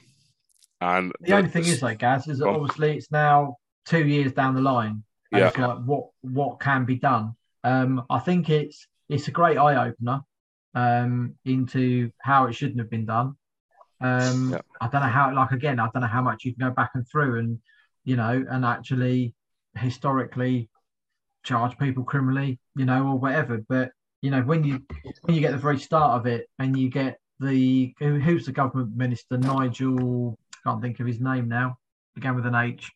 and 0.81 1.13
the, 1.21 1.27
the 1.27 1.37
only 1.37 1.51
thing 1.51 1.67
is, 1.67 1.83
like 1.83 1.99
Gaz, 1.99 2.29
is 2.29 2.39
that 2.39 2.49
obviously 2.49 2.97
it's 2.97 3.11
now 3.11 3.57
two 3.85 4.07
years 4.07 4.33
down 4.33 4.55
the 4.55 4.61
line. 4.61 5.05
And 5.33 5.41
yeah. 5.41 5.49
it's 5.49 5.59
like 5.59 5.79
what 5.85 6.09
what 6.21 6.61
can 6.61 6.85
be 6.85 6.97
done. 6.97 7.35
Um, 7.65 8.05
I 8.09 8.19
think 8.19 8.51
it's 8.51 8.87
it's 9.09 9.29
a 9.29 9.33
great 9.33 9.59
eye 9.59 9.89
opener 9.89 10.21
um, 10.75 11.35
into 11.45 12.11
how 12.19 12.47
it 12.47 12.55
shouldn't 12.55 12.79
have 12.79 12.91
been 12.91 13.07
done. 13.07 13.37
Um, 14.01 14.53
yeah. 14.53 14.61
I 14.81 14.89
don't 14.89 15.03
know 15.03 15.09
how, 15.09 15.35
like 15.35 15.51
again, 15.51 15.81
I 15.81 15.89
don't 15.93 16.03
know 16.03 16.09
how 16.09 16.23
much 16.23 16.45
you 16.45 16.55
can 16.55 16.69
go 16.69 16.75
back 16.75 16.91
and 16.95 17.07
through 17.09 17.39
and 17.39 17.59
you 18.05 18.17
know, 18.17 18.45
and 18.49 18.65
actually 18.65 19.35
historically 19.77 20.71
charge 21.43 21.77
people 21.79 22.05
criminally, 22.05 22.59
you 22.75 22.85
know, 22.85 23.07
or 23.07 23.19
whatever. 23.19 23.59
But 23.69 23.91
you 24.23 24.31
know, 24.31 24.43
when 24.43 24.65
you 24.65 24.83
when 25.23 25.35
you 25.35 25.41
get 25.41 25.53
the 25.53 25.59
very 25.59 25.79
start 25.79 26.19
of 26.21 26.27
it 26.27 26.49
and 26.59 26.77
you 26.77 26.91
get 26.91 27.19
the 27.41 27.95
who's 27.99 28.47
the 28.47 28.53
government 28.53 28.97
minister, 28.97 29.37
Nigel, 29.37 30.39
can't 30.65 30.81
think 30.81 31.01
of 31.01 31.07
his 31.07 31.21
name 31.21 31.49
now, 31.49 31.77
began 32.15 32.35
with 32.35 32.47
an 32.47 32.55
H. 32.55 32.91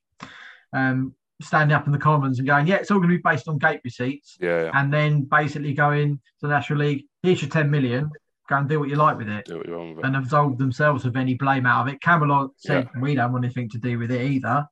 Um, 0.72 1.14
standing 1.42 1.74
up 1.74 1.86
in 1.86 1.92
the 1.92 1.98
Commons 1.98 2.38
and 2.38 2.46
going, 2.46 2.66
yeah, 2.66 2.76
it's 2.76 2.90
all 2.90 2.98
going 2.98 3.10
to 3.10 3.16
be 3.16 3.22
based 3.22 3.48
on 3.48 3.58
gate 3.58 3.80
receipts. 3.84 4.36
Yeah, 4.40 4.64
yeah. 4.64 4.70
And 4.74 4.92
then 4.92 5.22
basically 5.22 5.74
going 5.74 6.16
to 6.40 6.46
the 6.46 6.48
National 6.48 6.80
League, 6.80 7.04
here's 7.22 7.42
your 7.42 7.50
10 7.50 7.70
million, 7.70 8.10
go 8.48 8.56
and 8.56 8.68
do 8.68 8.80
what 8.80 8.88
you 8.88 8.96
like 8.96 9.18
with 9.18 9.28
it. 9.28 9.46
Do 9.46 9.58
what 9.58 9.68
you 9.68 9.76
want 9.76 9.96
with 9.96 10.04
it. 10.04 10.08
And 10.08 10.16
absolve 10.16 10.58
themselves 10.58 11.04
of 11.04 11.16
any 11.16 11.34
blame 11.34 11.66
out 11.66 11.86
of 11.86 11.94
it. 11.94 12.00
Camelot 12.00 12.50
said, 12.56 12.88
yeah. 12.94 13.00
we 13.00 13.14
don't 13.14 13.32
want 13.32 13.44
anything 13.44 13.68
to 13.70 13.78
do 13.78 13.98
with 13.98 14.10
it 14.10 14.22
either. 14.22 14.66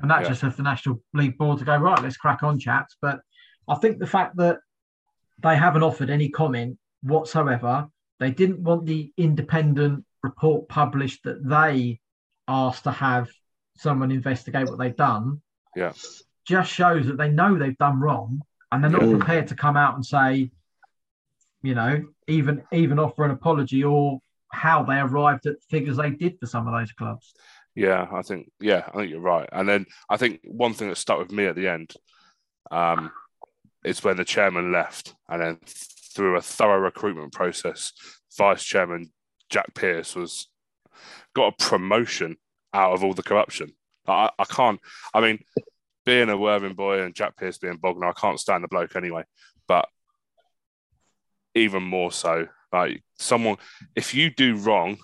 And 0.00 0.10
that 0.10 0.22
yeah. 0.22 0.28
just 0.28 0.42
left 0.42 0.56
the 0.56 0.62
National 0.62 1.00
League 1.14 1.38
board 1.38 1.58
to 1.58 1.64
go, 1.64 1.76
right, 1.76 2.02
let's 2.02 2.16
crack 2.16 2.42
on, 2.42 2.58
chaps. 2.58 2.96
But 3.00 3.20
I 3.68 3.76
think 3.76 3.98
the 3.98 4.06
fact 4.06 4.36
that 4.36 4.58
they 5.42 5.56
haven't 5.56 5.82
offered 5.82 6.10
any 6.10 6.28
comment 6.28 6.78
whatsoever, 7.02 7.88
they 8.18 8.30
didn't 8.30 8.62
want 8.62 8.86
the 8.86 9.12
independent 9.16 10.04
report 10.22 10.68
published 10.68 11.24
that 11.24 11.46
they 11.46 12.00
asked 12.48 12.84
to 12.84 12.90
have 12.90 13.28
someone 13.76 14.10
investigate 14.10 14.68
what 14.68 14.78
they've 14.78 14.96
done 14.96 15.40
yeah. 15.74 15.92
Just 16.44 16.72
shows 16.72 17.06
that 17.06 17.16
they 17.18 17.28
know 17.28 17.56
they've 17.56 17.78
done 17.78 18.00
wrong 18.00 18.42
and 18.72 18.82
they're 18.82 18.90
not 18.90 19.04
yeah. 19.04 19.16
prepared 19.16 19.48
to 19.48 19.54
come 19.54 19.76
out 19.76 19.94
and 19.94 20.04
say 20.04 20.50
you 21.62 21.74
know 21.74 22.04
even 22.26 22.62
even 22.72 22.98
offer 22.98 23.24
an 23.24 23.30
apology 23.30 23.84
or 23.84 24.20
how 24.50 24.82
they 24.82 24.98
arrived 24.98 25.46
at 25.46 25.54
the 25.54 25.66
figures 25.70 25.96
they 25.96 26.10
did 26.10 26.38
for 26.40 26.46
some 26.46 26.66
of 26.66 26.74
those 26.74 26.92
clubs. 26.92 27.34
Yeah 27.74 28.06
i 28.12 28.22
think 28.22 28.50
yeah 28.60 28.88
i 28.88 28.96
think 28.96 29.10
you're 29.10 29.20
right. 29.20 29.48
And 29.52 29.68
then 29.68 29.86
i 30.10 30.16
think 30.16 30.40
one 30.44 30.74
thing 30.74 30.88
that 30.88 30.96
stuck 30.96 31.18
with 31.18 31.32
me 31.32 31.46
at 31.46 31.54
the 31.54 31.68
end 31.68 31.94
um, 32.70 33.10
is 33.84 34.02
when 34.02 34.16
the 34.16 34.24
chairman 34.24 34.72
left 34.72 35.14
and 35.28 35.40
then 35.40 35.58
through 35.66 36.36
a 36.36 36.42
thorough 36.42 36.78
recruitment 36.78 37.32
process 37.32 37.92
vice 38.36 38.64
chairman 38.64 39.12
Jack 39.48 39.74
Pearce 39.74 40.14
was 40.14 40.48
got 41.34 41.54
a 41.54 41.64
promotion 41.64 42.36
out 42.74 42.92
of 42.92 43.04
all 43.04 43.14
the 43.14 43.22
corruption 43.22 43.74
I, 44.06 44.30
I 44.38 44.44
can't. 44.44 44.80
I 45.14 45.20
mean, 45.20 45.44
being 46.04 46.28
a 46.28 46.36
Worthing 46.36 46.74
boy 46.74 47.00
and 47.02 47.14
Jack 47.14 47.36
Pearce 47.36 47.58
being 47.58 47.76
Bognor, 47.76 48.08
I 48.08 48.12
can't 48.12 48.40
stand 48.40 48.64
the 48.64 48.68
bloke 48.68 48.96
anyway. 48.96 49.24
But 49.68 49.88
even 51.54 51.82
more 51.82 52.10
so, 52.10 52.48
like 52.72 53.02
someone, 53.18 53.56
if 53.94 54.14
you 54.14 54.30
do 54.30 54.56
wrong 54.56 54.98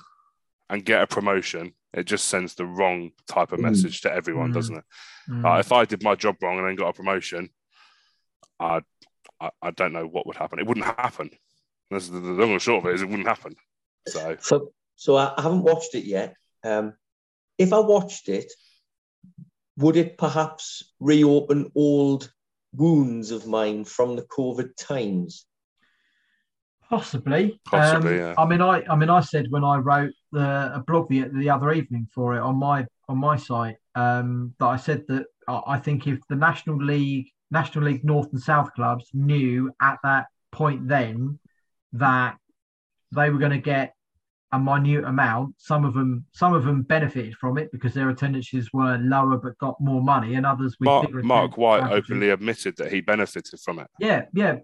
and 0.69 0.85
get 0.85 1.03
a 1.03 1.07
promotion, 1.07 1.75
it 1.93 2.05
just 2.05 2.27
sends 2.27 2.55
the 2.55 2.67
wrong 2.67 3.13
type 3.27 3.53
of 3.53 3.61
mm. 3.61 3.65
message 3.65 4.03
to 4.03 4.13
everyone, 4.13 4.51
mm. 4.51 4.55
doesn't 4.55 4.77
it? 4.77 4.85
Mm. 5.29 5.45
Like, 5.45 5.61
if 5.61 5.73
I 5.73 5.85
did 5.85 6.03
my 6.03 6.15
job 6.15 6.37
wrong 6.43 6.59
and 6.59 6.67
then 6.67 6.77
got 6.77 6.89
a 6.89 6.93
promotion, 6.93 7.51
I, 8.61 8.81
I, 9.41 9.51
I 9.63 9.71
don't 9.71 9.93
know 9.93 10.07
what 10.07 10.27
would 10.27 10.37
happen. 10.37 10.59
It 10.59 10.67
wouldn't 10.67 10.87
happen. 10.87 11.31
That's 11.91 12.09
the, 12.09 12.21
the 12.21 12.33
long 12.33 12.51
and 12.51 12.63
short 12.63 12.85
of 12.85 12.91
it 12.91 12.95
is 12.95 13.03
it 13.03 13.09
wouldn't 13.09 13.29
happen. 13.29 13.55
So, 14.07 14.37
so, 14.41 14.73
so 14.97 15.17
I 15.17 15.33
haven't 15.37 15.63
watched 15.63 15.95
it 15.95 16.05
yet. 16.05 16.35
Um, 16.65 16.95
if 17.57 17.73
I 17.73 17.79
watched 17.79 18.29
it, 18.29 18.53
would 19.79 19.97
it 19.97 20.19
perhaps 20.19 20.93
reopen 20.99 21.71
old 21.75 22.33
wounds 22.75 23.31
of 23.31 23.47
mine 23.47 23.85
from 23.85 24.17
the 24.17 24.23
COVID 24.23 24.77
times? 24.77 25.47
Possibly. 26.91 27.61
Possibly. 27.65 28.21
Um, 28.21 28.29
yeah. 28.29 28.35
I 28.37 28.45
mean, 28.45 28.61
I, 28.61 28.83
I 28.91 28.97
mean, 28.97 29.09
I 29.09 29.21
said 29.21 29.47
when 29.51 29.63
I 29.63 29.77
wrote 29.77 30.13
the 30.33 30.73
a 30.75 30.83
blog 30.85 31.09
the, 31.09 31.29
the 31.33 31.51
other 31.51 31.73
evening 31.73 32.09
for 32.13 32.35
it 32.35 32.41
on 32.41 32.57
my 32.57 32.87
on 33.09 33.19
my 33.19 33.37
site 33.37 33.77
um, 33.95 34.55
that 34.59 34.67
I 34.67 34.77
said 34.77 35.05
that 35.09 35.27
I 35.47 35.79
think 35.79 36.07
if 36.07 36.19
the 36.29 36.37
National 36.37 36.77
League, 36.77 37.29
National 37.51 37.85
League 37.85 38.05
North 38.05 38.33
and 38.33 38.41
South 38.41 38.73
clubs 38.75 39.07
knew 39.15 39.71
at 39.81 39.99
that 40.03 40.27
point 40.51 40.89
then 40.89 41.39
that 41.93 42.37
they 43.15 43.31
were 43.31 43.39
going 43.39 43.53
to 43.53 43.59
get 43.59 43.95
a 44.53 44.59
minute 44.59 45.05
amount. 45.05 45.55
Some 45.59 45.85
of 45.85 45.95
them, 45.95 46.25
some 46.33 46.55
of 46.55 46.65
them 46.65 46.83
benefited 46.83 47.35
from 47.37 47.59
it 47.59 47.71
because 47.73 47.95
their 47.95 48.09
attendances 48.11 48.73
were 48.73 48.99
lower 48.99 49.37
but 49.37 49.59
got 49.59 49.81
more 49.81 50.03
money, 50.03 50.35
and 50.35 50.47
others 50.47 50.77
with 50.81 50.87
Mark, 50.87 51.13
Mark 51.25 51.59
White 51.59 51.91
openly 51.91 52.31
admitted 52.31 52.77
that 52.79 52.93
he 52.93 53.01
benefited 53.01 53.61
from 53.61 53.79
it. 53.81 53.89
Yeah, 53.99 54.23
yeah. 54.33 54.57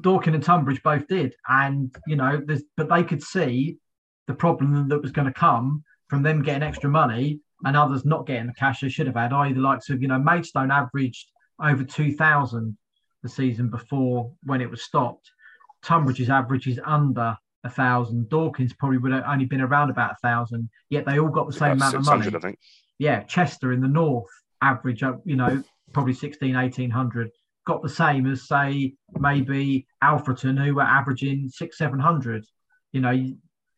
Dorking 0.00 0.34
and 0.34 0.42
Tonbridge 0.42 0.82
both 0.82 1.06
did, 1.08 1.34
and 1.48 1.94
you 2.06 2.16
know, 2.16 2.40
there's 2.44 2.62
but 2.76 2.88
they 2.88 3.04
could 3.04 3.22
see 3.22 3.78
the 4.26 4.34
problem 4.34 4.88
that 4.88 5.02
was 5.02 5.12
going 5.12 5.26
to 5.26 5.32
come 5.32 5.82
from 6.08 6.22
them 6.22 6.42
getting 6.42 6.62
extra 6.62 6.90
money 6.90 7.40
and 7.64 7.76
others 7.76 8.04
not 8.04 8.26
getting 8.26 8.46
the 8.46 8.54
cash 8.54 8.80
they 8.80 8.88
should 8.88 9.06
have 9.06 9.16
had. 9.16 9.32
I 9.32 9.48
either 9.48 9.60
likes 9.60 9.88
of 9.88 10.02
you 10.02 10.08
know, 10.08 10.18
Maidstone 10.18 10.70
averaged 10.70 11.30
over 11.62 11.84
two 11.84 12.12
thousand 12.12 12.76
the 13.22 13.28
season 13.28 13.70
before 13.70 14.32
when 14.42 14.60
it 14.60 14.70
was 14.70 14.82
stopped. 14.82 15.30
Tonbridge's 15.82 16.30
average 16.30 16.66
is 16.66 16.80
under 16.84 17.36
a 17.64 17.70
thousand. 17.70 18.28
Dorking's 18.28 18.72
probably 18.72 18.98
would 18.98 19.12
have 19.12 19.24
only 19.26 19.44
been 19.44 19.60
around 19.60 19.90
about 19.90 20.12
a 20.12 20.16
thousand. 20.22 20.68
Yet 20.88 21.06
they 21.06 21.18
all 21.18 21.28
got 21.28 21.46
the 21.46 21.52
same 21.52 21.72
amount 21.72 21.94
of 21.94 22.04
money. 22.04 22.26
I 22.26 22.38
think. 22.38 22.58
Yeah, 22.98 23.22
Chester 23.22 23.72
in 23.72 23.80
the 23.80 23.88
north 23.88 24.28
average, 24.60 25.02
you 25.24 25.36
know, 25.36 25.62
probably 25.92 26.14
16, 26.14 26.54
1800. 26.54 27.30
Got 27.64 27.82
the 27.82 27.88
same 27.88 28.30
as 28.30 28.48
say 28.48 28.94
maybe 29.18 29.86
Alfreton, 30.02 30.62
who 30.62 30.74
were 30.74 30.82
averaging 30.82 31.48
six, 31.48 31.78
seven 31.78 32.00
hundred. 32.00 32.44
You 32.92 33.00
know, 33.00 33.34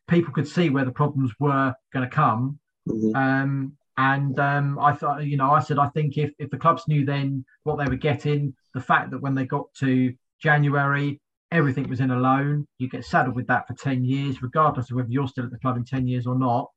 people 0.07 0.33
could 0.33 0.47
see 0.47 0.69
where 0.69 0.85
the 0.85 0.91
problems 0.91 1.31
were 1.39 1.73
going 1.93 2.09
to 2.09 2.15
come. 2.15 2.59
Mm-hmm. 2.89 3.15
Um, 3.15 3.77
and 3.97 4.37
um, 4.39 4.79
I 4.79 4.93
thought, 4.93 5.23
you 5.23 5.37
know, 5.37 5.51
I 5.51 5.61
said, 5.61 5.79
I 5.79 5.87
think 5.89 6.17
if, 6.17 6.31
if 6.37 6.49
the 6.49 6.57
clubs 6.57 6.83
knew 6.87 7.05
then 7.05 7.45
what 7.63 7.77
they 7.77 7.85
were 7.85 7.95
getting, 7.95 8.53
the 8.73 8.81
fact 8.81 9.11
that 9.11 9.21
when 9.21 9.35
they 9.35 9.45
got 9.45 9.73
to 9.79 10.13
January, 10.41 11.21
everything 11.55 11.89
was 11.89 12.01
in 12.01 12.11
a 12.11 12.19
loan. 12.19 12.67
You 12.77 12.89
get 12.89 13.05
saddled 13.05 13.35
with 13.35 13.47
that 13.47 13.67
for 13.67 13.73
10 13.73 14.03
years, 14.03 14.41
regardless 14.41 14.89
of 14.89 14.97
whether 14.97 15.09
you're 15.09 15.27
still 15.27 15.45
at 15.45 15.51
the 15.51 15.59
club 15.59 15.77
in 15.77 15.85
10 15.85 16.07
years 16.07 16.27
or 16.27 16.35
not. 16.35 16.69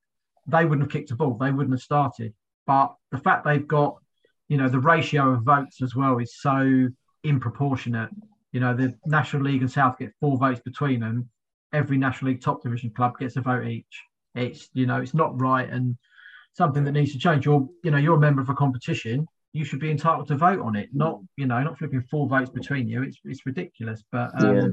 They 0.46 0.64
wouldn't 0.64 0.82
have 0.82 0.92
kicked 0.92 1.10
a 1.10 1.16
ball. 1.16 1.34
They 1.34 1.50
wouldn't 1.50 1.74
have 1.74 1.82
started. 1.82 2.32
But 2.66 2.94
the 3.10 3.18
fact 3.18 3.44
they've 3.44 3.66
got 3.66 3.98
you 4.48 4.56
know, 4.56 4.68
the 4.68 4.80
ratio 4.80 5.30
of 5.30 5.42
votes 5.42 5.82
as 5.82 5.94
well 5.94 6.18
is 6.18 6.40
so 6.40 6.88
improportionate. 7.22 8.10
You 8.52 8.60
know, 8.60 8.74
the 8.74 8.94
National 9.04 9.42
League 9.42 9.60
and 9.60 9.70
South 9.70 9.98
get 9.98 10.12
four 10.20 10.38
votes 10.38 10.60
between 10.60 11.00
them. 11.00 11.28
Every 11.72 11.98
National 11.98 12.30
League 12.30 12.40
top 12.40 12.62
division 12.62 12.90
club 12.90 13.18
gets 13.18 13.36
a 13.36 13.42
vote 13.42 13.66
each. 13.66 14.02
It's 14.34 14.70
you 14.72 14.86
know, 14.86 15.00
it's 15.00 15.14
not 15.14 15.38
right 15.38 15.68
and 15.68 15.96
something 16.54 16.82
that 16.84 16.92
needs 16.92 17.12
to 17.12 17.18
change. 17.18 17.44
You're 17.44 17.68
you 17.84 17.90
know, 17.90 17.98
you're 17.98 18.16
a 18.16 18.20
member 18.20 18.40
of 18.40 18.48
a 18.48 18.54
competition. 18.54 19.26
You 19.52 19.64
should 19.64 19.80
be 19.80 19.90
entitled 19.90 20.28
to 20.28 20.36
vote 20.36 20.60
on 20.60 20.76
it, 20.76 20.90
not 20.92 21.20
you 21.36 21.46
know, 21.46 21.62
not 21.62 21.78
flipping 21.78 22.02
four 22.02 22.28
votes 22.28 22.50
between 22.50 22.88
you. 22.88 23.02
It's 23.02 23.18
it's 23.24 23.46
ridiculous. 23.46 24.02
But 24.12 24.30
um, 24.42 24.56
yeah. 24.56 24.68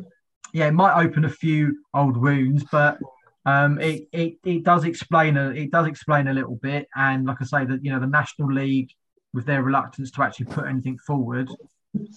yeah, 0.54 0.68
it 0.68 0.74
might 0.74 1.02
open 1.02 1.26
a 1.26 1.30
few 1.30 1.78
old 1.94 2.18
wounds, 2.18 2.64
but 2.72 3.00
um, 3.46 3.80
it, 3.80 4.08
it 4.12 4.38
it 4.44 4.64
does 4.64 4.84
explain 4.84 5.38
a 5.38 5.50
it 5.50 5.72
does 5.72 5.88
explain 5.88 6.28
a 6.28 6.34
little 6.34 6.56
bit. 6.56 6.88
And 6.96 7.26
like 7.26 7.38
I 7.42 7.46
say, 7.46 7.66
that 7.66 7.84
you 7.84 7.92
know, 7.92 8.00
the 8.00 8.08
National 8.08 8.52
League 8.52 8.92
with 9.34 9.46
their 9.46 9.62
reluctance 9.64 10.12
to 10.12 10.24
actually 10.24 10.46
put 10.46 10.66
anything 10.66 10.98
forward, 10.98 11.50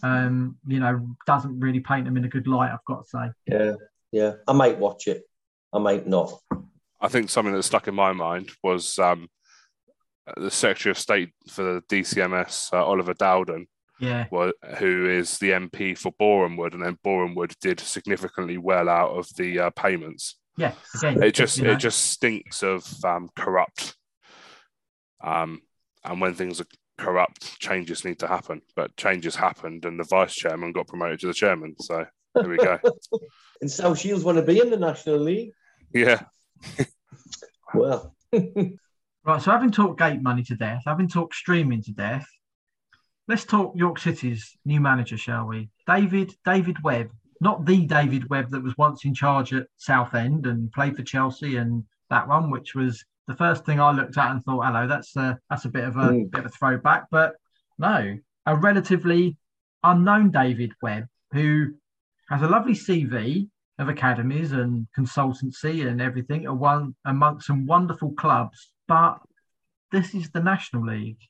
um, 0.03 0.57
you 0.67 0.81
know, 0.81 1.07
doesn't 1.27 1.59
really 1.61 1.81
paint 1.81 2.05
them 2.07 2.17
in 2.17 2.25
a 2.25 2.29
good 2.29 2.47
light. 2.47 2.71
I've 2.73 2.85
got 2.87 3.05
to 3.05 3.09
say. 3.09 3.31
Yeah, 3.47 3.73
yeah. 4.13 4.33
I 4.47 4.53
might 4.53 4.79
watch 4.79 5.07
it. 5.07 5.25
I 5.73 5.79
might 5.79 6.07
not. 6.07 6.33
I 7.01 7.09
think 7.09 7.31
something 7.31 7.55
that 7.55 7.63
stuck 7.63 7.89
in 7.89 7.95
my 7.95 8.13
mind 8.13 8.51
was 8.63 8.99
um, 8.99 9.29
the 10.37 10.51
Secretary 10.51 10.91
of 10.91 10.99
State 10.99 11.31
for 11.49 11.63
the 11.63 11.83
DCMS, 11.89 12.73
uh, 12.73 12.85
Oliver 12.85 13.15
Dowden. 13.15 13.67
Yeah. 14.01 14.27
who 14.79 15.11
is 15.11 15.39
the 15.39 15.51
MP 15.51 15.99
for 15.99 16.13
Borehamwood, 16.21 16.73
and 16.73 16.85
then 16.85 16.99
Borehamwood 17.05 17.59
did 17.61 17.81
significantly 17.81 18.57
well 18.57 18.89
out 18.89 19.11
of 19.11 19.29
the 19.35 19.59
uh, 19.59 19.71
payments. 19.71 20.37
Yeah, 20.57 20.73
again, 20.95 21.21
it 21.21 21.35
just 21.35 21.59
it 21.59 21.79
just 21.79 22.11
stinks 22.11 22.63
of 22.63 22.87
um, 23.05 23.29
corrupt. 23.35 23.97
Um, 25.21 25.63
and 26.05 26.21
when 26.21 26.35
things 26.35 26.61
are 26.61 26.67
corrupt, 26.97 27.59
changes 27.59 28.05
need 28.05 28.19
to 28.21 28.29
happen. 28.29 28.63
But 28.77 28.97
changes 28.97 29.35
happened, 29.35 29.85
and 29.85 29.99
the 29.99 30.05
vice 30.05 30.35
chairman 30.35 30.73
got 30.73 30.87
promoted 30.87 31.21
to 31.21 31.27
the 31.29 31.35
chairman. 31.35 31.75
So 31.81 32.05
there 32.35 32.49
we 32.49 32.57
go. 32.57 32.79
and 33.61 33.71
South 33.71 33.99
Shields 33.99 34.25
want 34.25 34.39
to 34.39 34.45
be 34.45 34.61
in 34.61 34.71
the 34.71 34.77
National 34.77 35.19
League. 35.19 35.53
Yeah. 35.93 36.23
well. 37.75 38.15
right. 39.35 39.43
So 39.43 39.51
having 39.51 39.71
talked 39.71 39.99
gate 39.99 40.23
money 40.23 40.43
to 40.45 40.57
death, 40.57 40.83
having 40.87 41.09
talked 41.09 41.35
streaming 41.35 41.83
to 41.83 41.93
death, 41.93 42.27
let's 43.27 43.45
talk 43.45 43.73
York 43.77 43.99
City's 43.99 44.57
new 44.65 44.81
manager, 44.81 45.17
shall 45.17 45.47
we? 45.47 45.71
David 45.87 46.35
David 46.45 46.83
Webb, 46.83 47.11
not 47.41 47.65
the 47.65 47.87
David 47.87 48.29
Webb 48.31 48.51
that 48.51 48.63
was 48.63 48.77
once 48.77 49.05
in 49.05 49.15
charge 49.15 49.53
at 49.53 49.67
Southend 49.77 50.47
and 50.47 50.73
played 50.73 50.97
for 50.97 51.03
Chelsea 51.03 51.57
and 51.57 51.85
that 52.11 52.27
one, 52.27 52.51
which 52.51 52.75
was 52.75 53.05
the 53.27 53.37
first 53.37 53.65
thing 53.67 53.81
I 53.81 53.93
looked 53.93 54.17
at 54.17 54.31
and 54.31 54.43
thought, 54.43 54.65
hello, 54.65 54.89
that's 54.89 55.15
a, 55.17 55.39
that's 55.51 55.67
a 55.67 55.69
bit 55.69 55.85
of 55.85 55.97
a 55.97 56.09
mm. 56.09 56.31
bit 56.31 56.41
of 56.41 56.47
a 56.47 56.51
throwback. 56.51 57.07
But 57.11 57.35
no, 57.79 58.19
a 58.47 58.57
relatively 58.57 59.37
unknown 59.85 60.31
David 60.31 60.73
Webb 60.83 61.05
who 61.33 61.75
has 62.31 62.43
a 62.43 62.49
lovely 62.49 62.73
CV 62.73 63.49
of 63.79 63.89
academies 63.89 64.53
and 64.53 64.87
consultancy 64.99 65.87
and 65.87 66.01
everything, 66.01 66.47
a 66.47 66.55
one 66.55 66.95
amongst 67.05 67.47
some 67.47 67.67
wonderful 67.67 68.13
clubs. 68.13 68.73
But 68.89 69.21
this 69.93 70.15
is 70.15 70.31
the 70.31 70.41
National 70.41 70.87
League. 70.87 71.21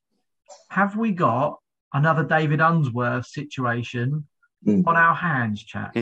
Have 0.70 0.96
we 0.96 1.12
got 1.12 1.58
another 1.92 2.24
David 2.24 2.60
Unsworth 2.60 3.26
situation 3.26 4.26
mm. 4.66 4.86
on 4.86 4.96
our 4.96 5.14
hands, 5.14 5.62
chat? 5.62 5.94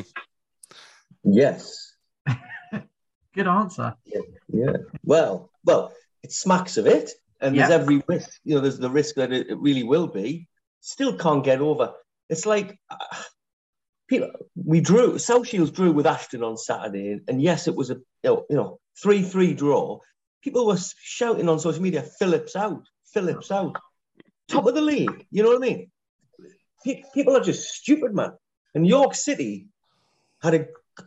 Yes. 1.25 1.93
Good 3.35 3.49
answer. 3.49 3.95
Yeah. 4.05 4.21
yeah. 4.49 4.77
Well, 5.03 5.51
well, 5.65 5.93
it 6.23 6.33
smacks 6.33 6.77
of 6.77 6.87
it, 6.87 7.11
and 7.41 7.59
there's 7.59 7.71
every 7.71 8.03
risk. 8.07 8.31
You 8.45 8.55
know, 8.55 8.61
there's 8.61 8.79
the 8.79 8.91
risk 8.91 9.17
that 9.17 9.33
it, 9.33 9.49
it, 9.51 9.59
really 9.59 9.83
will 9.83 10.07
be. 10.07 10.49
Still 10.81 11.17
can't 11.17 11.45
get 11.45 11.61
over. 11.61 11.93
It's 12.29 12.47
like 12.47 12.79
uh, 12.89 12.97
people. 14.09 14.31
We 14.55 14.81
drew. 14.81 15.19
South 15.19 15.49
Shields 15.49 15.71
drew 15.71 15.93
with 15.93 16.07
Ashton 16.07 16.43
on 16.43 16.57
Saturday, 16.57 17.21
and 17.29 17.43
yes, 17.43 17.69
it 17.69 17.75
was 17.75 17.91
a 17.91 17.99
you 18.25 18.45
know 18.51 18.79
three 19.01 19.23
three 19.23 19.53
draw. 19.53 20.01
People 20.47 20.67
were 20.67 20.79
shouting 21.19 21.49
on 21.49 21.59
social 21.59 21.83
media, 21.83 22.03
"Phillips 22.19 22.55
out, 22.57 22.85
Phillips 23.13 23.51
out." 23.51 23.77
Top 24.49 24.67
of 24.67 24.75
the 24.75 24.87
league. 24.93 25.27
You 25.31 25.43
know 25.43 25.51
what 25.51 25.63
I 25.63 25.69
mean? 25.69 25.81
People 27.15 27.37
are 27.37 27.47
just 27.51 27.63
stupid, 27.81 28.15
man. 28.15 28.33
And 28.75 28.87
York 28.87 29.15
City 29.15 29.67
had 30.45 30.55
a, 30.55 30.63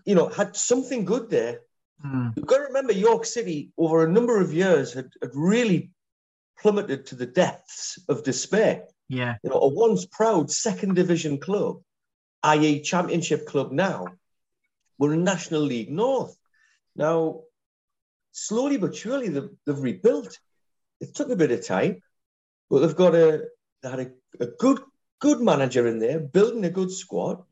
you 0.06 0.16
know, 0.16 0.28
had 0.28 0.56
something 0.56 1.06
good 1.06 1.30
there 1.30 1.62
Mm. 2.06 2.34
You've 2.36 2.46
got 2.46 2.58
to 2.58 2.64
remember 2.64 2.94
York 2.94 3.26
City 3.26 3.72
over 3.78 4.04
a 4.04 4.12
number 4.12 4.40
of 4.40 4.54
years 4.54 4.94
had, 4.94 5.10
had 5.22 5.32
really 5.34 5.92
plummeted 6.60 7.06
to 7.08 7.16
the 7.16 7.26
depths 7.26 8.00
of 8.08 8.24
despair. 8.24 8.86
Yeah. 9.08 9.36
You 9.44 9.50
know, 9.50 9.60
a 9.60 9.68
once 9.68 10.06
proud 10.06 10.52
second 10.52 10.96
division 10.96 11.40
club, 11.40 11.82
i.e. 12.44 12.82
championship 12.82 13.46
club 13.46 13.72
now, 13.72 14.06
were 14.98 15.14
in 15.14 15.24
National 15.24 15.62
League 15.62 15.92
North. 15.92 16.36
Now, 16.96 17.42
slowly 18.48 18.78
but 18.78 18.96
surely 18.96 19.30
they've, 19.30 19.50
they've 19.66 19.80
rebuilt. 19.80 20.40
It 21.00 21.16
took 21.16 21.30
a 21.30 21.36
bit 21.36 21.52
of 21.52 21.66
time, 21.66 22.02
but 22.70 22.80
they've 22.80 22.96
got 22.96 23.16
a 23.16 23.46
they 23.82 23.90
had 23.90 24.00
a, 24.00 24.12
a 24.42 24.48
good 24.60 24.80
good 25.20 25.42
manager 25.42 25.88
in 25.88 26.00
there, 26.00 26.20
building 26.20 26.66
a 26.66 26.70
good 26.70 26.92
squad. 26.92 27.44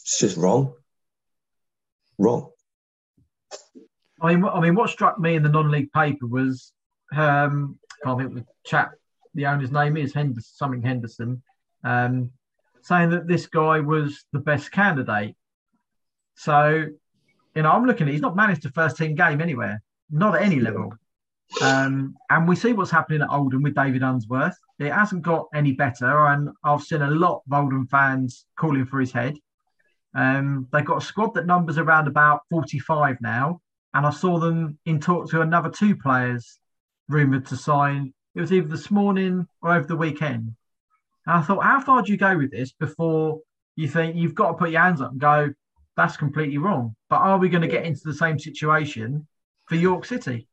It's 0.00 0.18
just 0.20 0.36
wrong. 0.36 0.74
Wrong. 2.18 2.50
I 4.20 4.34
mean, 4.34 4.44
I 4.44 4.60
mean, 4.60 4.74
what 4.74 4.90
struck 4.90 5.18
me 5.18 5.34
in 5.34 5.42
the 5.42 5.48
non-league 5.48 5.92
paper 5.92 6.26
was, 6.26 6.72
um, 7.14 7.78
I 7.90 8.06
can't 8.06 8.18
think 8.18 8.34
the 8.34 8.46
chap, 8.64 8.92
the 9.34 9.46
owner's 9.46 9.70
name 9.70 9.96
is 9.96 10.14
Henderson, 10.14 10.52
something 10.54 10.82
Henderson, 10.82 11.42
um, 11.84 12.30
saying 12.82 13.10
that 13.10 13.26
this 13.26 13.46
guy 13.46 13.80
was 13.80 14.24
the 14.32 14.38
best 14.38 14.72
candidate. 14.72 15.36
So, 16.36 16.86
you 17.54 17.62
know, 17.62 17.70
I'm 17.70 17.84
looking 17.84 18.06
at 18.06 18.12
he's 18.12 18.22
not 18.22 18.36
managed 18.36 18.64
a 18.64 18.70
first 18.70 18.96
team 18.96 19.14
game 19.14 19.40
anywhere, 19.40 19.82
not 20.10 20.36
at 20.36 20.42
any 20.42 20.60
level. 20.60 20.92
Um, 21.62 22.16
and 22.28 22.48
we 22.48 22.56
see 22.56 22.72
what's 22.72 22.90
happening 22.90 23.22
at 23.22 23.30
Oldham 23.30 23.62
with 23.62 23.74
David 23.74 24.02
Unsworth. 24.02 24.56
It 24.78 24.92
hasn't 24.92 25.22
got 25.22 25.46
any 25.54 25.72
better, 25.72 26.26
and 26.26 26.50
I've 26.64 26.82
seen 26.82 27.02
a 27.02 27.10
lot 27.10 27.42
of 27.46 27.52
Oldham 27.52 27.86
fans 27.86 28.46
calling 28.58 28.86
for 28.86 29.00
his 29.00 29.12
head. 29.12 29.36
Um, 30.14 30.66
they've 30.72 30.84
got 30.84 31.02
a 31.02 31.06
squad 31.06 31.34
that 31.34 31.46
numbers 31.46 31.78
around 31.78 32.08
about 32.08 32.40
45 32.50 33.18
now 33.20 33.60
and 33.96 34.04
I 34.04 34.10
saw 34.10 34.38
them 34.38 34.78
in 34.84 35.00
talk 35.00 35.30
to 35.30 35.40
another 35.40 35.70
two 35.70 35.96
players 35.96 36.58
rumoured 37.08 37.46
to 37.46 37.56
sign. 37.56 38.12
It 38.34 38.42
was 38.42 38.52
either 38.52 38.68
this 38.68 38.90
morning 38.90 39.48
or 39.62 39.74
over 39.74 39.86
the 39.86 39.96
weekend. 39.96 40.54
And 41.24 41.36
I 41.38 41.40
thought, 41.40 41.64
how 41.64 41.80
far 41.80 42.02
do 42.02 42.12
you 42.12 42.18
go 42.18 42.36
with 42.36 42.50
this 42.50 42.72
before 42.72 43.40
you 43.74 43.88
think 43.88 44.14
you've 44.14 44.34
got 44.34 44.48
to 44.48 44.58
put 44.58 44.70
your 44.70 44.82
hands 44.82 45.00
up 45.00 45.12
and 45.12 45.20
go, 45.20 45.48
that's 45.96 46.18
completely 46.18 46.58
wrong? 46.58 46.94
But 47.08 47.20
are 47.20 47.38
we 47.38 47.48
going 47.48 47.62
to 47.62 47.68
get 47.68 47.86
into 47.86 48.02
the 48.04 48.12
same 48.12 48.38
situation 48.38 49.26
for 49.66 49.76
York 49.76 50.04
City? 50.04 50.48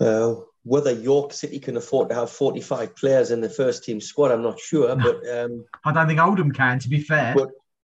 Well, 0.00 0.48
whether 0.64 0.92
York 0.92 1.32
City 1.32 1.58
can 1.58 1.76
afford 1.76 2.08
to 2.08 2.14
have 2.14 2.30
45 2.30 2.96
players 2.96 3.30
in 3.30 3.40
the 3.40 3.50
first 3.50 3.84
team 3.84 4.00
squad, 4.00 4.30
I'm 4.30 4.42
not 4.42 4.58
sure. 4.58 4.94
But 4.96 5.28
um, 5.28 5.64
I 5.84 5.92
don't 5.92 6.06
think 6.06 6.20
Oldham 6.20 6.52
can, 6.52 6.78
to 6.80 6.88
be 6.88 7.00
fair. 7.00 7.34
But 7.34 7.50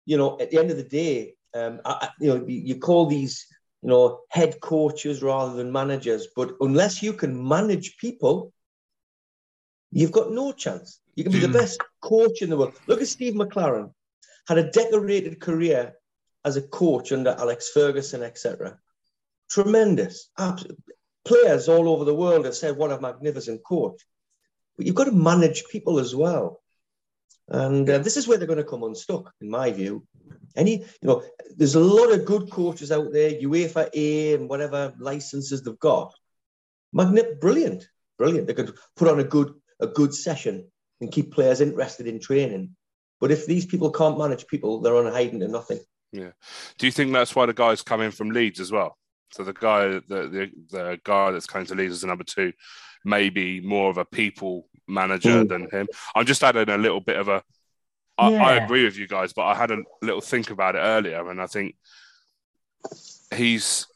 you 0.05 0.16
know, 0.16 0.39
at 0.41 0.51
the 0.51 0.59
end 0.59 0.70
of 0.70 0.76
the 0.76 0.83
day, 0.83 1.35
um, 1.55 1.80
I, 1.85 2.09
you 2.20 2.28
know, 2.28 2.45
you 2.47 2.76
call 2.78 3.07
these 3.07 3.47
you 3.83 3.89
know, 3.89 4.20
head 4.28 4.61
coaches 4.61 5.22
rather 5.22 5.55
than 5.55 5.72
managers. 5.72 6.28
But 6.35 6.53
unless 6.61 7.03
you 7.03 7.12
can 7.12 7.47
manage 7.47 7.99
people, 7.99 8.53
you've 9.91 10.12
got 10.12 10.30
no 10.30 10.53
chance. 10.53 11.01
You 11.16 11.24
can 11.24 11.33
be 11.33 11.41
the 11.41 11.49
hmm. 11.49 11.53
best 11.53 11.83
coach 12.01 12.43
in 12.43 12.51
the 12.51 12.57
world. 12.57 12.74
Look 12.87 13.03
at 13.03 13.09
Steve 13.09 13.35
McClaren, 13.35 13.93
had 14.47 14.59
a 14.59 14.70
decorated 14.70 15.41
career 15.41 15.95
as 16.45 16.57
a 16.57 16.62
coach 16.62 17.12
under 17.12 17.30
Alex 17.30 17.70
Ferguson, 17.70 18.22
etc. 18.22 18.78
Tremendous. 19.53 20.30
Players 21.24 21.68
all 21.68 21.88
over 21.88 22.05
the 22.05 22.14
world 22.14 22.46
have 22.46 22.57
said, 22.57 22.76
what 22.76 22.90
a 22.90 23.00
magnificent 23.00 23.62
coach. 23.64 24.00
But 24.76 24.86
you've 24.86 24.94
got 24.96 25.05
to 25.05 25.12
manage 25.12 25.64
people 25.70 26.00
as 26.00 26.16
well. 26.16 26.62
And 27.48 27.88
uh, 27.88 27.98
this 27.98 28.16
is 28.16 28.26
where 28.26 28.38
they're 28.38 28.46
going 28.46 28.57
to 28.57 28.64
come 28.64 28.82
unstuck, 28.82 29.30
in 29.40 29.50
my 29.50 29.70
view. 29.70 30.07
Any, 30.57 30.78
you 30.78 31.09
know, 31.09 31.22
there's 31.57 31.74
a 31.74 31.80
lot 31.80 32.12
of 32.12 32.24
good 32.24 32.50
coaches 32.50 32.90
out 32.90 33.12
there, 33.12 33.32
UEFA 33.32 33.90
A 33.94 34.34
and 34.34 34.48
whatever 34.48 34.94
licenses 34.98 35.62
they've 35.62 35.78
got. 35.78 36.14
Magnet, 36.92 37.40
brilliant, 37.40 37.86
brilliant. 38.18 38.46
They 38.46 38.55
could 38.55 38.74
put 38.96 39.09
on 39.09 39.20
a 39.20 39.24
good 39.24 39.55
a 39.80 39.86
good 39.86 40.14
session 40.14 40.70
and 41.00 41.11
keep 41.11 41.32
players 41.32 41.61
interested 41.61 42.07
in 42.07 42.20
training. 42.20 42.76
But 43.20 43.32
if 43.32 43.46
these 43.46 43.66
people 43.66 43.90
can't 43.90 44.18
manage 44.18 44.46
people, 44.46 44.80
they're 44.80 44.96
on 44.96 45.07
a 45.07 45.11
hiding 45.11 45.40
to 45.40 45.48
nothing. 45.48 45.80
Yeah. 46.12 46.30
Do 46.78 46.86
you 46.86 46.92
think 46.92 47.12
that's 47.12 47.34
why 47.34 47.46
the 47.46 47.55
guy's 47.55 47.82
come 47.82 48.00
in 48.00 48.11
from 48.11 48.30
Leeds 48.30 48.61
as 48.61 48.70
well? 48.70 48.96
So 49.33 49.45
the 49.45 49.53
guy, 49.53 49.89
the 49.89 50.01
the, 50.09 50.51
the 50.70 51.01
guy 51.05 51.30
that's 51.30 51.47
coming 51.47 51.66
to 51.66 51.74
lead 51.74 51.91
as 51.91 52.05
a 52.05 52.07
number 52.07 52.24
two, 52.24 52.53
may 53.05 53.30
be 53.30 53.61
more 53.61 53.91
of 53.91 53.99
a 53.99 54.05
people 54.05 54.68
manager 54.87 55.45
mm. 55.45 55.49
than 55.49 55.70
him. 55.70 55.89
I'm 56.14 56.26
just 56.26 56.43
adding 56.43 56.68
a 56.68 56.78
little 56.78 57.01
bit 57.01 57.16
of 57.16 57.28
a. 57.28 57.43
I, 58.18 58.30
yeah. 58.30 58.45
I 58.45 58.53
agree 58.57 58.85
with 58.85 58.99
you 58.99 59.09
guys, 59.09 59.33
but 59.33 59.47
I 59.47 59.55
had 59.55 59.70
a 59.70 59.78
little 60.03 60.20
think 60.20 60.51
about 60.51 60.76
it 60.76 60.80
earlier, 60.80 61.28
and 61.30 61.41
I 61.41 61.47
think 61.47 61.76
he's 63.35 63.87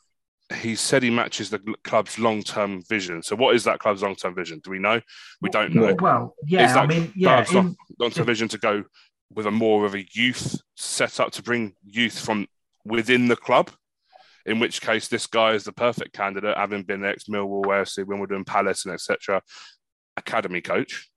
he 0.55 0.77
said 0.77 1.03
he 1.03 1.11
matches 1.11 1.51
the 1.51 1.61
club's 1.83 2.19
long-term 2.19 2.83
vision. 2.83 3.23
So, 3.23 3.35
what 3.37 3.55
is 3.55 3.65
that 3.65 3.79
club's 3.79 4.03
long-term 4.03 4.35
vision? 4.35 4.61
Do 4.63 4.71
we 4.71 4.79
know? 4.79 5.01
We 5.41 5.51
don't 5.51 5.75
know. 5.75 5.95
Well, 6.01 6.35
yeah, 6.47 6.67
is 6.67 6.75
that 6.75 6.85
I 6.85 6.87
mean, 6.87 7.13
yeah, 7.17 7.37
club's 7.37 7.55
long- 7.55 7.67
in- 7.67 7.77
long-term 7.99 8.27
vision 8.27 8.49
to 8.49 8.59
go 8.59 8.85
with 9.35 9.47
a 9.47 9.51
more 9.51 9.85
of 9.85 9.95
a 9.95 10.07
youth 10.13 10.61
setup 10.77 11.33
to 11.33 11.43
bring 11.43 11.75
youth 11.85 12.19
from 12.19 12.47
within 12.85 13.29
the 13.29 13.37
club? 13.37 13.71
In 14.47 14.61
which 14.61 14.81
case, 14.81 15.09
this 15.09 15.27
guy 15.27 15.53
is 15.53 15.65
the 15.65 15.73
perfect 15.73 16.13
candidate, 16.13 16.57
having 16.57 16.85
been 16.85 17.05
ex 17.05 17.25
Millwall, 17.25 17.65
AFC, 17.65 18.07
Wimbledon, 18.07 18.45
Palace, 18.45 18.85
and 18.85 18.95
etc. 18.95 19.43
Academy 20.17 20.61
coach. 20.61 21.11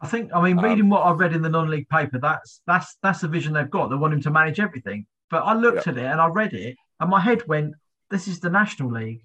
I 0.00 0.06
think, 0.06 0.30
I 0.34 0.42
mean, 0.42 0.58
Um, 0.58 0.64
reading 0.64 0.88
what 0.90 1.06
I 1.06 1.12
read 1.12 1.34
in 1.34 1.40
the 1.40 1.48
non-league 1.48 1.88
paper, 1.88 2.18
that's 2.18 2.60
that's 2.66 2.96
that's 3.02 3.22
the 3.22 3.28
vision 3.28 3.54
they've 3.54 3.70
got. 3.70 3.88
They 3.88 3.96
want 3.96 4.12
him 4.12 4.20
to 4.22 4.30
manage 4.30 4.60
everything. 4.60 5.06
But 5.30 5.44
I 5.44 5.54
looked 5.54 5.88
at 5.88 5.96
it 5.96 6.04
and 6.04 6.20
I 6.20 6.26
read 6.26 6.52
it, 6.52 6.76
and 7.00 7.08
my 7.08 7.20
head 7.20 7.46
went, 7.48 7.74
"This 8.10 8.28
is 8.28 8.40
the 8.40 8.50
National 8.50 8.92
League. 8.92 9.24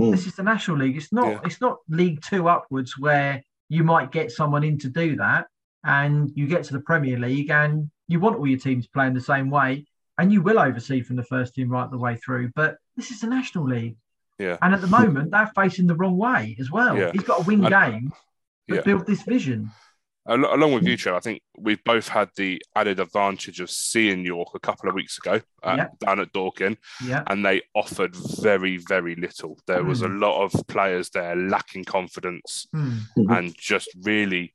Mm. 0.00 0.12
This 0.12 0.26
is 0.26 0.34
the 0.34 0.42
National 0.42 0.78
League. 0.78 0.96
It's 0.96 1.12
not. 1.12 1.26
Yeah. 1.26 1.40
It's 1.44 1.60
not 1.60 1.78
League 1.90 2.22
Two 2.22 2.48
upwards 2.48 2.98
where 2.98 3.42
you 3.68 3.84
might 3.84 4.10
get 4.10 4.32
someone 4.32 4.64
in 4.64 4.78
to 4.78 4.88
do 4.88 5.16
that, 5.16 5.48
and 5.84 6.30
you 6.34 6.46
get 6.46 6.64
to 6.64 6.72
the 6.72 6.80
Premier 6.80 7.18
League 7.18 7.50
and 7.50 7.90
you 8.06 8.20
want 8.20 8.36
all 8.38 8.46
your 8.46 8.58
teams 8.58 8.86
playing 8.86 9.12
the 9.12 9.20
same 9.20 9.50
way, 9.50 9.84
and 10.18 10.32
you 10.32 10.42
will 10.42 10.58
oversee 10.58 11.00
from 11.00 11.16
the 11.16 11.22
first 11.24 11.54
team 11.54 11.68
right 11.70 11.90
the 11.90 11.98
way 11.98 12.16
through. 12.16 12.50
But 12.54 12.76
this 12.96 13.10
is 13.10 13.20
the 13.20 13.28
National 13.28 13.64
League, 13.64 13.96
Yeah. 14.38 14.58
and 14.62 14.74
at 14.74 14.80
the 14.80 14.86
moment 14.88 15.30
they're 15.30 15.50
facing 15.54 15.86
the 15.86 15.94
wrong 15.94 16.16
way 16.18 16.56
as 16.60 16.70
well. 16.70 16.96
Yeah. 16.96 17.12
He's 17.12 17.22
got 17.22 17.38
to 17.38 17.44
win 17.46 17.64
And- 17.64 17.74
games, 17.92 18.12
but 18.66 18.74
Yeah. 18.76 18.80
build 18.82 19.06
this 19.06 19.22
vision. 19.22 19.70
Along 20.26 20.74
with 20.74 20.84
you, 20.86 20.94
Joe, 20.94 21.16
I 21.16 21.20
think 21.20 21.40
we've 21.56 21.82
both 21.84 22.08
had 22.08 22.28
the 22.36 22.60
added 22.76 23.00
advantage 23.00 23.60
of 23.60 23.70
seeing 23.70 24.26
York 24.26 24.48
a 24.54 24.58
couple 24.60 24.86
of 24.90 24.94
weeks 24.94 25.16
ago 25.16 25.40
Yeah. 25.64 25.86
down 26.00 26.20
at 26.20 26.34
Dorking, 26.34 26.76
Yeah. 27.02 27.22
and 27.28 27.42
they 27.46 27.62
offered 27.74 28.14
very, 28.42 28.76
very 28.76 29.14
little. 29.14 29.58
There 29.66 29.82
was 29.84 30.02
a 30.02 30.08
lot 30.08 30.42
of 30.44 30.66
players 30.66 31.08
there 31.10 31.34
lacking 31.34 31.84
confidence 31.84 32.66
Hmm. 32.74 32.98
and 33.30 33.56
just 33.56 33.88
really 34.02 34.52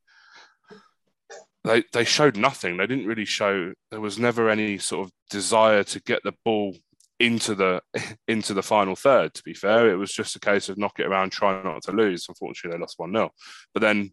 they 1.63 1.83
they 1.93 2.03
showed 2.03 2.37
nothing. 2.37 2.77
They 2.77 2.87
didn't 2.87 3.07
really 3.07 3.25
show. 3.25 3.73
There 3.91 4.01
was 4.01 4.19
never 4.19 4.49
any 4.49 4.77
sort 4.77 5.07
of 5.07 5.11
desire 5.29 5.83
to 5.83 6.01
get 6.01 6.21
the 6.23 6.33
ball 6.43 6.75
into 7.19 7.55
the 7.55 7.81
into 8.27 8.53
the 8.53 8.63
final 8.63 8.95
third. 8.95 9.33
To 9.33 9.43
be 9.43 9.53
fair, 9.53 9.89
it 9.89 9.95
was 9.95 10.11
just 10.11 10.35
a 10.35 10.39
case 10.39 10.69
of 10.69 10.77
knock 10.77 10.99
it 10.99 11.05
around, 11.05 11.31
try 11.31 11.61
not 11.63 11.83
to 11.83 11.91
lose. 11.91 12.25
Unfortunately, 12.27 12.77
they 12.77 12.81
lost 12.81 12.99
one 12.99 13.13
0 13.13 13.31
But 13.73 13.81
then 13.81 14.11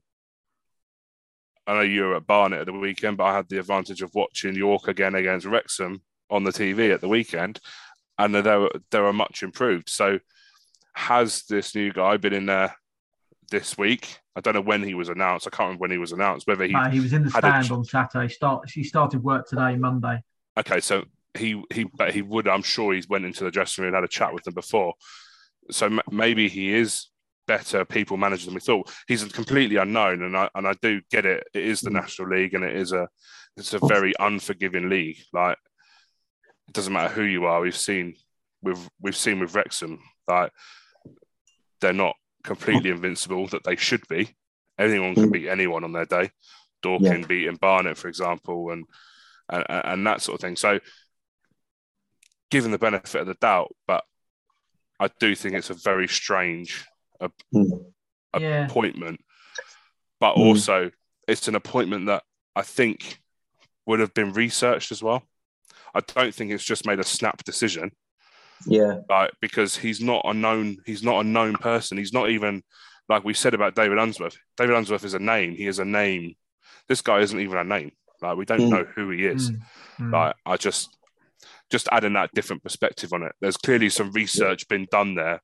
I 1.66 1.74
know 1.74 1.80
you 1.80 2.02
were 2.02 2.16
at 2.16 2.26
Barnet 2.26 2.60
at 2.60 2.66
the 2.66 2.72
weekend, 2.72 3.16
but 3.16 3.24
I 3.24 3.36
had 3.36 3.48
the 3.48 3.58
advantage 3.58 4.02
of 4.02 4.10
watching 4.14 4.54
York 4.54 4.88
again 4.88 5.14
against 5.14 5.46
Wrexham 5.46 6.02
on 6.30 6.44
the 6.44 6.52
TV 6.52 6.92
at 6.92 7.00
the 7.00 7.08
weekend, 7.08 7.60
and 8.18 8.34
they 8.34 8.40
were 8.42 8.70
they 8.90 9.00
were 9.00 9.12
much 9.12 9.42
improved. 9.42 9.88
So 9.88 10.20
has 10.94 11.44
this 11.44 11.74
new 11.74 11.92
guy 11.92 12.16
been 12.16 12.32
in 12.32 12.46
there 12.46 12.76
this 13.50 13.76
week? 13.76 14.19
I 14.36 14.40
don't 14.40 14.54
know 14.54 14.60
when 14.60 14.82
he 14.82 14.94
was 14.94 15.08
announced. 15.08 15.46
I 15.46 15.50
can't 15.50 15.66
remember 15.68 15.82
when 15.82 15.90
he 15.90 15.98
was 15.98 16.12
announced. 16.12 16.46
Whether 16.46 16.64
he 16.64 16.74
Uh, 16.74 16.88
he 16.88 17.00
was 17.00 17.12
in 17.12 17.24
the 17.24 17.30
had 17.30 17.44
a 17.44 17.48
stand 17.64 17.72
on 17.72 17.84
Saturday. 17.84 18.32
Start. 18.32 18.70
He 18.70 18.84
started 18.84 19.22
work 19.22 19.48
today, 19.48 19.76
Monday. 19.76 20.22
Okay, 20.58 20.80
so 20.80 21.04
he 21.36 21.62
he 21.72 21.84
but 21.96 22.12
he 22.12 22.22
would. 22.22 22.46
I'm 22.48 22.62
sure 22.62 22.92
he's 22.92 23.08
went 23.08 23.24
into 23.24 23.44
the 23.44 23.50
dressing 23.50 23.82
room 23.82 23.88
and 23.88 23.96
had 23.96 24.04
a 24.04 24.08
chat 24.08 24.32
with 24.32 24.44
them 24.44 24.54
before. 24.54 24.94
So 25.70 25.86
m- 25.86 26.00
maybe 26.10 26.48
he 26.48 26.72
is 26.72 27.06
better 27.46 27.84
people 27.84 28.16
manager 28.16 28.46
than 28.46 28.54
we 28.54 28.60
thought. 28.60 28.92
He's 29.08 29.24
completely 29.24 29.76
unknown, 29.76 30.22
and 30.22 30.36
I 30.36 30.48
and 30.54 30.66
I 30.66 30.74
do 30.80 31.00
get 31.10 31.26
it. 31.26 31.44
It 31.52 31.64
is 31.64 31.80
the 31.80 31.90
National 31.90 32.28
League, 32.28 32.54
and 32.54 32.64
it 32.64 32.76
is 32.76 32.92
a 32.92 33.08
it's 33.56 33.74
a 33.74 33.80
very 33.86 34.12
unforgiving 34.20 34.88
league. 34.88 35.18
Like 35.32 35.58
it 36.68 36.74
doesn't 36.74 36.92
matter 36.92 37.12
who 37.12 37.22
you 37.22 37.46
are. 37.46 37.60
We've 37.60 37.76
seen 37.76 38.14
we've 38.62 38.88
we've 39.00 39.16
seen 39.16 39.40
with 39.40 39.54
Wrexham 39.54 39.98
like 40.28 40.52
they're 41.80 41.92
not 41.92 42.14
completely 42.42 42.90
invincible 42.90 43.46
that 43.48 43.64
they 43.64 43.76
should 43.76 44.06
be. 44.08 44.34
Anyone 44.78 45.14
can 45.14 45.30
beat 45.30 45.48
anyone 45.48 45.84
on 45.84 45.92
their 45.92 46.06
day. 46.06 46.30
Dorking 46.82 47.20
Yeah. 47.20 47.26
beating 47.26 47.56
Barnet, 47.56 47.98
for 47.98 48.08
example, 48.08 48.70
and 48.70 48.84
and, 49.52 49.64
and 49.68 50.06
that 50.06 50.22
sort 50.22 50.36
of 50.36 50.40
thing. 50.40 50.54
So, 50.56 50.78
given 52.50 52.70
the 52.70 52.78
benefit 52.78 53.20
of 53.20 53.26
the 53.26 53.34
doubt, 53.34 53.74
but 53.86 54.04
I 55.00 55.08
do 55.18 55.34
think 55.34 55.54
it's 55.56 55.70
a 55.70 55.74
very 55.74 56.06
strange 56.08 56.84
Mm. 57.52 57.92
Yeah. 58.38 58.66
appointment. 58.66 59.20
But 60.20 60.36
Mm. 60.36 60.38
also, 60.38 60.90
it's 61.28 61.48
an 61.48 61.54
appointment 61.54 62.06
that 62.06 62.22
I 62.56 62.62
think 62.62 63.20
would 63.86 64.00
have 64.00 64.14
been 64.14 64.32
researched 64.32 64.92
as 64.92 65.02
well. 65.02 65.28
I 65.94 66.00
don't 66.00 66.34
think 66.34 66.52
it's 66.52 66.64
just 66.64 66.86
made 66.86 67.00
a 67.00 67.04
snap 67.04 67.42
decision, 67.44 67.90
Yeah. 68.66 68.98
like 69.08 69.32
because 69.40 69.76
he's 69.76 70.00
not 70.00 70.22
a 70.24 70.34
known 70.34 70.76
he's 70.86 71.02
not 71.02 71.20
a 71.24 71.28
known 71.28 71.54
person. 71.54 71.98
He's 71.98 72.12
not 72.12 72.30
even 72.30 72.62
like 73.08 73.24
we 73.24 73.34
said 73.34 73.54
about 73.54 73.74
David 73.74 73.98
Unsworth. 73.98 74.36
David 74.56 74.76
Unsworth 74.76 75.04
is 75.04 75.14
a 75.14 75.18
name. 75.18 75.52
He 75.54 75.66
is 75.66 75.78
a 75.78 75.84
name. 75.84 76.34
This 76.88 77.00
guy 77.02 77.20
isn't 77.20 77.40
even 77.40 77.58
a 77.58 77.64
name. 77.64 77.92
Like 78.22 78.36
we 78.36 78.44
don't 78.44 78.60
Mm. 78.60 78.70
know 78.70 78.84
who 78.94 79.10
he 79.10 79.24
is. 79.26 79.50
Mm. 79.98 80.12
Like 80.12 80.36
I 80.44 80.56
just 80.56 80.96
just 81.70 81.88
adding 81.92 82.12
that 82.14 82.32
different 82.34 82.62
perspective 82.62 83.12
on 83.12 83.22
it. 83.22 83.32
There's 83.40 83.56
clearly 83.56 83.88
some 83.90 84.10
research 84.12 84.68
been 84.68 84.86
done 84.90 85.14
there. 85.14 85.40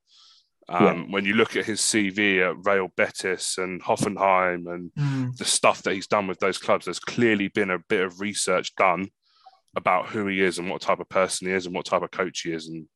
Um, 0.68 1.12
When 1.12 1.24
you 1.24 1.34
look 1.34 1.54
at 1.56 1.64
his 1.64 1.80
CV 1.80 2.40
at 2.40 2.56
Real 2.66 2.88
Betis 2.96 3.56
and 3.58 3.80
Hoffenheim 3.82 4.66
and 4.72 4.90
Mm. 4.98 5.36
the 5.36 5.44
stuff 5.44 5.82
that 5.84 5.94
he's 5.94 6.08
done 6.08 6.26
with 6.26 6.40
those 6.40 6.58
clubs, 6.58 6.84
there's 6.86 6.98
clearly 6.98 7.48
been 7.48 7.70
a 7.70 7.78
bit 7.88 8.00
of 8.04 8.20
research 8.20 8.74
done 8.74 9.08
about 9.76 10.08
who 10.08 10.26
he 10.26 10.40
is 10.42 10.58
and 10.58 10.68
what 10.68 10.80
type 10.82 10.98
of 11.00 11.08
person 11.08 11.46
he 11.46 11.52
is 11.54 11.66
and 11.66 11.74
what 11.74 11.86
type 11.86 12.02
of 12.02 12.10
coach 12.10 12.40
he 12.40 12.52
is 12.52 12.66
and 12.68 12.88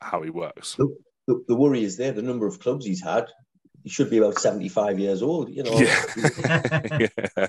how 0.00 0.22
he 0.22 0.30
works. 0.30 0.76
The, 1.26 1.44
the 1.46 1.54
worry 1.54 1.84
is 1.84 1.96
there, 1.96 2.12
the 2.12 2.22
number 2.22 2.46
of 2.46 2.58
clubs 2.60 2.86
he's 2.86 3.02
had. 3.02 3.26
He 3.84 3.90
should 3.90 4.10
be 4.10 4.18
about 4.18 4.38
75 4.38 4.98
years 4.98 5.22
old, 5.22 5.50
you 5.50 5.62
know. 5.62 5.78
Yeah. 5.78 6.98
yeah. 7.00 7.46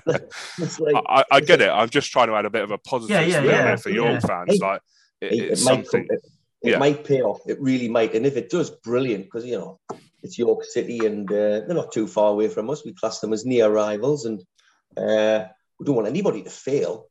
Like, 0.78 0.94
I, 1.08 1.24
I 1.30 1.40
get 1.40 1.60
it. 1.60 1.68
I'm 1.68 1.88
just 1.90 2.12
trying 2.12 2.28
to 2.28 2.34
add 2.34 2.44
a 2.44 2.50
bit 2.50 2.62
of 2.62 2.70
a 2.70 2.78
positive 2.78 3.16
Yeah, 3.16 3.22
yeah, 3.26 3.38
spin 3.40 3.50
on 3.50 3.66
yeah, 3.66 3.76
for 3.76 3.90
York 3.90 4.12
yeah. 4.12 4.20
fans. 4.20 4.58
Like 4.60 4.80
it, 5.20 5.32
it, 5.32 5.36
it's 5.52 5.62
it 5.62 5.64
might, 5.64 5.86
something. 5.86 6.06
it, 6.08 6.20
it 6.62 6.70
Yeah. 6.72 6.78
might 6.78 7.04
pay 7.04 7.20
off. 7.22 7.40
It 7.46 7.60
really 7.60 7.88
might. 7.88 8.14
And 8.14 8.24
if 8.26 8.36
it 8.36 8.48
does, 8.48 8.70
brilliant, 8.70 9.24
because, 9.24 9.44
you 9.44 9.58
know, 9.58 9.80
it's 10.22 10.38
York 10.38 10.64
City 10.64 11.04
and 11.04 11.30
uh, 11.30 11.60
they're 11.66 11.74
not 11.74 11.92
too 11.92 12.06
far 12.06 12.30
away 12.30 12.48
from 12.48 12.70
us. 12.70 12.84
We 12.84 12.92
class 12.92 13.20
them 13.20 13.32
as 13.32 13.44
near 13.44 13.68
rivals 13.70 14.24
and 14.24 14.40
uh, 14.96 15.46
we 15.78 15.86
don't 15.86 15.96
want 15.96 16.08
anybody 16.08 16.42
to 16.42 16.50
fail, 16.50 17.06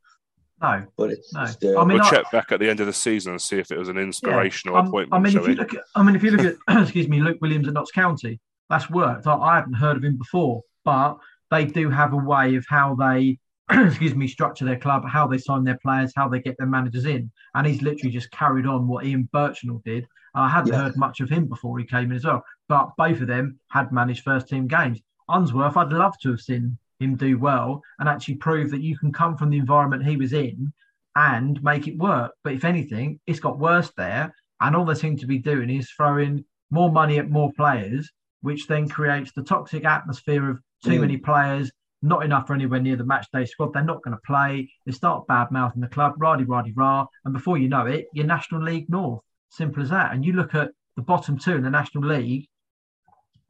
No. 0.61 0.85
but 0.97 1.11
it's 1.11 1.33
No. 1.33 1.41
just. 1.45 1.63
Uh, 1.63 1.79
I 1.79 1.85
mean, 1.85 1.97
we'll 1.97 2.03
I- 2.05 2.09
check 2.09 2.31
back 2.31 2.51
at 2.51 2.59
the 2.59 2.69
end 2.69 2.79
of 2.79 2.85
the 2.87 2.93
season 2.93 3.31
and 3.33 3.41
see 3.41 3.57
if 3.59 3.71
it 3.71 3.77
was 3.77 3.89
an 3.89 3.97
inspirational 3.97 4.75
Um, 4.77 4.87
appointment. 4.87 5.13
I 5.19 5.23
mean, 5.23 5.33
shall 5.33 5.43
if 5.43 5.49
you 5.49 5.55
look 5.55 5.73
at, 5.73 5.83
I 5.95 6.03
mean, 6.03 6.15
if 6.15 6.23
you 6.23 6.31
look 6.31 6.57
at, 6.67 6.81
excuse 6.81 7.07
me, 7.07 7.21
Luke 7.21 7.37
Williams 7.41 7.67
at 7.67 7.73
Notts 7.73 7.91
County, 7.91 8.39
that's 8.69 8.89
worked. 8.89 9.25
I, 9.27 9.35
I 9.35 9.55
haven't 9.55 9.73
heard 9.73 9.97
of 9.97 10.03
him 10.03 10.17
before, 10.17 10.61
but 10.85 11.17
they 11.51 11.65
do 11.65 11.89
have 11.89 12.13
a 12.13 12.17
way 12.17 12.55
of 12.55 12.65
how 12.69 12.95
they, 12.95 13.37
excuse 13.71 14.15
me, 14.15 14.27
structure 14.27 14.65
their 14.65 14.77
club, 14.79 15.03
how 15.07 15.27
they 15.27 15.37
sign 15.37 15.63
their 15.63 15.77
players, 15.81 16.11
how 16.15 16.27
they 16.27 16.39
get 16.39 16.55
their 16.57 16.67
managers 16.67 17.05
in, 17.05 17.31
and 17.55 17.65
he's 17.65 17.81
literally 17.81 18.11
just 18.11 18.29
carried 18.31 18.65
on 18.65 18.87
what 18.87 19.05
Ian 19.05 19.29
Burchnall 19.33 19.83
did. 19.83 20.05
I 20.35 20.47
hadn't 20.47 20.73
Yeah. 20.73 20.83
heard 20.83 20.97
much 20.97 21.21
of 21.21 21.29
him 21.29 21.47
before 21.47 21.79
he 21.79 21.85
came 21.85 22.11
in 22.11 22.17
as 22.17 22.25
well, 22.25 22.43
but 22.67 22.89
both 22.97 23.19
of 23.21 23.27
them 23.27 23.59
had 23.69 23.91
managed 23.91 24.23
first 24.23 24.47
team 24.47 24.67
games. 24.67 24.99
Unsworth, 25.27 25.75
I'd 25.77 25.91
love 25.91 26.17
to 26.21 26.29
have 26.29 26.39
seen 26.41 26.77
him 26.99 27.15
do 27.15 27.37
well 27.37 27.81
and 27.99 28.07
actually 28.07 28.35
prove 28.35 28.71
that 28.71 28.81
you 28.81 28.97
can 28.97 29.11
come 29.11 29.37
from 29.37 29.49
the 29.49 29.57
environment 29.57 30.05
he 30.05 30.17
was 30.17 30.33
in 30.33 30.71
and 31.15 31.61
make 31.63 31.87
it 31.87 31.97
work. 31.97 32.33
But 32.43 32.53
if 32.53 32.63
anything, 32.65 33.19
it's 33.25 33.39
got 33.39 33.59
worse 33.59 33.91
there. 33.97 34.33
And 34.61 34.75
all 34.75 34.85
they 34.85 34.93
seem 34.93 35.17
to 35.17 35.27
be 35.27 35.37
doing 35.37 35.69
is 35.69 35.89
throwing 35.91 36.43
more 36.69 36.91
money 36.91 37.17
at 37.17 37.29
more 37.29 37.51
players, 37.53 38.11
which 38.41 38.67
then 38.67 38.87
creates 38.87 39.31
the 39.31 39.43
toxic 39.43 39.85
atmosphere 39.85 40.49
of 40.49 40.59
too 40.83 40.91
Mm. 40.91 41.01
many 41.01 41.17
players, 41.17 41.71
not 42.01 42.23
enough 42.23 42.47
for 42.47 42.53
anywhere 42.53 42.79
near 42.79 42.95
the 42.95 43.05
match 43.05 43.27
day 43.33 43.45
squad. 43.45 43.73
They're 43.73 43.83
not 43.83 44.03
going 44.03 44.15
to 44.15 44.21
play. 44.25 44.69
They 44.85 44.91
start 44.91 45.27
bad 45.27 45.51
mouthing 45.51 45.81
the 45.81 45.87
club, 45.87 46.13
rah 46.17 46.37
rah 46.45 46.63
rah. 46.75 47.07
And 47.25 47.33
before 47.33 47.57
you 47.57 47.69
know 47.69 47.85
it, 47.85 48.07
you're 48.13 48.25
National 48.25 48.61
League 48.61 48.89
North. 48.89 49.21
Simple 49.49 49.83
as 49.83 49.89
that. 49.89 50.13
And 50.13 50.23
you 50.23 50.33
look 50.33 50.53
at 50.55 50.71
the 50.95 51.01
bottom 51.01 51.37
two 51.37 51.55
in 51.55 51.63
the 51.63 51.69
National 51.69 52.05
League 52.05 52.47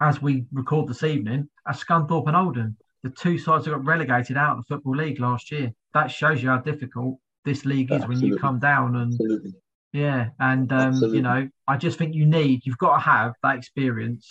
as 0.01 0.21
we 0.21 0.45
record 0.51 0.87
this 0.87 1.03
evening, 1.03 1.49
are 1.65 1.73
Scunthorpe 1.73 2.27
and 2.27 2.35
Oldham. 2.37 2.77
The 3.03 3.09
two 3.09 3.37
sides 3.37 3.65
that 3.65 3.71
got 3.71 3.85
relegated 3.85 4.37
out 4.37 4.57
of 4.57 4.65
the 4.65 4.75
Football 4.75 4.97
League 4.97 5.19
last 5.19 5.51
year. 5.51 5.71
That 5.93 6.07
shows 6.11 6.43
you 6.43 6.49
how 6.49 6.57
difficult 6.57 7.17
this 7.45 7.65
league 7.65 7.91
is 7.91 8.05
when 8.05 8.19
you 8.19 8.37
come 8.37 8.59
down 8.59 8.95
and 8.97 9.13
absolutely. 9.13 9.53
yeah, 9.93 10.29
and 10.39 10.71
um, 10.73 10.93
you 11.13 11.21
know, 11.21 11.47
I 11.67 11.77
just 11.77 11.97
think 11.97 12.13
you 12.13 12.25
need, 12.25 12.65
you've 12.65 12.77
got 12.77 12.95
to 12.95 12.99
have 13.01 13.33
that 13.43 13.57
experience 13.57 14.27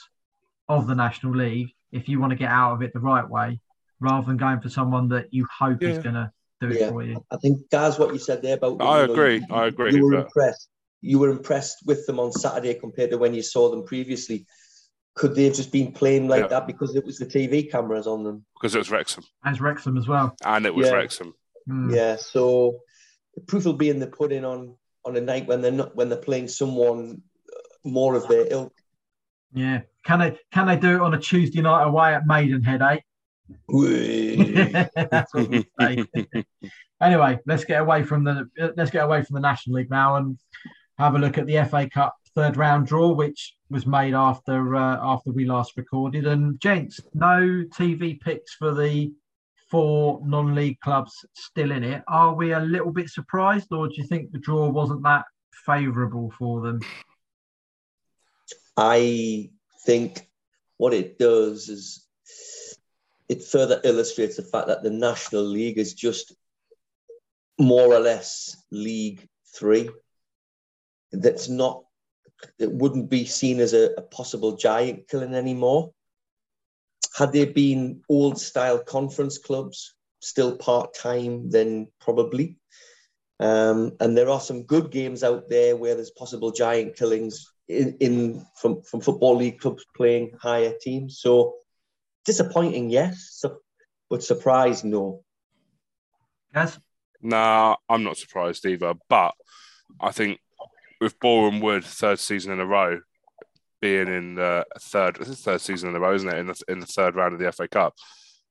of 0.68 0.86
the 0.86 0.94
National 0.94 1.34
League 1.34 1.70
if 1.90 2.08
you 2.08 2.20
want 2.20 2.30
to 2.32 2.36
get 2.36 2.50
out 2.50 2.74
of 2.74 2.82
it 2.82 2.92
the 2.92 3.00
right 3.00 3.26
way, 3.28 3.58
rather 4.00 4.26
than 4.26 4.36
going 4.36 4.60
for 4.60 4.68
someone 4.68 5.08
that 5.08 5.32
you 5.32 5.46
hope 5.58 5.82
is 5.82 5.98
going 5.98 6.14
to 6.14 6.30
do 6.60 6.68
it 6.68 6.80
Yeah. 6.80 6.90
for 6.90 7.02
you. 7.02 7.24
I 7.30 7.38
think, 7.38 7.70
Gaz, 7.70 7.98
what 7.98 8.12
you 8.12 8.18
said 8.18 8.42
there 8.42 8.56
about. 8.58 8.82
I 8.82 9.00
you 9.00 9.06
know, 9.06 9.12
agree, 9.14 9.36
you- 9.38 9.46
I 9.54 9.66
agree, 9.68 9.94
You 9.94 10.04
were 10.04 10.12
but- 10.16 10.26
impressed. 10.26 10.68
You 11.00 11.18
were 11.20 11.30
impressed 11.30 11.86
with 11.86 12.04
them 12.06 12.18
on 12.20 12.32
Saturday 12.32 12.74
compared 12.74 13.10
to 13.10 13.18
when 13.18 13.32
you 13.32 13.40
saw 13.40 13.70
them 13.70 13.84
previously. 13.84 14.44
Could 15.18 15.34
they 15.34 15.44
have 15.44 15.54
just 15.56 15.72
been 15.72 15.90
playing 15.92 16.28
like 16.28 16.42
Yeah. 16.42 16.46
that 16.48 16.66
because 16.68 16.94
it 16.94 17.04
was 17.04 17.18
the 17.18 17.26
TV 17.26 17.68
cameras 17.70 18.06
on 18.06 18.22
them? 18.22 18.44
because 18.54 18.74
it 18.74 18.78
was 18.78 18.90
Wrexham 18.90 19.24
As 19.44 19.60
Wrexham 19.60 19.96
as 19.98 20.06
well. 20.06 20.34
and 20.44 20.64
it 20.64 20.74
was 20.74 20.86
Yeah. 20.86 20.94
Wrexham. 20.94 21.34
Mm. 21.68 21.94
Yeah. 21.94 22.16
So 22.16 22.80
the 23.34 23.40
proof 23.42 23.64
will 23.64 23.72
be 23.74 23.90
in 23.90 23.98
the 23.98 24.06
pudding 24.06 24.44
on 24.44 24.76
on 25.04 25.16
a 25.16 25.20
night 25.20 25.46
when 25.46 25.60
they're 25.62 25.72
not 25.72 25.94
when 25.96 26.08
they're 26.08 26.18
playing 26.28 26.48
someone 26.48 27.22
more 27.84 28.14
of 28.14 28.26
their 28.28 28.46
ilk. 28.50 28.72
Yeah. 29.52 29.80
Can 30.04 30.18
they 30.20 30.38
can 30.52 30.66
they 30.68 30.76
do 30.76 30.94
it 30.96 31.00
on 31.00 31.14
a 31.14 31.18
Tuesday 31.20 31.60
night 31.62 31.84
away 31.84 32.14
at 32.14 32.26
Maidenhead, 32.26 32.82
eh? 32.82 32.98
That's 35.10 35.34
what 35.34 35.48
we 35.48 35.66
say. 35.80 36.04
anyway, 37.02 37.38
let's 37.46 37.64
get 37.64 37.80
away 37.80 38.02
from 38.02 38.24
the 38.24 38.48
let's 38.76 38.90
get 38.90 39.04
away 39.04 39.22
from 39.22 39.34
the 39.34 39.40
National 39.40 39.76
League 39.76 39.90
now 39.90 40.16
and 40.16 40.38
have 40.98 41.14
a 41.14 41.18
look 41.18 41.38
at 41.38 41.46
the 41.46 41.64
FA 41.68 41.88
Cup 41.88 42.14
third 42.34 42.56
round 42.56 42.86
draw, 42.86 43.12
which 43.12 43.54
was 43.70 43.86
made 43.86 44.14
after 44.14 44.76
uh, 44.76 44.98
after 45.00 45.30
we 45.30 45.44
last 45.44 45.76
recorded. 45.76 46.26
And 46.26 46.60
gents, 46.60 47.00
no 47.14 47.64
TV 47.76 48.20
picks 48.20 48.54
for 48.54 48.74
the 48.74 49.12
four 49.70 50.20
non-league 50.24 50.80
clubs 50.80 51.24
still 51.34 51.72
in 51.72 51.84
it. 51.84 52.02
Are 52.08 52.34
we 52.34 52.52
a 52.52 52.60
little 52.60 52.92
bit 52.92 53.10
surprised, 53.10 53.72
or 53.72 53.88
do 53.88 53.94
you 53.96 54.04
think 54.04 54.32
the 54.32 54.38
draw 54.38 54.68
wasn't 54.68 55.02
that 55.02 55.24
favourable 55.66 56.32
for 56.38 56.62
them? 56.62 56.80
I 58.76 59.50
think 59.84 60.28
what 60.76 60.94
it 60.94 61.18
does 61.18 61.68
is 61.68 62.06
it 63.28 63.44
further 63.44 63.80
illustrates 63.84 64.36
the 64.36 64.42
fact 64.42 64.68
that 64.68 64.82
the 64.82 64.90
National 64.90 65.42
League 65.42 65.78
is 65.78 65.94
just 65.94 66.34
more 67.58 67.92
or 67.92 68.00
less 68.00 68.56
League 68.70 69.28
Three. 69.54 69.90
That's 71.12 71.48
not, 71.48 71.84
it 72.58 72.70
wouldn't 72.70 73.10
be 73.10 73.24
seen 73.24 73.60
as 73.60 73.72
a, 73.72 73.90
a 73.96 74.02
possible 74.02 74.56
giant 74.56 75.08
killing 75.08 75.34
anymore. 75.34 75.92
Had 77.16 77.32
there 77.32 77.46
been 77.46 78.02
old 78.08 78.38
style 78.38 78.78
conference 78.78 79.38
clubs, 79.38 79.94
still 80.20 80.56
part 80.56 80.94
time, 80.94 81.50
then 81.50 81.88
probably. 82.00 82.58
Um, 83.40 83.92
and 84.00 84.16
there 84.16 84.30
are 84.30 84.40
some 84.40 84.64
good 84.64 84.90
games 84.90 85.22
out 85.22 85.48
there 85.48 85.76
where 85.76 85.94
there's 85.94 86.10
possible 86.10 86.50
giant 86.50 86.96
killings 86.96 87.52
in, 87.68 87.96
in 88.00 88.46
from, 88.56 88.82
from 88.82 89.00
football 89.00 89.36
league 89.36 89.60
clubs 89.60 89.84
playing 89.96 90.32
higher 90.40 90.74
teams. 90.80 91.20
So 91.20 91.54
disappointing, 92.24 92.90
yes, 92.90 93.28
so, 93.32 93.58
but 94.10 94.22
surprised, 94.22 94.84
no. 94.84 95.22
Yes. 96.54 96.78
Nah, 97.20 97.76
I'm 97.88 98.04
not 98.04 98.16
surprised 98.16 98.64
either. 98.66 98.94
But 99.08 99.34
I 100.00 100.12
think 100.12 100.40
with 101.00 101.18
Boreham 101.20 101.60
Wood 101.60 101.84
third 101.84 102.18
season 102.18 102.52
in 102.52 102.60
a 102.60 102.66
row 102.66 103.00
being 103.80 104.08
in 104.08 104.34
the 104.34 104.64
third 104.80 105.16
third 105.18 105.60
season 105.60 105.90
in 105.90 105.96
a 105.96 106.00
row, 106.00 106.14
isn't 106.14 106.28
it? 106.28 106.38
In 106.38 106.46
the 106.46 106.62
in 106.68 106.80
the 106.80 106.86
third 106.86 107.14
round 107.14 107.34
of 107.34 107.40
the 107.40 107.52
FA 107.52 107.68
Cup, 107.68 107.94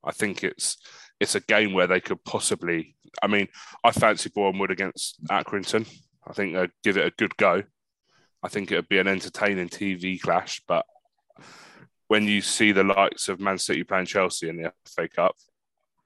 I 0.03 0.11
think 0.11 0.43
it's 0.43 0.77
it's 1.19 1.35
a 1.35 1.39
game 1.41 1.73
where 1.73 1.87
they 1.87 1.99
could 1.99 2.23
possibly. 2.23 2.95
I 3.21 3.27
mean, 3.27 3.47
I 3.83 3.91
fancy 3.91 4.29
Boreham 4.33 4.59
Wood 4.59 4.71
against 4.71 5.23
Accrington. 5.25 5.87
I 6.27 6.33
think 6.33 6.53
they'd 6.53 6.71
give 6.83 6.97
it 6.97 7.07
a 7.07 7.11
good 7.17 7.35
go. 7.37 7.63
I 8.43 8.49
think 8.49 8.71
it 8.71 8.75
would 8.75 8.89
be 8.89 8.99
an 8.99 9.07
entertaining 9.07 9.69
TV 9.69 10.21
clash, 10.21 10.61
but 10.67 10.85
when 12.07 12.23
you 12.25 12.41
see 12.41 12.71
the 12.71 12.83
likes 12.83 13.27
of 13.27 13.39
Man 13.39 13.57
City 13.57 13.83
playing 13.83 14.05
Chelsea 14.05 14.47
in 14.49 14.57
the 14.61 14.71
FA 14.85 15.07
Cup, 15.09 15.35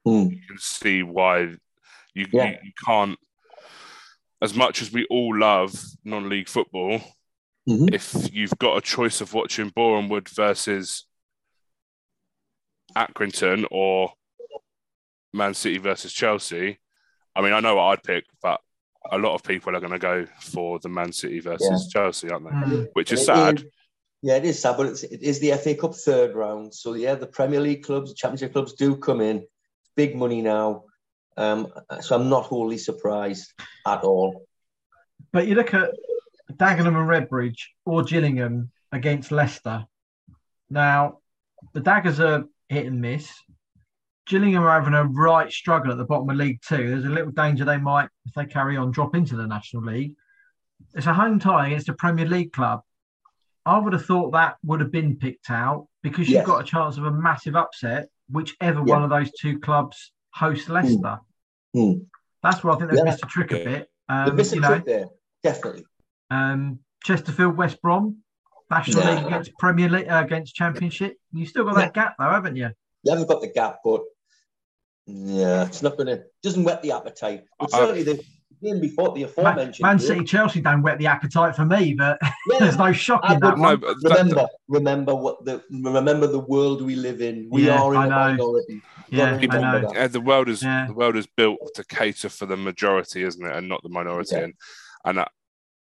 Mm. 0.07 0.31
you 0.31 0.41
can 0.47 0.57
see 0.57 1.03
why 1.03 1.41
you, 2.15 2.25
Yeah. 2.33 2.51
you, 2.51 2.57
you 2.63 2.71
can't. 2.83 3.19
As 4.41 4.55
much 4.55 4.81
as 4.81 4.91
we 4.91 5.05
all 5.09 5.37
love 5.37 5.73
non-league 6.03 6.49
football, 6.49 6.99
Mhm. 7.69 7.93
if 7.93 8.33
you've 8.33 8.57
got 8.57 8.77
a 8.77 8.81
choice 8.81 9.21
of 9.21 9.33
watching 9.33 9.69
Boreham 9.69 10.09
Wood 10.09 10.27
versus 10.29 11.05
Accrington 12.95 13.65
or 13.71 14.13
Man 15.33 15.53
City 15.53 15.77
versus 15.77 16.11
Chelsea, 16.11 16.79
I 17.35 17.41
mean, 17.41 17.53
I 17.53 17.59
know 17.59 17.75
what 17.75 17.83
I'd 17.83 18.03
pick, 18.03 18.25
but 18.41 18.59
a 19.11 19.17
lot 19.17 19.33
of 19.35 19.43
people 19.43 19.75
are 19.75 19.79
going 19.79 19.93
to 19.93 19.99
go 19.99 20.25
for 20.41 20.79
the 20.79 20.89
Man 20.89 21.11
City 21.13 21.39
versus 21.39 21.89
Chelsea, 21.91 22.29
aren't 22.29 22.45
they? 22.45 22.51
Mm. 22.51 22.87
Which 22.93 23.11
is 23.11 23.25
sad. 23.25 23.59
is- 23.59 23.65
yeah, 24.23 24.35
it 24.35 24.45
is 24.45 24.59
sad, 24.61 24.77
but 24.77 24.85
it's, 24.87 25.03
it 25.03 25.21
is 25.23 25.39
the 25.39 25.51
FA 25.53 25.73
Cup 25.75 25.95
third 25.95 26.35
round. 26.35 26.73
So 26.75 26.93
yeah, 26.93 27.15
the 27.15 27.25
Premier 27.27 27.59
League 27.59 27.83
clubs, 27.83 28.11
the 28.11 28.15
Championship 28.15 28.53
clubs 28.53 28.73
do 28.73 28.95
come 28.95 29.19
in. 29.21 29.47
Big 29.95 30.15
money 30.15 30.41
now. 30.41 30.85
Um, 31.38 31.67
so 32.01 32.15
I'm 32.15 32.29
not 32.29 32.43
wholly 32.45 32.77
surprised 32.77 33.51
at 33.88 34.01
all. 34.03 34.45
But 35.32 35.47
you 35.47 35.55
look 35.55 35.73
at 35.73 35.91
Dagenham 36.53 36.88
and 36.99 37.07
Redbridge 37.29 37.67
or 37.86 38.03
Gillingham 38.03 38.71
against 38.91 39.32
Leicester. 39.32 39.86
Now, 40.69 41.19
the 41.73 41.79
Daggers 41.79 42.19
are 42.19 42.45
hit 42.69 42.86
and 42.86 42.99
miss. 43.01 43.32
Gillingham 44.27 44.63
are 44.63 44.79
having 44.79 44.93
a 44.93 45.05
right 45.05 45.51
struggle 45.51 45.91
at 45.91 45.97
the 45.97 46.05
bottom 46.05 46.29
of 46.29 46.36
League 46.38 46.59
Two. 46.67 46.89
There's 46.89 47.05
a 47.05 47.09
little 47.09 47.32
danger 47.32 47.65
they 47.65 47.77
might, 47.77 48.09
if 48.25 48.34
they 48.34 48.45
carry 48.45 48.77
on, 48.77 48.91
drop 48.91 49.15
into 49.15 49.36
the 49.36 49.47
National 49.47 49.84
League. 49.84 50.15
It's 50.93 51.07
a 51.07 51.13
home 51.13 51.39
tie 51.39 51.67
against 51.67 51.89
a 51.89 51.93
Premier 51.93 52.25
League 52.27 52.51
club. 52.53 52.82
I 53.65 53.77
would 53.77 53.93
have 53.93 54.05
thought 54.05 54.32
that 54.32 54.57
would 54.63 54.79
have 54.79 54.91
been 54.91 55.17
picked 55.17 55.49
out 55.49 55.88
because 56.01 56.27
you've 56.27 56.38
Yes. 56.39 56.47
got 56.47 56.61
a 56.61 56.65
chance 56.65 56.97
of 56.97 57.05
a 57.05 57.11
massive 57.11 57.55
upset, 57.55 58.09
whichever 58.29 58.79
Yeah. 58.86 58.93
one 58.95 59.03
of 59.03 59.09
those 59.09 59.32
two 59.39 59.59
clubs 59.59 60.11
hosts 60.34 60.69
Leicester. 60.69 61.19
Hmm. 61.73 61.93
That's 62.43 62.63
where 62.63 62.73
I 62.73 62.77
think 62.77 62.89
they've 62.89 62.97
Yeah. 62.97 63.03
missed 63.03 63.23
a 63.23 63.27
trick 63.27 63.51
a 63.51 63.57
Yeah. 63.59 63.63
bit. 63.65 63.91
The 64.07 64.13
Um, 64.15 64.36
missing 64.36 64.55
you 64.57 64.61
know, 64.61 64.67
trick 64.69 64.86
there, 64.86 65.05
definitely. 65.43 65.86
um, 66.29 66.79
Chesterfield, 67.03 67.55
West 67.57 67.82
Brom, 67.82 68.17
National 68.69 69.03
Yeah. 69.03 69.15
League 69.15 69.25
against 69.25 69.51
Premier 69.59 69.89
League 69.89 70.09
uh, 70.09 70.21
against 70.25 70.55
Championship. 70.55 71.17
You 71.32 71.45
still 71.45 71.65
got 71.65 71.75
that 71.75 71.93
gap 71.93 72.15
though, 72.17 72.29
haven't 72.29 72.55
you? 72.55 72.69
You 73.03 73.11
haven't 73.11 73.27
got 73.27 73.41
the 73.41 73.47
gap, 73.47 73.79
but 73.84 74.01
yeah, 75.05 75.65
it's 75.65 75.82
not 75.82 75.97
going 75.97 76.07
to 76.07 76.23
doesn't 76.43 76.63
whet 76.63 76.82
the 76.82 76.91
appetite. 76.91 77.45
But 77.59 77.71
certainly 77.71 78.03
the 78.03 78.23
game 78.62 78.80
before 78.80 79.12
the 79.14 79.22
Man, 79.22 79.30
aforementioned. 79.30 79.84
Man 79.86 79.97
game- 79.97 80.07
City, 80.07 80.24
Chelsea 80.24 80.62
don't 80.62 80.82
whet 80.82 80.97
the 80.99 81.07
appetite 81.07 81.55
for 81.55 81.66
me, 81.66 81.93
but 81.93 82.18
Yeah, 82.49 82.59
there's 82.59 82.78
no 82.78 82.91
shock 82.91 83.22
I 83.24 83.34
in 83.36 83.39
that 83.41 83.57
No, 83.57 83.64
one. 83.64 83.80
but 83.80 83.95
that- 84.01 84.09
remember, 84.18 84.47
remember 84.68 85.16
what 85.16 85.43
the 85.45 85.64
remember 85.72 86.28
the 86.28 86.39
world 86.39 86.82
we 86.82 86.95
live 86.95 87.22
in. 87.22 87.47
We 87.49 87.68
Yeah, 87.68 87.82
are 87.82 87.93
in 87.93 87.99
I 88.01 88.05
a 88.05 88.09
know. 88.09 88.16
minority. 88.16 88.82
Yeah, 89.09 89.38
Gotta 89.41 89.57
I 89.57 89.82
know. 89.82 89.91
Yeah, 89.93 90.07
the 90.07 90.22
world 90.22 90.47
is 90.49 90.64
Yeah. 90.64 90.88
the 90.88 90.93
world 90.93 91.16
is 91.18 91.28
built 91.28 91.59
to 91.76 91.84
cater 91.84 92.30
for 92.30 92.45
the 92.45 92.57
majority, 92.57 93.24
isn't 93.24 93.45
it, 93.45 93.55
and 93.55 93.68
not 93.68 93.84
the 93.84 93.89
minority. 93.89 94.36
Yeah. 94.36 94.43
And 94.43 94.53
and 95.05 95.20
uh, 95.20 95.26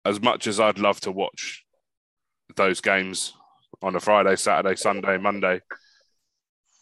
as 0.06 0.22
much 0.22 0.48
as 0.48 0.60
I'd 0.60 0.80
love 0.80 1.00
to 1.02 1.12
watch 1.12 1.66
those 2.56 2.80
games 2.82 3.34
on 3.82 3.96
a 3.96 4.00
Friday, 4.00 4.36
Saturday, 4.36 4.76
Sunday, 4.76 5.18
Monday, 5.18 5.62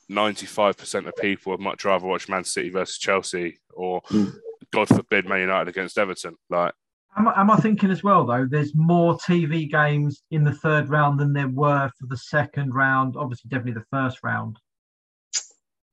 ninety-five 0.09 0.77
percent 0.77 1.07
of 1.07 1.15
people 1.15 1.51
would 1.51 1.59
much 1.59 1.85
rather 1.85 2.05
watch 2.05 2.29
Man 2.29 2.43
City 2.43 2.69
versus 2.69 2.97
Chelsea 2.97 3.59
or, 3.73 4.01
Mm. 4.03 4.33
God 4.73 4.87
forbid, 4.89 5.25
Man 5.27 5.39
United 5.41 5.69
against 5.69 5.97
Everton. 5.97 6.35
Like, 6.49 6.73
Am, 7.17 7.27
I- 7.27 7.41
am 7.41 7.49
I 7.49 7.57
thinking 7.57 7.89
as 7.89 8.03
well 8.03 8.25
though? 8.25 8.45
There's 8.49 8.75
more 8.75 9.17
TV 9.17 9.69
games 9.71 10.21
in 10.29 10.43
the 10.43 10.51
third 10.53 10.89
round 10.89 11.19
than 11.19 11.33
there 11.33 11.47
were 11.47 11.89
for 11.99 12.05
the 12.07 12.17
second 12.17 12.73
round. 12.73 13.15
Obviously, 13.17 13.49
definitely 13.49 13.73
the 13.81 13.85
first 13.91 14.19
round. 14.23 14.57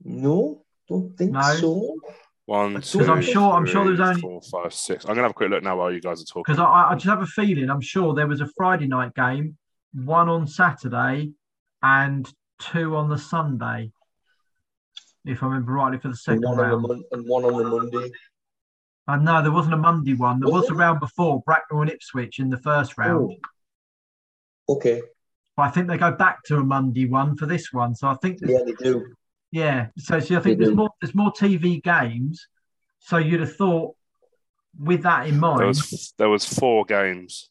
No, 0.04 0.64
don't 0.88 1.16
think 1.16 1.32
No. 1.32 1.40
so. 1.54 1.96
one, 2.46 2.80
two, 2.82 3.00
I'm 3.10 3.22
sure- 3.22 3.52
I'm 3.52 3.64
sure 3.64 3.86
there's 3.86 4.00
only- 4.00 4.20
four, 4.20 4.42
five, 4.42 4.74
six. 4.74 5.04
I'm 5.04 5.10
gonna 5.10 5.22
have 5.22 5.30
a 5.30 5.34
quick 5.34 5.48
look 5.50 5.62
now 5.62 5.78
while 5.78 5.90
you 5.90 6.00
guys 6.00 6.20
are 6.20 6.26
talking. 6.26 6.42
Because 6.46 6.58
I, 6.58 6.90
I 6.90 6.94
just 6.94 7.06
have 7.06 7.22
a 7.22 7.26
feeling. 7.26 7.70
I'm 7.70 7.80
sure 7.80 8.12
there 8.14 8.26
was 8.26 8.42
a 8.42 8.48
Friday 8.56 8.86
night 8.86 9.14
game, 9.14 9.56
one 9.94 10.28
on 10.28 10.46
Saturday, 10.46 11.32
and 11.82 12.30
two 12.60 12.96
on 12.96 13.08
the 13.08 13.16
Sunday. 13.16 13.92
If 15.24 15.42
I 15.42 15.46
remember 15.46 15.72
rightly, 15.72 15.96
for 15.98 16.08
the 16.08 16.10
And 16.10 16.18
second 16.18 16.42
one, 16.42 16.60
on 16.60 16.82
the, 16.82 16.88
round. 16.88 17.04
and 17.12 17.26
one 17.26 17.44
on 17.46 17.56
the 17.56 17.64
Monday. 17.70 18.10
Uh, 19.06 19.16
no, 19.16 19.42
there 19.42 19.52
wasn't 19.52 19.74
a 19.74 19.78
Monday 19.78 20.14
one. 20.14 20.40
There 20.40 20.50
was 20.50 20.62
Was 20.62 20.70
a 20.70 20.74
round 20.74 21.00
before 21.00 21.42
Bracknell 21.44 21.82
and 21.82 21.90
Ipswich 21.90 22.38
in 22.38 22.48
the 22.48 22.56
first 22.58 22.96
round. 22.96 23.32
Oh. 24.68 24.74
Okay. 24.76 25.02
But 25.56 25.62
I 25.64 25.70
think 25.70 25.88
they 25.88 25.98
go 25.98 26.10
back 26.12 26.42
to 26.44 26.56
a 26.56 26.64
Monday 26.64 27.06
one 27.06 27.36
for 27.36 27.46
this 27.46 27.72
one. 27.72 27.94
So 27.94 28.08
I 28.08 28.14
think, 28.14 28.38
Yeah, 28.42 28.60
they 28.64 28.72
do. 28.72 29.14
yeah. 29.52 29.88
So, 29.98 30.18
so 30.20 30.36
I 30.36 30.40
think 30.40 30.58
They 30.58 30.64
there's 30.64 30.70
do. 30.70 30.76
more 30.76 30.90
there's 31.00 31.14
more 31.14 31.32
TV 31.32 31.82
games. 31.82 32.46
So 33.00 33.18
you'd 33.18 33.40
have 33.40 33.54
thought, 33.54 33.94
with 34.78 35.02
that 35.02 35.28
in 35.28 35.38
mind, 35.38 35.60
There 35.60 35.66
was 35.68 36.14
there 36.18 36.28
was 36.30 36.44
four 36.46 36.84
games 36.86 37.50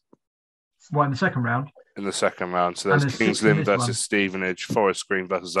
well, 0.92 1.04
in 1.04 1.12
the 1.12 1.16
second 1.16 1.44
round, 1.44 1.70
in 1.96 2.04
the 2.04 2.12
second 2.12 2.50
round. 2.52 2.76
So 2.76 2.88
there's 2.90 3.02
there's 3.02 3.16
Kings 3.16 3.42
Lynn 3.42 3.64
versus 3.64 3.86
one. 3.88 3.94
Stevenage, 3.94 4.64
Forest 4.64 5.06
Green 5.08 5.26
versus 5.28 5.56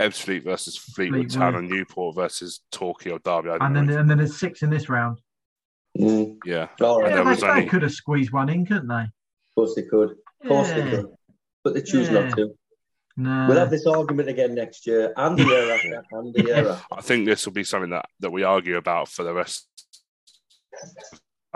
Alvechurch, 0.00 0.08
Ebbsfleet 0.08 0.44
versus 0.44 0.76
Fleetwood, 0.76 1.30
Town, 1.30 1.54
and 1.54 1.68
Newport 1.68 2.14
versus 2.16 2.60
Torquay 2.72 3.10
or 3.10 3.18
Derby. 3.18 3.50
I 3.50 3.66
and 3.66 3.74
then 3.76 3.86
know. 3.86 3.98
and 3.98 4.10
then 4.10 4.18
there's 4.18 4.38
six 4.38 4.62
in 4.62 4.70
this 4.70 4.88
round. 4.88 5.18
Mm. 5.98 6.36
yeah, 6.44 6.68
All 6.82 7.00
right. 7.00 7.08
there 7.08 7.18
Yeah, 7.18 7.24
they, 7.24 7.30
was 7.30 7.40
they 7.40 7.48
only- 7.48 7.66
could 7.66 7.82
have 7.82 7.92
squeezed 7.92 8.32
one 8.32 8.48
in, 8.50 8.66
couldn't 8.66 8.88
they? 8.88 8.94
Of 9.04 9.54
course 9.54 9.74
they 9.74 9.82
could. 9.82 10.10
Of 10.42 10.48
course 10.48 10.68
they 10.70 10.90
could. 10.90 11.06
But 11.64 11.74
they 11.74 11.82
choose 11.82 12.08
Yeah. 12.08 12.20
not 12.28 12.36
to. 12.36 12.54
No. 13.18 13.46
We'll 13.48 13.58
have 13.58 13.70
this 13.70 13.86
argument 13.86 14.28
again 14.28 14.54
next 14.54 14.86
year 14.86 15.14
and 15.16 15.38
the 15.38 15.44
year 15.44 15.72
after 15.72 16.04
and 16.12 16.34
the 16.34 16.42
year 16.44 16.68
after. 16.68 16.84
I 16.92 17.00
think 17.00 17.24
this 17.24 17.46
will 17.46 17.54
be 17.54 17.64
something 17.64 17.88
that, 17.90 18.04
that 18.20 18.30
we 18.30 18.42
argue 18.42 18.76
about 18.76 19.08
for 19.08 19.22
the 19.22 19.32
rest. 19.32 19.66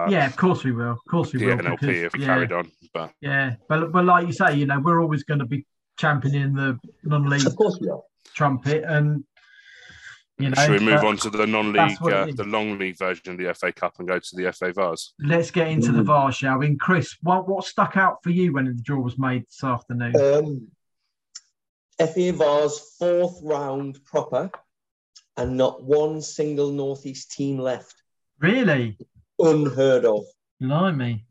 yeah, 0.08 0.24
of 0.26 0.36
course 0.38 0.64
we 0.64 0.72
will. 0.72 0.92
Of 0.92 1.04
course 1.10 1.34
we 1.34 1.40
the 1.40 1.46
will. 1.46 1.56
NLP 1.58 1.80
because- 1.80 1.96
if 1.96 2.12
we 2.14 2.20
yeah, 2.20 2.26
carried 2.26 2.52
on. 2.52 2.70
But 2.94 3.12
Yeah, 3.20 3.56
but 3.68 3.92
but 3.92 4.06
like 4.06 4.26
you 4.26 4.32
say, 4.32 4.54
you 4.56 4.64
know, 4.64 4.80
we're 4.80 5.02
always 5.02 5.24
going 5.24 5.40
to 5.40 5.44
be 5.46 5.66
championing 5.98 6.54
the 6.54 6.78
non-league 7.04 7.46
Of 7.46 7.56
course 7.56 7.78
we 7.78 7.90
are. 7.90 8.00
Trumpet, 8.34 8.84
and 8.84 9.24
You 10.38 10.50
know, 10.50 10.62
Should 10.62 10.80
we 10.80 10.86
move 10.86 11.04
on 11.04 11.16
to 11.18 11.30
the 11.30 11.46
non-league, 11.46 11.76
that's 11.76 12.00
what 12.00 12.12
it 12.14 12.16
uh, 12.16 12.32
the 12.34 12.44
long 12.44 12.78
league 12.78 12.96
version 12.98 13.32
of 13.32 13.38
the 13.38 13.52
FA 13.52 13.72
Cup 13.72 13.98
and 13.98 14.08
go 14.08 14.18
to 14.18 14.36
the 14.36 14.50
FA 14.52 14.72
Vase? 14.72 15.12
Let's 15.18 15.50
get 15.50 15.68
into 15.68 15.92
the 15.92 16.02
VAR, 16.02 16.32
shall 16.32 16.58
we? 16.58 16.66
And 16.66 16.80
Chris, 16.80 17.16
what 17.22 17.46
what 17.46 17.64
stuck 17.66 17.96
out 17.98 18.22
for 18.22 18.30
you 18.30 18.52
when 18.54 18.64
the 18.64 18.72
draw 18.72 19.00
was 19.00 19.18
made 19.18 19.42
this 19.46 19.62
afternoon? 19.62 20.16
Um, 20.16 20.68
FA 21.98 22.32
Vase 22.32 22.96
fourth 22.98 23.38
round 23.42 24.02
proper, 24.06 24.50
and 25.36 25.56
not 25.58 25.82
one 25.82 26.22
single 26.22 26.70
Northeast 26.70 27.32
team 27.32 27.58
left. 27.58 27.94
really? 28.38 28.96
Unheard 29.38 30.04
of. 30.04 30.24
Blimey. 30.60 31.24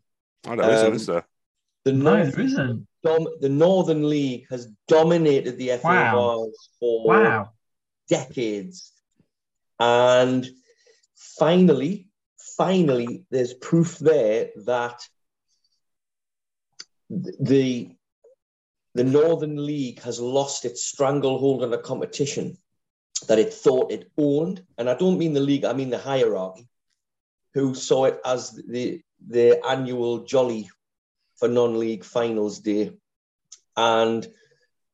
Oh, 0.48 0.56
there 0.56 0.72
isn't, 0.72 0.88
Um, 0.88 0.94
is 0.94 1.06
there? 1.08 1.26
The 1.86 1.94
No, 1.94 2.16
North 2.18 2.36
there 2.36 2.46
isn't. 2.46 2.88
Dom- 3.04 3.40
the 3.40 3.50
Northern 3.50 4.08
League 4.10 4.48
has 4.50 4.68
dominated 4.88 5.58
the 5.58 5.72
FA 5.72 5.88
Wow. 5.88 6.52
For 6.80 7.08
Wow. 7.08 7.52
decades. 8.08 8.92
And 9.80 10.48
finally, 11.16 12.10
finally, 12.58 13.26
there's 13.30 13.54
proof 13.54 13.98
there 14.00 14.50
that 14.66 15.00
the 17.10 17.96
the 18.96 19.04
Northern 19.04 19.66
League 19.66 20.02
has 20.02 20.20
lost 20.20 20.66
its 20.66 20.84
stranglehold 20.84 21.64
on 21.64 21.74
a 21.74 21.78
competition 21.78 22.58
that 23.28 23.40
it 23.40 23.54
thought 23.54 23.92
it 23.92 24.12
owned. 24.18 24.66
And 24.78 24.90
I 24.90 24.96
don't 24.96 25.20
mean 25.20 25.34
the 25.34 25.40
league, 25.40 25.64
I 25.64 25.74
mean 25.74 25.90
the 25.90 25.98
hierarchy, 26.00 26.68
who 27.54 27.76
saw 27.76 28.06
it 28.06 28.20
as 28.26 28.52
the 28.52 29.02
the 29.28 29.64
annual 29.66 30.20
jolly 30.26 30.70
for 31.40 31.48
non-league 31.48 32.04
finals 32.04 32.60
day. 32.60 32.92
And 33.76 34.28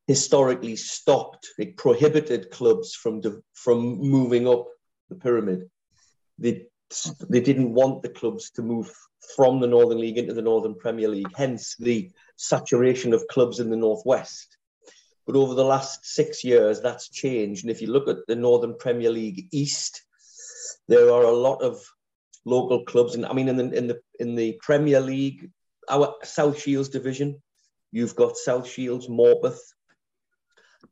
historically 0.08 0.76
stopped, 0.76 1.48
it 1.58 1.78
prohibited 1.78 2.52
clubs 2.52 2.94
from 2.94 3.22
from 3.54 3.98
moving 4.00 4.48
up 4.48 4.68
the 5.10 5.16
pyramid. 5.16 5.70
They 6.38 6.68
they 7.30 7.42
didn't 7.42 7.74
want 7.74 8.04
the 8.04 8.10
clubs 8.10 8.52
to 8.52 8.62
move 8.62 8.92
from 9.36 9.60
the 9.60 9.68
Northern 9.68 10.00
League 10.00 10.20
into 10.20 10.34
the 10.34 10.42
Northern 10.42 10.76
Premier 10.76 11.08
League, 11.08 11.34
hence 11.36 11.76
the 11.80 12.12
saturation 12.36 13.14
of 13.14 13.28
clubs 13.28 13.60
in 13.60 13.70
the 13.70 13.76
Northwest. 13.78 14.58
But 15.26 15.36
over 15.36 15.56
the 15.56 15.66
last 15.66 16.06
six 16.06 16.44
years, 16.44 16.82
that's 16.82 17.10
changed. 17.10 17.64
And 17.64 17.72
if 17.72 17.82
you 17.82 17.88
look 17.88 18.08
at 18.08 18.28
the 18.28 18.36
Northern 18.36 18.76
Premier 18.78 19.10
League 19.10 19.48
East, 19.52 20.04
there 20.88 21.12
are 21.12 21.24
a 21.24 21.32
lot 21.32 21.64
of 21.64 21.84
local 22.46 22.86
clubs. 22.86 23.16
And 23.16 23.26
I 23.26 23.34
mean, 23.34 23.50
in 23.50 23.58
the 23.58 23.72
in 23.76 23.88
the 23.88 24.00
in 24.20 24.36
the 24.36 24.60
Premier 24.62 25.02
League, 25.02 25.50
our 25.90 26.16
South 26.24 26.60
Shields 26.60 26.90
division, 26.90 27.42
you've 27.92 28.16
got 28.16 28.38
South 28.38 28.68
Shields, 28.68 29.08
Morpeth, 29.08 29.60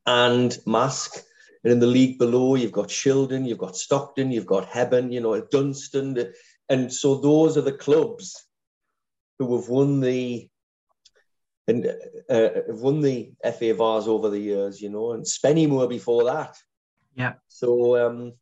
and 0.05 0.51
Marske. 0.65 1.21
And 1.63 1.71
in 1.71 1.79
the 1.79 1.87
league 1.87 2.19
below, 2.19 2.55
you've 2.55 2.73
got 2.73 2.89
Shildon, 2.89 3.47
you've 3.47 3.57
got 3.57 3.77
Stockton, 3.77 4.31
you've 4.31 4.45
got 4.45 4.67
Hebburn, 4.67 5.11
you 5.11 5.21
know, 5.21 5.39
Dunstan. 5.39 6.33
And 6.69 6.91
so 6.91 7.15
those 7.15 7.57
are 7.57 7.61
the 7.61 7.71
clubs 7.71 8.45
who 9.39 9.55
have 9.55 9.69
won 9.69 10.01
the 10.01 10.49
and 11.67 11.85
uh, 12.29 12.49
have 12.67 12.81
won 12.81 12.99
the 12.99 13.31
FA 13.41 13.73
Vase 13.73 14.07
over 14.07 14.29
the 14.29 14.39
years, 14.39 14.81
you 14.81 14.89
know, 14.89 15.13
and 15.13 15.23
Spennymoor 15.23 15.87
before 15.87 16.25
that. 16.25 16.57
Yeah. 17.15 17.33
So 17.47 18.05
um, 18.05 18.33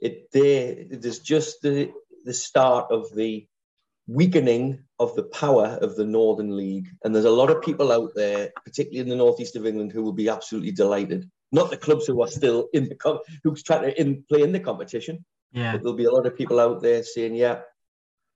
it 0.00 0.30
there 0.32 0.70
it 0.70 1.04
is 1.04 1.18
just 1.18 1.60
the 1.62 1.92
the 2.24 2.32
start 2.32 2.90
of 2.90 3.14
the 3.14 3.46
weakening 4.06 4.82
of 4.98 5.14
the 5.16 5.24
power 5.24 5.78
of 5.82 5.96
the 5.96 6.04
Northern 6.04 6.56
League, 6.56 6.88
and 7.04 7.14
there's 7.14 7.24
a 7.24 7.30
lot 7.30 7.50
of 7.50 7.62
people 7.62 7.92
out 7.92 8.10
there, 8.14 8.50
particularly 8.64 9.00
in 9.00 9.08
the 9.08 9.16
northeast 9.16 9.56
of 9.56 9.66
England, 9.66 9.92
who 9.92 10.02
will 10.02 10.12
be 10.12 10.28
absolutely 10.28 10.70
delighted. 10.72 11.28
Not 11.52 11.70
the 11.70 11.76
clubs 11.76 12.06
who 12.06 12.22
are 12.22 12.28
still 12.28 12.68
in 12.72 12.88
the 12.88 12.94
com- 12.94 13.20
who's 13.42 13.62
trying 13.62 13.82
to 13.82 14.00
in, 14.00 14.22
play 14.28 14.42
in 14.42 14.52
the 14.52 14.60
competition, 14.60 15.24
Yeah. 15.52 15.72
but 15.72 15.82
there'll 15.82 15.96
be 15.96 16.04
a 16.04 16.10
lot 16.12 16.26
of 16.26 16.36
people 16.36 16.60
out 16.60 16.82
there 16.82 17.02
saying, 17.02 17.34
"Yeah, 17.34 17.62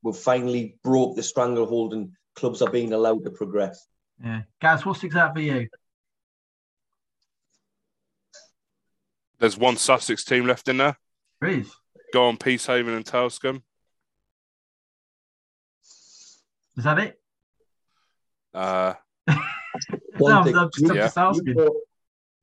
we've 0.02 0.16
finally 0.16 0.78
broke 0.82 1.16
the 1.16 1.22
stranglehold, 1.22 1.92
and 1.94 2.12
clubs 2.34 2.62
are 2.62 2.70
being 2.70 2.92
allowed 2.92 3.24
to 3.24 3.30
progress." 3.30 3.86
Yeah. 4.22 4.42
Gaz, 4.60 4.84
what's 4.84 4.98
sticks 4.98 5.16
out 5.16 5.34
for 5.34 5.40
you? 5.40 5.68
There's 9.38 9.56
one 9.56 9.76
Sussex 9.76 10.24
team 10.24 10.46
left 10.46 10.68
in 10.68 10.76
there. 10.76 10.98
There 11.40 11.50
is. 11.50 11.72
Go 12.12 12.26
on, 12.28 12.36
Peacehaven 12.36 12.94
and 12.94 13.04
Telscombe. 13.06 13.62
Is 16.76 16.84
that 16.84 16.98
it? 16.98 17.20
Uh, 18.54 18.94
No, 20.18 20.26
I'm, 20.26 20.44
thing, 20.44 20.56
I'm 20.56 20.70
just, 20.74 20.90
I'm 20.90 20.96
Yeah. 20.96 21.10
asking. 21.16 21.44
Newport, 21.44 21.72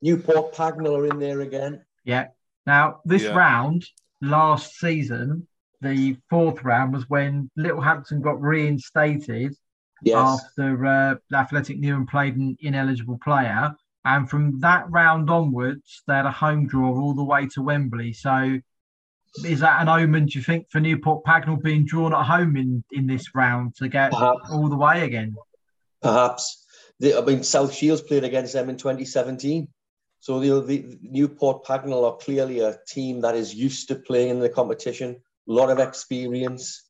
Newport 0.02 0.54
Pagnell 0.56 0.98
are 0.98 1.06
in 1.08 1.20
there 1.20 1.42
again. 1.42 1.84
Yeah. 2.04 2.28
Now, 2.66 3.02
this 3.06 3.24
Yeah. 3.24 3.36
round 3.36 3.86
last 4.22 4.78
season, 4.80 5.48
the 5.82 6.18
fourth 6.30 6.64
round 6.64 6.94
was 6.94 7.08
when 7.10 7.50
Littlehampton 7.56 8.22
got 8.22 8.42
reinstated 8.42 9.56
Yes. 10.02 10.16
after 10.18 10.86
uh, 10.86 11.16
Athletic 11.34 11.80
Newham 11.80 12.08
played 12.08 12.36
an 12.38 12.56
ineligible 12.62 13.20
player. 13.24 13.76
And 14.06 14.30
from 14.30 14.60
that 14.62 14.90
round 14.90 15.30
onwards, 15.30 16.02
they 16.08 16.14
had 16.16 16.26
a 16.26 16.32
home 16.32 16.66
draw 16.68 16.96
all 17.00 17.14
the 17.14 17.24
way 17.24 17.48
to 17.50 17.62
Wembley. 17.62 18.14
So 18.14 18.60
is 19.46 19.60
that 19.60 19.82
an 19.82 19.90
omen, 19.90 20.26
do 20.26 20.40
you 20.40 20.44
think, 20.44 20.70
for 20.70 20.80
Newport 20.80 21.24
Pagnell 21.24 21.62
being 21.62 21.86
drawn 21.86 22.14
at 22.14 22.24
home 22.24 22.56
in, 22.58 22.84
in 22.92 23.08
this 23.08 23.36
round 23.36 23.76
to 23.76 23.88
get 23.88 24.12
Perhaps. 24.12 24.50
all 24.52 24.68
the 24.70 24.76
way 24.78 25.04
again? 25.04 25.36
Perhaps. 26.02 26.66
The, 27.00 27.16
I 27.18 27.22
mean, 27.22 27.44
South 27.44 27.74
Shields 27.74 28.02
played 28.02 28.24
against 28.24 28.54
them 28.54 28.70
in 28.70 28.78
2017. 28.78 29.68
So 30.20 30.40
the, 30.40 30.62
the 30.66 30.98
Newport 31.04 31.64
Pagnell 31.64 32.04
are 32.12 32.18
clearly 32.18 32.60
a 32.62 32.78
team 32.88 33.22
that 33.22 33.36
is 33.36 33.54
used 33.54 33.88
to 33.90 33.96
playing 33.96 34.30
in 34.30 34.40
the 34.40 34.50
competition, 34.50 35.12
a 35.48 35.52
lot 35.52 35.70
of 35.70 35.80
experience. 35.80 36.84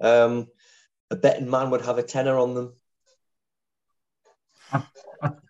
Um, 0.00 0.48
a 1.10 1.16
betting 1.16 1.50
man 1.50 1.70
would 1.70 1.80
have 1.80 1.96
a 1.98 2.02
tenner 2.02 2.38
on 2.38 2.54
them. 2.54 2.72
I, 4.70 4.82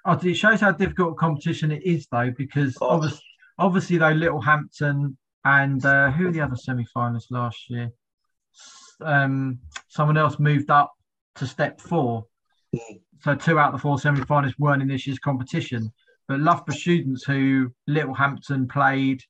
I, 0.05 0.19
it 0.23 0.35
shows 0.35 0.61
how 0.61 0.71
difficult 0.73 1.13
a 1.13 1.17
competition 1.17 1.73
it 1.73 1.83
is, 1.85 2.07
though, 2.11 2.31
because 2.37 2.77
Oh. 2.81 2.89
obviously, 2.91 3.25
obviously, 3.59 3.99
though, 3.99 4.13
Littlehampton 4.13 5.19
and 5.49 5.85
uh, 5.87 6.11
who 6.11 6.29
are 6.29 6.31
the 6.31 6.43
other 6.43 6.57
semi-finalists 6.57 7.31
last 7.31 7.71
year? 7.71 7.91
Um, 9.01 9.61
someone 9.89 10.19
else 10.19 10.39
moved 10.39 10.71
up 10.71 10.93
to 11.37 11.47
step 11.47 11.81
four, 11.81 12.27
so 13.23 13.35
two 13.35 13.59
out 13.59 13.69
of 13.69 13.73
the 13.73 13.83
four 13.83 13.99
semi-finalists 13.99 14.59
weren't 14.59 14.83
in 14.83 14.89
this 14.89 15.07
year's 15.07 15.19
competition. 15.19 15.91
But 16.27 16.41
Loughborough 16.41 16.75
students, 16.75 17.25
who 17.25 17.73
Littlehampton 17.87 18.69
played 18.69 19.23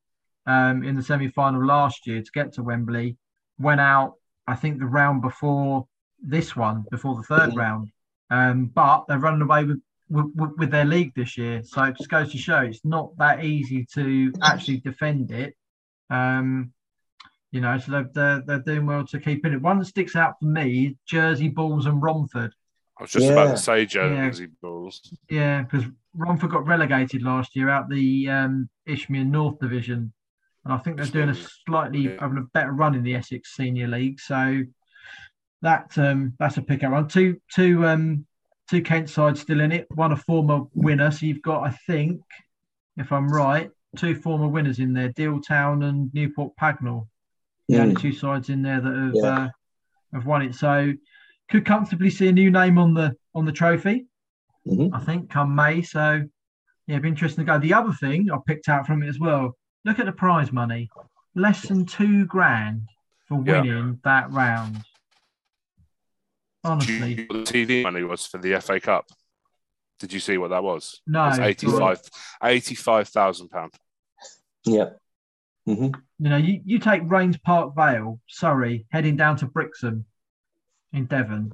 um, 0.46 0.82
in 0.82 0.96
the 0.96 1.02
semi-final 1.02 1.64
last 1.64 2.06
year 2.08 2.20
to 2.20 2.30
get 2.32 2.52
to 2.54 2.64
Wembley, 2.64 3.16
went 3.58 3.80
out. 3.80 4.14
I 4.48 4.56
think 4.56 4.80
the 4.80 4.86
round 4.86 5.22
before 5.22 5.86
this 6.20 6.56
one, 6.56 6.84
before 6.90 7.14
the 7.14 7.22
3rd 7.22 7.52
Mhm. 7.52 7.56
round, 7.56 7.88
um, 8.30 8.66
but 8.66 9.04
they're 9.06 9.20
running 9.20 9.42
away 9.42 9.64
with, 9.64 9.80
with 10.08 10.52
with 10.58 10.70
their 10.72 10.84
league 10.86 11.12
this 11.14 11.38
year. 11.38 11.62
So 11.62 11.84
it 11.84 11.96
just 11.96 12.10
goes 12.10 12.32
to 12.32 12.38
show 12.38 12.60
it's 12.62 12.84
not 12.84 13.16
that 13.18 13.44
easy 13.44 13.86
to 13.94 14.32
actually 14.42 14.78
defend 14.78 15.30
it. 15.30 15.54
Um, 16.10 16.72
you 17.50 17.60
know, 17.60 17.78
so 17.78 17.92
they're, 17.92 18.10
they're, 18.12 18.42
they're 18.46 18.58
doing 18.58 18.86
well 18.86 19.06
to 19.06 19.18
keep 19.18 19.44
in 19.46 19.54
it. 19.54 19.62
One 19.62 19.78
that 19.78 19.86
sticks 19.86 20.16
out 20.16 20.34
for 20.38 20.46
me: 20.46 20.96
Jersey 21.06 21.48
Bulls 21.48 21.86
and 21.86 22.02
Romford. 22.02 22.52
I 22.98 23.04
was 23.04 23.12
just 23.12 23.30
about 23.30 23.50
to 23.50 23.56
say 23.56 23.86
Jersey 23.86 24.48
Bulls. 24.60 25.14
Yeah, 25.30 25.62
because 25.62 25.86
Romford 26.14 26.50
got 26.50 26.66
relegated 26.66 27.22
last 27.22 27.54
year 27.54 27.68
out 27.70 27.88
the 27.88 28.28
um, 28.28 28.68
Isthmian 28.86 29.30
North 29.30 29.58
Division, 29.60 30.12
and 30.64 30.74
I 30.74 30.78
think 30.78 30.96
they're 30.96 31.06
doing 31.06 31.28
a 31.28 31.34
slightly 31.34 32.00
Yeah. 32.00 32.16
having 32.20 32.38
a 32.38 32.46
better 32.52 32.72
run 32.72 32.94
in 32.94 33.02
the 33.02 33.14
Essex 33.14 33.54
Senior 33.56 33.86
League. 33.88 34.20
So 34.20 34.62
that 35.62 35.96
um, 35.96 36.34
that's 36.38 36.56
a 36.56 36.62
pick 36.62 36.84
up 36.84 36.92
one. 36.92 37.08
Two 37.08 37.40
two 37.54 37.86
um, 37.86 38.26
two 38.68 38.82
Kent 38.82 39.08
sides 39.08 39.40
still 39.40 39.60
in 39.60 39.72
it. 39.72 39.86
One 39.94 40.12
a 40.12 40.16
former 40.16 40.62
winner. 40.74 41.10
So 41.10 41.24
you've 41.26 41.42
got, 41.42 41.64
I 41.66 41.70
think, 41.86 42.20
if 42.96 43.12
I'm 43.12 43.28
right, 43.28 43.70
two 43.98 44.14
former 44.14 44.48
winners 44.48 44.78
in 44.78 44.92
there: 44.92 45.10
Deal 45.10 45.40
Town 45.40 45.82
and 45.82 46.12
Newport 46.14 46.54
Pagnell. 46.56 47.08
The 47.68 47.80
only 47.82 47.96
two 47.96 48.12
sides 48.12 48.48
in 48.48 48.62
there 48.62 48.80
that 48.80 48.94
have 48.94 49.12
Yeah. 49.14 49.22
uh, 49.44 49.48
have 50.14 50.24
won 50.26 50.40
it. 50.42 50.54
So 50.54 50.92
could 51.50 51.66
comfortably 51.66 52.08
see 52.10 52.28
a 52.28 52.32
new 52.32 52.50
name 52.50 52.78
on 52.78 52.94
the 52.94 53.14
on 53.34 53.44
the 53.44 53.52
trophy. 53.52 54.06
Mhm. 54.66 54.90
I 54.94 55.00
think 55.00 55.28
come 55.30 55.54
May. 55.54 55.82
So 55.82 56.24
yeah, 56.86 56.94
it'd 56.94 57.02
be 57.02 57.08
interesting 57.08 57.44
to 57.44 57.52
go. 57.52 57.58
The 57.58 57.74
other 57.74 57.92
thing 57.92 58.30
I 58.30 58.38
picked 58.46 58.68
out 58.68 58.86
from 58.86 59.02
it 59.02 59.08
as 59.08 59.18
well. 59.18 59.56
Look 59.84 59.98
at 59.98 60.06
the 60.06 60.12
prize 60.12 60.50
money, 60.52 60.88
less 61.34 61.62
than 61.68 61.84
two 61.84 62.24
grand 62.24 62.82
for 63.26 63.42
Yeah. 63.44 63.60
winning 63.60 64.00
that 64.04 64.30
round. 64.32 64.74
Do 64.74 64.80
you 64.80 66.70
Honestly, 66.72 67.14
know 67.14 67.24
what 67.28 67.46
the 67.46 67.52
TV 67.52 67.82
money 67.82 68.02
was 68.02 68.26
for 68.26 68.38
the 68.38 68.54
FA 68.54 68.80
Cup? 68.80 69.06
Did 70.00 70.12
you 70.12 70.20
see 70.20 70.38
what 70.38 70.48
that 70.48 70.62
was? 70.62 71.00
No, 71.06 71.28
It's 71.28 71.38
85 71.38 72.00
85,000 72.42 73.48
pound. 73.48 73.72
Yeah. 74.64 74.90
hmm 75.66 75.88
you 76.20 76.30
know, 76.30 76.36
you, 76.36 76.60
you 76.64 76.78
take 76.80 77.02
Raynes 77.02 77.40
Park 77.42 77.74
Vale, 77.76 78.20
Surrey, 78.26 78.86
heading 78.90 79.16
down 79.16 79.36
to 79.36 79.46
Brixham 79.46 80.04
in 80.92 81.06
Devon. 81.06 81.52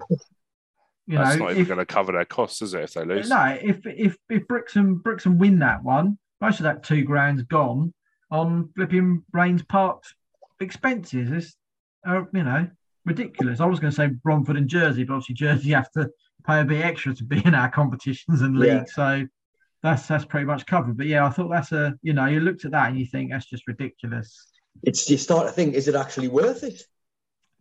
You 1.06 1.18
That's 1.18 1.36
know, 1.36 1.44
not 1.44 1.52
even 1.52 1.64
going 1.66 1.78
to 1.78 1.86
cover 1.86 2.12
their 2.12 2.24
costs, 2.24 2.62
is 2.62 2.72
it? 2.72 2.84
If 2.84 2.94
they 2.94 3.04
lose, 3.04 3.28
no, 3.28 3.58
if 3.60 3.84
if 3.84 4.16
if 4.30 4.48
Brixham 4.48 5.02
Brixham 5.02 5.36
win 5.36 5.58
that 5.58 5.84
one, 5.84 6.18
most 6.40 6.60
of 6.60 6.64
that 6.64 6.82
two 6.82 7.04
grand's 7.04 7.42
gone. 7.42 7.92
on 8.30 8.70
flipping 8.74 9.22
Raynes 9.34 9.66
Park's 9.68 10.14
expenses. 10.60 11.30
It's, 11.30 11.56
uh, 12.06 12.22
you 12.32 12.42
know, 12.44 12.68
ridiculous. 13.04 13.60
I 13.60 13.66
was 13.66 13.80
going 13.80 13.90
to 13.90 13.96
say 13.96 14.10
Romford 14.24 14.56
and 14.56 14.68
Jersey, 14.68 15.04
but 15.04 15.14
obviously 15.14 15.34
Jersey 15.34 15.70
have 15.72 15.90
to 15.92 16.08
pay 16.46 16.60
a 16.60 16.64
bit 16.64 16.84
extra 16.84 17.14
to 17.14 17.24
be 17.24 17.44
in 17.44 17.54
our 17.54 17.70
competitions 17.70 18.40
and 18.40 18.58
leagues. 18.58 18.94
Yeah. 18.96 19.20
So 19.20 19.26
that's 19.84 20.08
that's 20.08 20.24
pretty 20.24 20.46
much 20.46 20.64
covered. 20.64 20.96
But 20.96 21.06
yeah, 21.06 21.26
I 21.26 21.30
thought 21.30 21.50
that's 21.50 21.70
a 21.72 21.94
you 22.00 22.14
know 22.14 22.24
you 22.24 22.40
looked 22.40 22.64
at 22.64 22.70
that 22.70 22.88
and 22.88 22.98
you 22.98 23.04
think 23.04 23.30
that's 23.30 23.44
just 23.44 23.68
ridiculous. 23.68 24.34
It's 24.82 25.08
you 25.10 25.18
start 25.18 25.46
to 25.46 25.52
think, 25.52 25.74
is 25.74 25.88
it 25.88 25.94
actually 25.94 26.28
worth 26.28 26.64
it? 26.64 26.82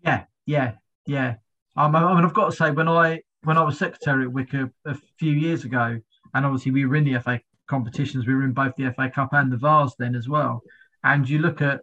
Yeah, 0.03 0.23
yeah, 0.45 0.75
yeah. 1.05 1.35
Um, 1.75 1.93
I 1.95 2.15
mean, 2.15 2.23
I've 2.23 2.33
got 2.33 2.51
to 2.51 2.55
say 2.55 2.71
when 2.71 2.87
I 2.87 3.21
when 3.43 3.57
I 3.57 3.63
was 3.63 3.77
secretary 3.77 4.23
at 4.23 4.31
Wicker 4.31 4.71
a 4.85 4.97
few 5.19 5.33
years 5.33 5.65
ago, 5.65 5.99
and 6.33 6.45
obviously 6.45 6.71
we 6.71 6.85
were 6.85 6.95
in 6.95 7.03
the 7.03 7.19
FA 7.19 7.41
competitions, 7.67 8.25
we 8.25 8.33
were 8.33 8.45
in 8.45 8.53
both 8.53 8.73
the 8.77 8.93
FA 8.93 9.09
Cup 9.09 9.33
and 9.33 9.51
the 9.51 9.57
Vase 9.57 9.93
then 9.99 10.15
as 10.15 10.29
well. 10.29 10.61
And 11.03 11.27
you 11.27 11.39
look 11.39 11.61
at 11.61 11.81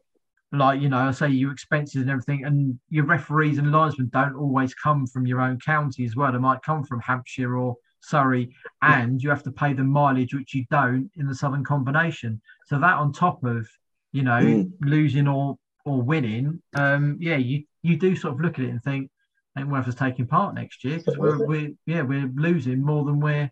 like 0.52 0.80
you 0.80 0.88
know, 0.88 0.96
I 0.96 1.10
say 1.10 1.28
your 1.28 1.52
expenses 1.52 2.00
and 2.00 2.10
everything, 2.10 2.46
and 2.46 2.80
your 2.88 3.04
referees 3.04 3.58
and 3.58 3.70
linesmen 3.70 4.08
don't 4.10 4.36
always 4.36 4.74
come 4.74 5.06
from 5.06 5.26
your 5.26 5.42
own 5.42 5.58
county 5.60 6.06
as 6.06 6.16
well. 6.16 6.32
They 6.32 6.38
might 6.38 6.62
come 6.62 6.82
from 6.82 7.00
Hampshire 7.00 7.58
or 7.58 7.76
Surrey, 8.00 8.54
and 8.82 9.22
you 9.22 9.30
have 9.30 9.42
to 9.44 9.52
pay 9.52 9.72
the 9.72 9.84
mileage, 9.84 10.34
which 10.34 10.54
you 10.54 10.64
don't 10.70 11.10
in 11.16 11.26
the 11.26 11.34
Southern 11.34 11.64
Combination. 11.64 12.40
So 12.66 12.78
that 12.78 12.94
on 12.94 13.12
top 13.12 13.44
of 13.44 13.68
you 14.12 14.22
know 14.22 14.40
mm. 14.40 14.70
losing 14.80 15.28
or 15.28 15.58
or 15.84 16.02
winning, 16.02 16.62
um, 16.74 17.16
yeah, 17.20 17.36
you 17.36 17.64
you 17.82 17.96
do 17.96 18.16
sort 18.16 18.34
of 18.34 18.40
look 18.40 18.58
at 18.58 18.64
it 18.64 18.70
and 18.70 18.82
think, 18.82 19.10
ain't 19.58 19.68
worth 19.68 19.88
us 19.88 19.94
taking 19.94 20.26
part 20.26 20.54
next 20.54 20.84
year 20.84 20.98
because 20.98 21.16
we're 21.16 21.44
we 21.46 21.76
yeah 21.86 22.02
we're 22.02 22.30
losing 22.34 22.82
more 22.82 23.04
than 23.04 23.20
we're 23.20 23.50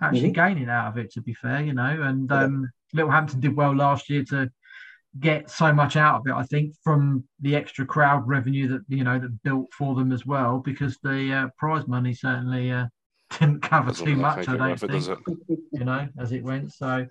actually 0.00 0.32
mm-hmm. 0.32 0.54
gaining 0.54 0.68
out 0.68 0.88
of 0.88 0.98
it. 0.98 1.12
To 1.12 1.20
be 1.20 1.34
fair, 1.34 1.60
you 1.62 1.74
know, 1.74 2.02
and 2.02 2.30
um, 2.32 2.70
Littlehampton 2.94 3.40
did 3.40 3.56
well 3.56 3.74
last 3.74 4.08
year 4.10 4.24
to 4.30 4.50
get 5.18 5.50
so 5.50 5.72
much 5.72 5.96
out 5.96 6.20
of 6.20 6.26
it. 6.26 6.32
I 6.32 6.44
think 6.44 6.74
from 6.84 7.24
the 7.40 7.56
extra 7.56 7.84
crowd 7.84 8.28
revenue 8.28 8.68
that 8.68 8.82
you 8.88 9.04
know 9.04 9.18
that 9.18 9.42
built 9.42 9.72
for 9.72 9.94
them 9.94 10.12
as 10.12 10.24
well, 10.24 10.58
because 10.58 10.98
the 11.02 11.32
uh, 11.32 11.48
prize 11.58 11.86
money 11.86 12.14
certainly 12.14 12.70
uh, 12.70 12.86
didn't 13.38 13.60
cover 13.60 13.92
too 13.92 14.16
much. 14.16 14.48
I 14.48 14.56
don't 14.56 14.78
think, 14.78 15.08
it, 15.48 15.58
you 15.72 15.84
know, 15.84 16.08
as 16.18 16.32
it 16.32 16.42
went. 16.42 16.72
So, 16.72 17.06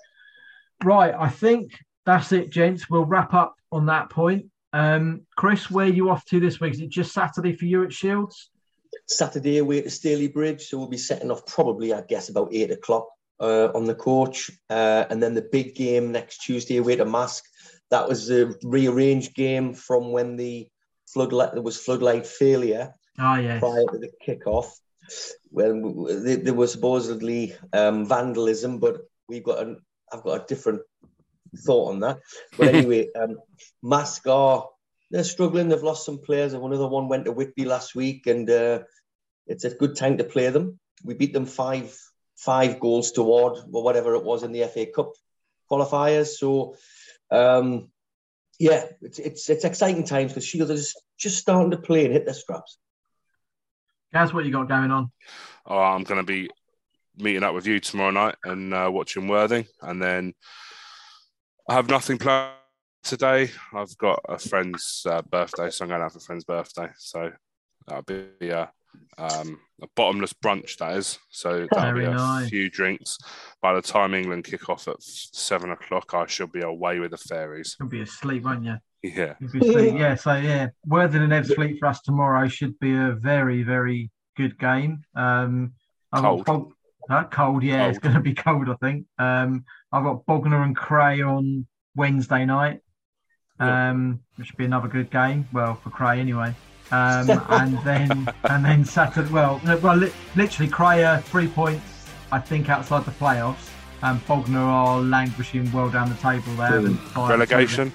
right, 0.83 1.13
I 1.17 1.29
think 1.29 1.71
that's 2.05 2.31
it, 2.31 2.49
gents. 2.49 2.89
We'll 2.89 3.05
wrap 3.05 3.33
up 3.33 3.55
on 3.71 3.85
that 3.87 4.09
point. 4.09 4.47
Um, 4.73 5.21
Chris, 5.35 5.69
where 5.71 5.85
are 5.85 5.89
you 5.89 6.09
off 6.09 6.25
to 6.25 6.39
this 6.39 6.59
week? 6.59 6.73
Is 6.73 6.81
it 6.81 6.89
just 6.89 7.13
Saturday 7.13 7.53
for 7.53 7.65
you 7.65 7.83
at 7.83 7.93
Shields? 7.93 8.51
Saturday 9.07 9.57
away 9.57 9.81
to 9.81 9.89
Stalybridge, 9.89 10.61
so 10.61 10.77
we'll 10.77 10.87
be 10.87 10.97
setting 10.97 11.31
off 11.31 11.45
probably, 11.45 11.93
I 11.93 12.01
guess, 12.01 12.29
about 12.29 12.49
eight 12.53 12.71
o'clock 12.71 13.07
uh, 13.39 13.69
on 13.73 13.85
the 13.85 13.95
coach, 13.95 14.51
uh, 14.69 15.05
and 15.09 15.21
then 15.21 15.33
the 15.33 15.47
big 15.51 15.75
game 15.75 16.11
next 16.11 16.39
Tuesday 16.39 16.77
away 16.77 16.95
to 16.95 17.05
Marske. 17.05 17.47
That 17.89 18.07
was 18.07 18.29
a 18.29 18.53
rearranged 18.63 19.33
game 19.33 19.73
from 19.73 20.11
when 20.11 20.35
the 20.35 20.67
floodlight 21.07 21.53
there 21.53 21.63
was 21.63 21.77
floodlight 21.77 22.27
failure 22.27 22.93
oh, 23.19 23.35
yes. 23.35 23.59
prior 23.59 23.85
to 23.91 23.97
the 23.97 24.11
kickoff. 24.25 24.67
Well, 25.51 26.07
there 26.23 26.53
was 26.53 26.71
supposedly 26.71 27.55
um, 27.73 28.05
vandalism, 28.05 28.79
but 28.79 29.01
we've 29.27 29.43
got 29.43 29.59
an 29.59 29.81
I've 30.11 30.23
got 30.23 30.41
a 30.41 30.45
different 30.47 30.81
thought 31.55 31.89
on 31.89 31.99
that. 32.01 32.19
But 32.57 32.67
anyway, 32.73 33.09
um, 33.19 33.37
Marske 33.83 34.27
are 34.27 34.67
they're 35.11 35.23
struggling. 35.23 35.69
They've 35.69 35.81
lost 35.81 36.05
some 36.05 36.19
players. 36.19 36.53
And 36.53 36.63
Another 36.63 36.87
one 36.87 37.07
went 37.07 37.25
to 37.25 37.31
Whitby 37.31 37.65
last 37.65 37.95
week, 37.95 38.27
and 38.27 38.49
uh, 38.49 38.79
it's 39.47 39.63
a 39.63 39.71
good 39.71 39.95
time 39.95 40.17
to 40.17 40.23
play 40.23 40.49
them. 40.49 40.79
We 41.03 41.13
beat 41.13 41.33
them 41.33 41.45
five 41.45 41.97
five 42.37 42.79
goals 42.79 43.11
toward 43.11 43.57
or 43.71 43.83
whatever 43.83 44.15
it 44.15 44.23
was 44.23 44.43
in 44.43 44.51
the 44.51 44.63
FA 44.67 44.85
Cup 44.85 45.13
qualifiers. 45.69 46.27
So 46.37 46.75
um, 47.31 47.89
yeah, 48.59 48.85
it's, 49.01 49.19
it's 49.19 49.49
it's 49.49 49.65
exciting 49.65 50.05
times 50.05 50.31
because 50.31 50.45
Shield 50.45 50.71
is 50.71 50.95
just 51.17 51.37
starting 51.37 51.71
to 51.71 51.77
play 51.77 52.05
and 52.05 52.13
hit 52.13 52.25
their 52.25 52.33
straps. 52.33 52.77
Guys, 54.11 54.33
what 54.33 54.43
you 54.43 54.51
got 54.51 54.67
going 54.67 54.89
on? 54.89 55.11
Oh, 55.67 55.77
I'm 55.77 56.03
going 56.03 56.19
to 56.19 56.25
be 56.25 56.49
meeting 57.17 57.43
up 57.43 57.53
with 57.53 57.67
you 57.67 57.79
tomorrow 57.79 58.09
night 58.09 58.35
and 58.43 58.73
uh, 58.73 58.89
watching 58.91 59.27
Worthing, 59.27 59.65
and 59.83 60.01
then 60.01 60.33
I 61.69 61.75
have 61.75 61.89
nothing 61.89 62.17
planned 62.17 62.53
today. 63.03 63.51
I've 63.71 63.95
got 63.99 64.21
a 64.27 64.39
friend's 64.39 65.05
uh, 65.07 65.21
birthday, 65.21 65.69
so 65.69 65.85
I'm 65.85 65.89
going 65.89 66.01
out 66.01 66.11
for 66.11 66.17
a 66.17 66.21
friend's 66.21 66.43
birthday. 66.43 66.87
So 66.97 67.31
that'll 67.85 68.01
be 68.01 68.51
uh, 68.51 68.65
um, 69.19 69.59
a 69.79 69.87
bottomless 69.95 70.33
brunch, 70.33 70.77
that 70.77 70.97
is. 70.97 71.19
So 71.29 71.67
that'll 71.71 71.93
Very 71.93 72.05
be 72.05 72.11
a 72.11 72.15
nice. 72.15 72.49
few 72.49 72.67
drinks. 72.71 73.19
By 73.61 73.73
the 73.73 73.81
time 73.83 74.15
England 74.15 74.45
kick 74.45 74.69
off 74.69 74.87
at 74.87 75.03
seven 75.03 75.69
o'clock, 75.69 76.15
I 76.15 76.25
shall 76.25 76.47
be 76.47 76.61
away 76.61 76.99
with 76.99 77.11
the 77.11 77.17
fairies. 77.17 77.77
You'll 77.79 77.89
be 77.89 78.01
asleep, 78.01 78.41
won't 78.41 78.63
you? 78.63 78.77
Yeah. 79.03 79.35
yeah. 79.53 80.15
So 80.15 80.35
yeah, 80.35 80.69
Worthing 80.85 81.23
and 81.23 81.31
Ebbsfleet 81.31 81.79
for 81.79 81.87
us 81.87 82.01
tomorrow 82.01 82.47
should 82.47 82.77
be 82.79 82.95
a 82.95 83.11
very, 83.11 83.63
very 83.63 84.09
good 84.35 84.57
game. 84.57 85.03
Um, 85.15 85.73
cold. 86.13 86.73
Uh, 87.09 87.23
cold, 87.23 87.63
yeah, 87.63 87.79
cold. 87.79 87.89
it's 87.89 87.99
going 87.99 88.15
to 88.15 88.21
be 88.21 88.33
cold, 88.33 88.69
I 88.69 88.75
think. 88.75 89.05
Um, 89.17 89.65
I've 89.91 90.03
got 90.03 90.25
Bognor 90.25 90.63
and 90.63 90.75
Cray 90.75 91.21
on 91.21 91.65
Wednesday 91.95 92.45
night, 92.45 92.81
um, 93.59 94.19
which 94.35 94.47
should 94.47 94.57
be 94.57 94.65
another 94.65 94.87
good 94.87 95.09
game. 95.09 95.47
Well, 95.51 95.75
for 95.75 95.89
Cray 95.89 96.19
anyway. 96.19 96.53
Um, 96.91 97.29
and 97.49 97.77
then 97.83 98.33
and 98.45 98.65
then 98.65 98.85
Saturday. 98.85 99.31
Well, 99.31 99.61
well, 99.81 99.95
li- 99.95 100.13
literally 100.35 100.69
Cray 100.69 101.03
are 101.03 101.21
three 101.21 101.47
points, 101.47 102.09
I 102.31 102.39
think, 102.39 102.69
outside 102.69 103.05
the 103.05 103.11
playoffs. 103.11 103.69
And 104.01 104.25
Bognor 104.27 104.59
are 104.59 105.01
languishing 105.01 105.69
well 105.73 105.89
down 105.89 106.09
the 106.09 106.15
table 106.15 106.53
there. 106.53 106.79
Relegation? 107.27 107.91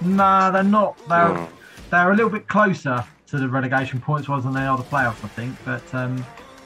No, 0.00 0.50
they're 0.52 0.62
not. 0.62 0.96
They're 1.08 1.28
oh. 1.28 1.48
they're 1.90 2.10
a 2.10 2.14
little 2.14 2.30
bit 2.30 2.48
closer 2.48 3.04
to 3.28 3.38
the 3.38 3.48
relegation 3.48 4.00
points 4.00 4.28
wise 4.28 4.44
than 4.44 4.52
they 4.52 4.66
are 4.66 4.76
the 4.76 4.84
playoffs, 4.84 5.24
I 5.24 5.28
think. 5.28 5.56
But 5.64 5.94
um, 5.94 6.24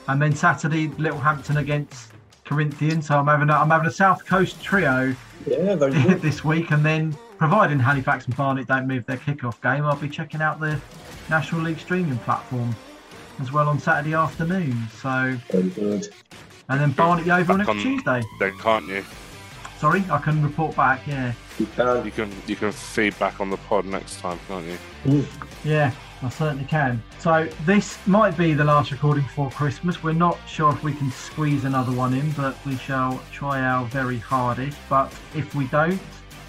and 0.08 0.20
then 0.20 0.34
Saturday, 0.34 0.88
Littlehampton 0.88 1.58
against 1.58 2.12
Corinthians. 2.44 3.06
So 3.08 3.18
I'm 3.18 3.26
having 3.26 3.50
a, 3.50 3.54
I'm 3.54 3.70
having 3.70 3.86
a 3.86 3.92
South 3.92 4.24
Coast 4.24 4.62
trio 4.62 5.14
yeah, 5.46 5.74
this 5.74 6.44
week, 6.44 6.70
and 6.70 6.84
then 6.84 7.16
providing 7.38 7.78
Halifax 7.78 8.26
and 8.26 8.36
Barnet 8.36 8.66
don't 8.66 8.86
move 8.86 9.04
their 9.06 9.16
kickoff 9.16 9.60
game, 9.60 9.84
I'll 9.84 9.96
be 9.96 10.08
checking 10.08 10.40
out 10.40 10.60
the 10.60 10.80
National 11.28 11.62
League 11.62 11.78
streaming 11.78 12.18
platform 12.18 12.74
as 13.40 13.52
well 13.52 13.68
on 13.68 13.78
Saturday 13.78 14.14
afternoon. 14.14 14.76
So 15.00 15.36
very 15.50 15.68
good. 15.70 16.08
And 16.68 16.80
then 16.80 16.92
Barnet 16.92 17.26
Yeovil 17.26 17.58
next 17.58 17.82
Tuesday. 17.82 18.22
Then 18.38 18.56
can't 18.58 18.86
you? 18.86 19.04
Sorry, 19.78 20.04
I 20.10 20.18
can 20.18 20.42
report 20.42 20.74
back. 20.76 21.06
Yeah. 21.06 21.32
You 21.58 21.66
can. 21.66 22.04
You 22.04 22.10
can. 22.10 22.32
You 22.46 22.56
can 22.56 22.72
feed 22.72 23.18
back 23.18 23.40
on 23.40 23.50
the 23.50 23.56
pod 23.56 23.84
next 23.84 24.20
time, 24.20 24.38
can't 24.48 24.66
you? 25.04 25.24
Yeah. 25.64 25.92
I 26.22 26.30
certainly 26.30 26.64
can. 26.64 27.02
So 27.18 27.46
this 27.66 27.98
might 28.06 28.34
be 28.38 28.54
the 28.54 28.64
last 28.64 28.90
recording 28.90 29.24
for 29.34 29.50
Christmas. 29.50 30.02
We're 30.02 30.14
not 30.14 30.38
sure 30.48 30.72
if 30.72 30.82
we 30.82 30.94
can 30.94 31.10
squeeze 31.10 31.64
another 31.64 31.92
one 31.92 32.14
in, 32.14 32.30
but 32.30 32.56
we 32.64 32.76
shall 32.76 33.20
try 33.30 33.60
our 33.60 33.84
very 33.86 34.16
hardest. 34.16 34.78
But 34.88 35.12
if 35.34 35.54
we 35.54 35.66
don't, 35.66 36.00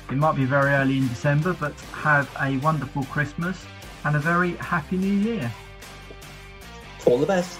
it 0.10 0.16
might 0.16 0.38
be 0.38 0.46
very 0.46 0.72
early 0.72 0.98
in 0.98 1.10
December, 1.10 1.58
but 1.60 1.74
have 1.92 2.30
a 2.42 2.56
wonderful 2.58 3.04
Christmas 3.06 3.66
and 4.06 4.16
a 4.16 4.20
very 4.20 4.52
happy 4.58 4.96
new 4.96 5.14
year. 5.14 5.52
All 7.06 7.18
the 7.18 7.26
best. 7.26 7.60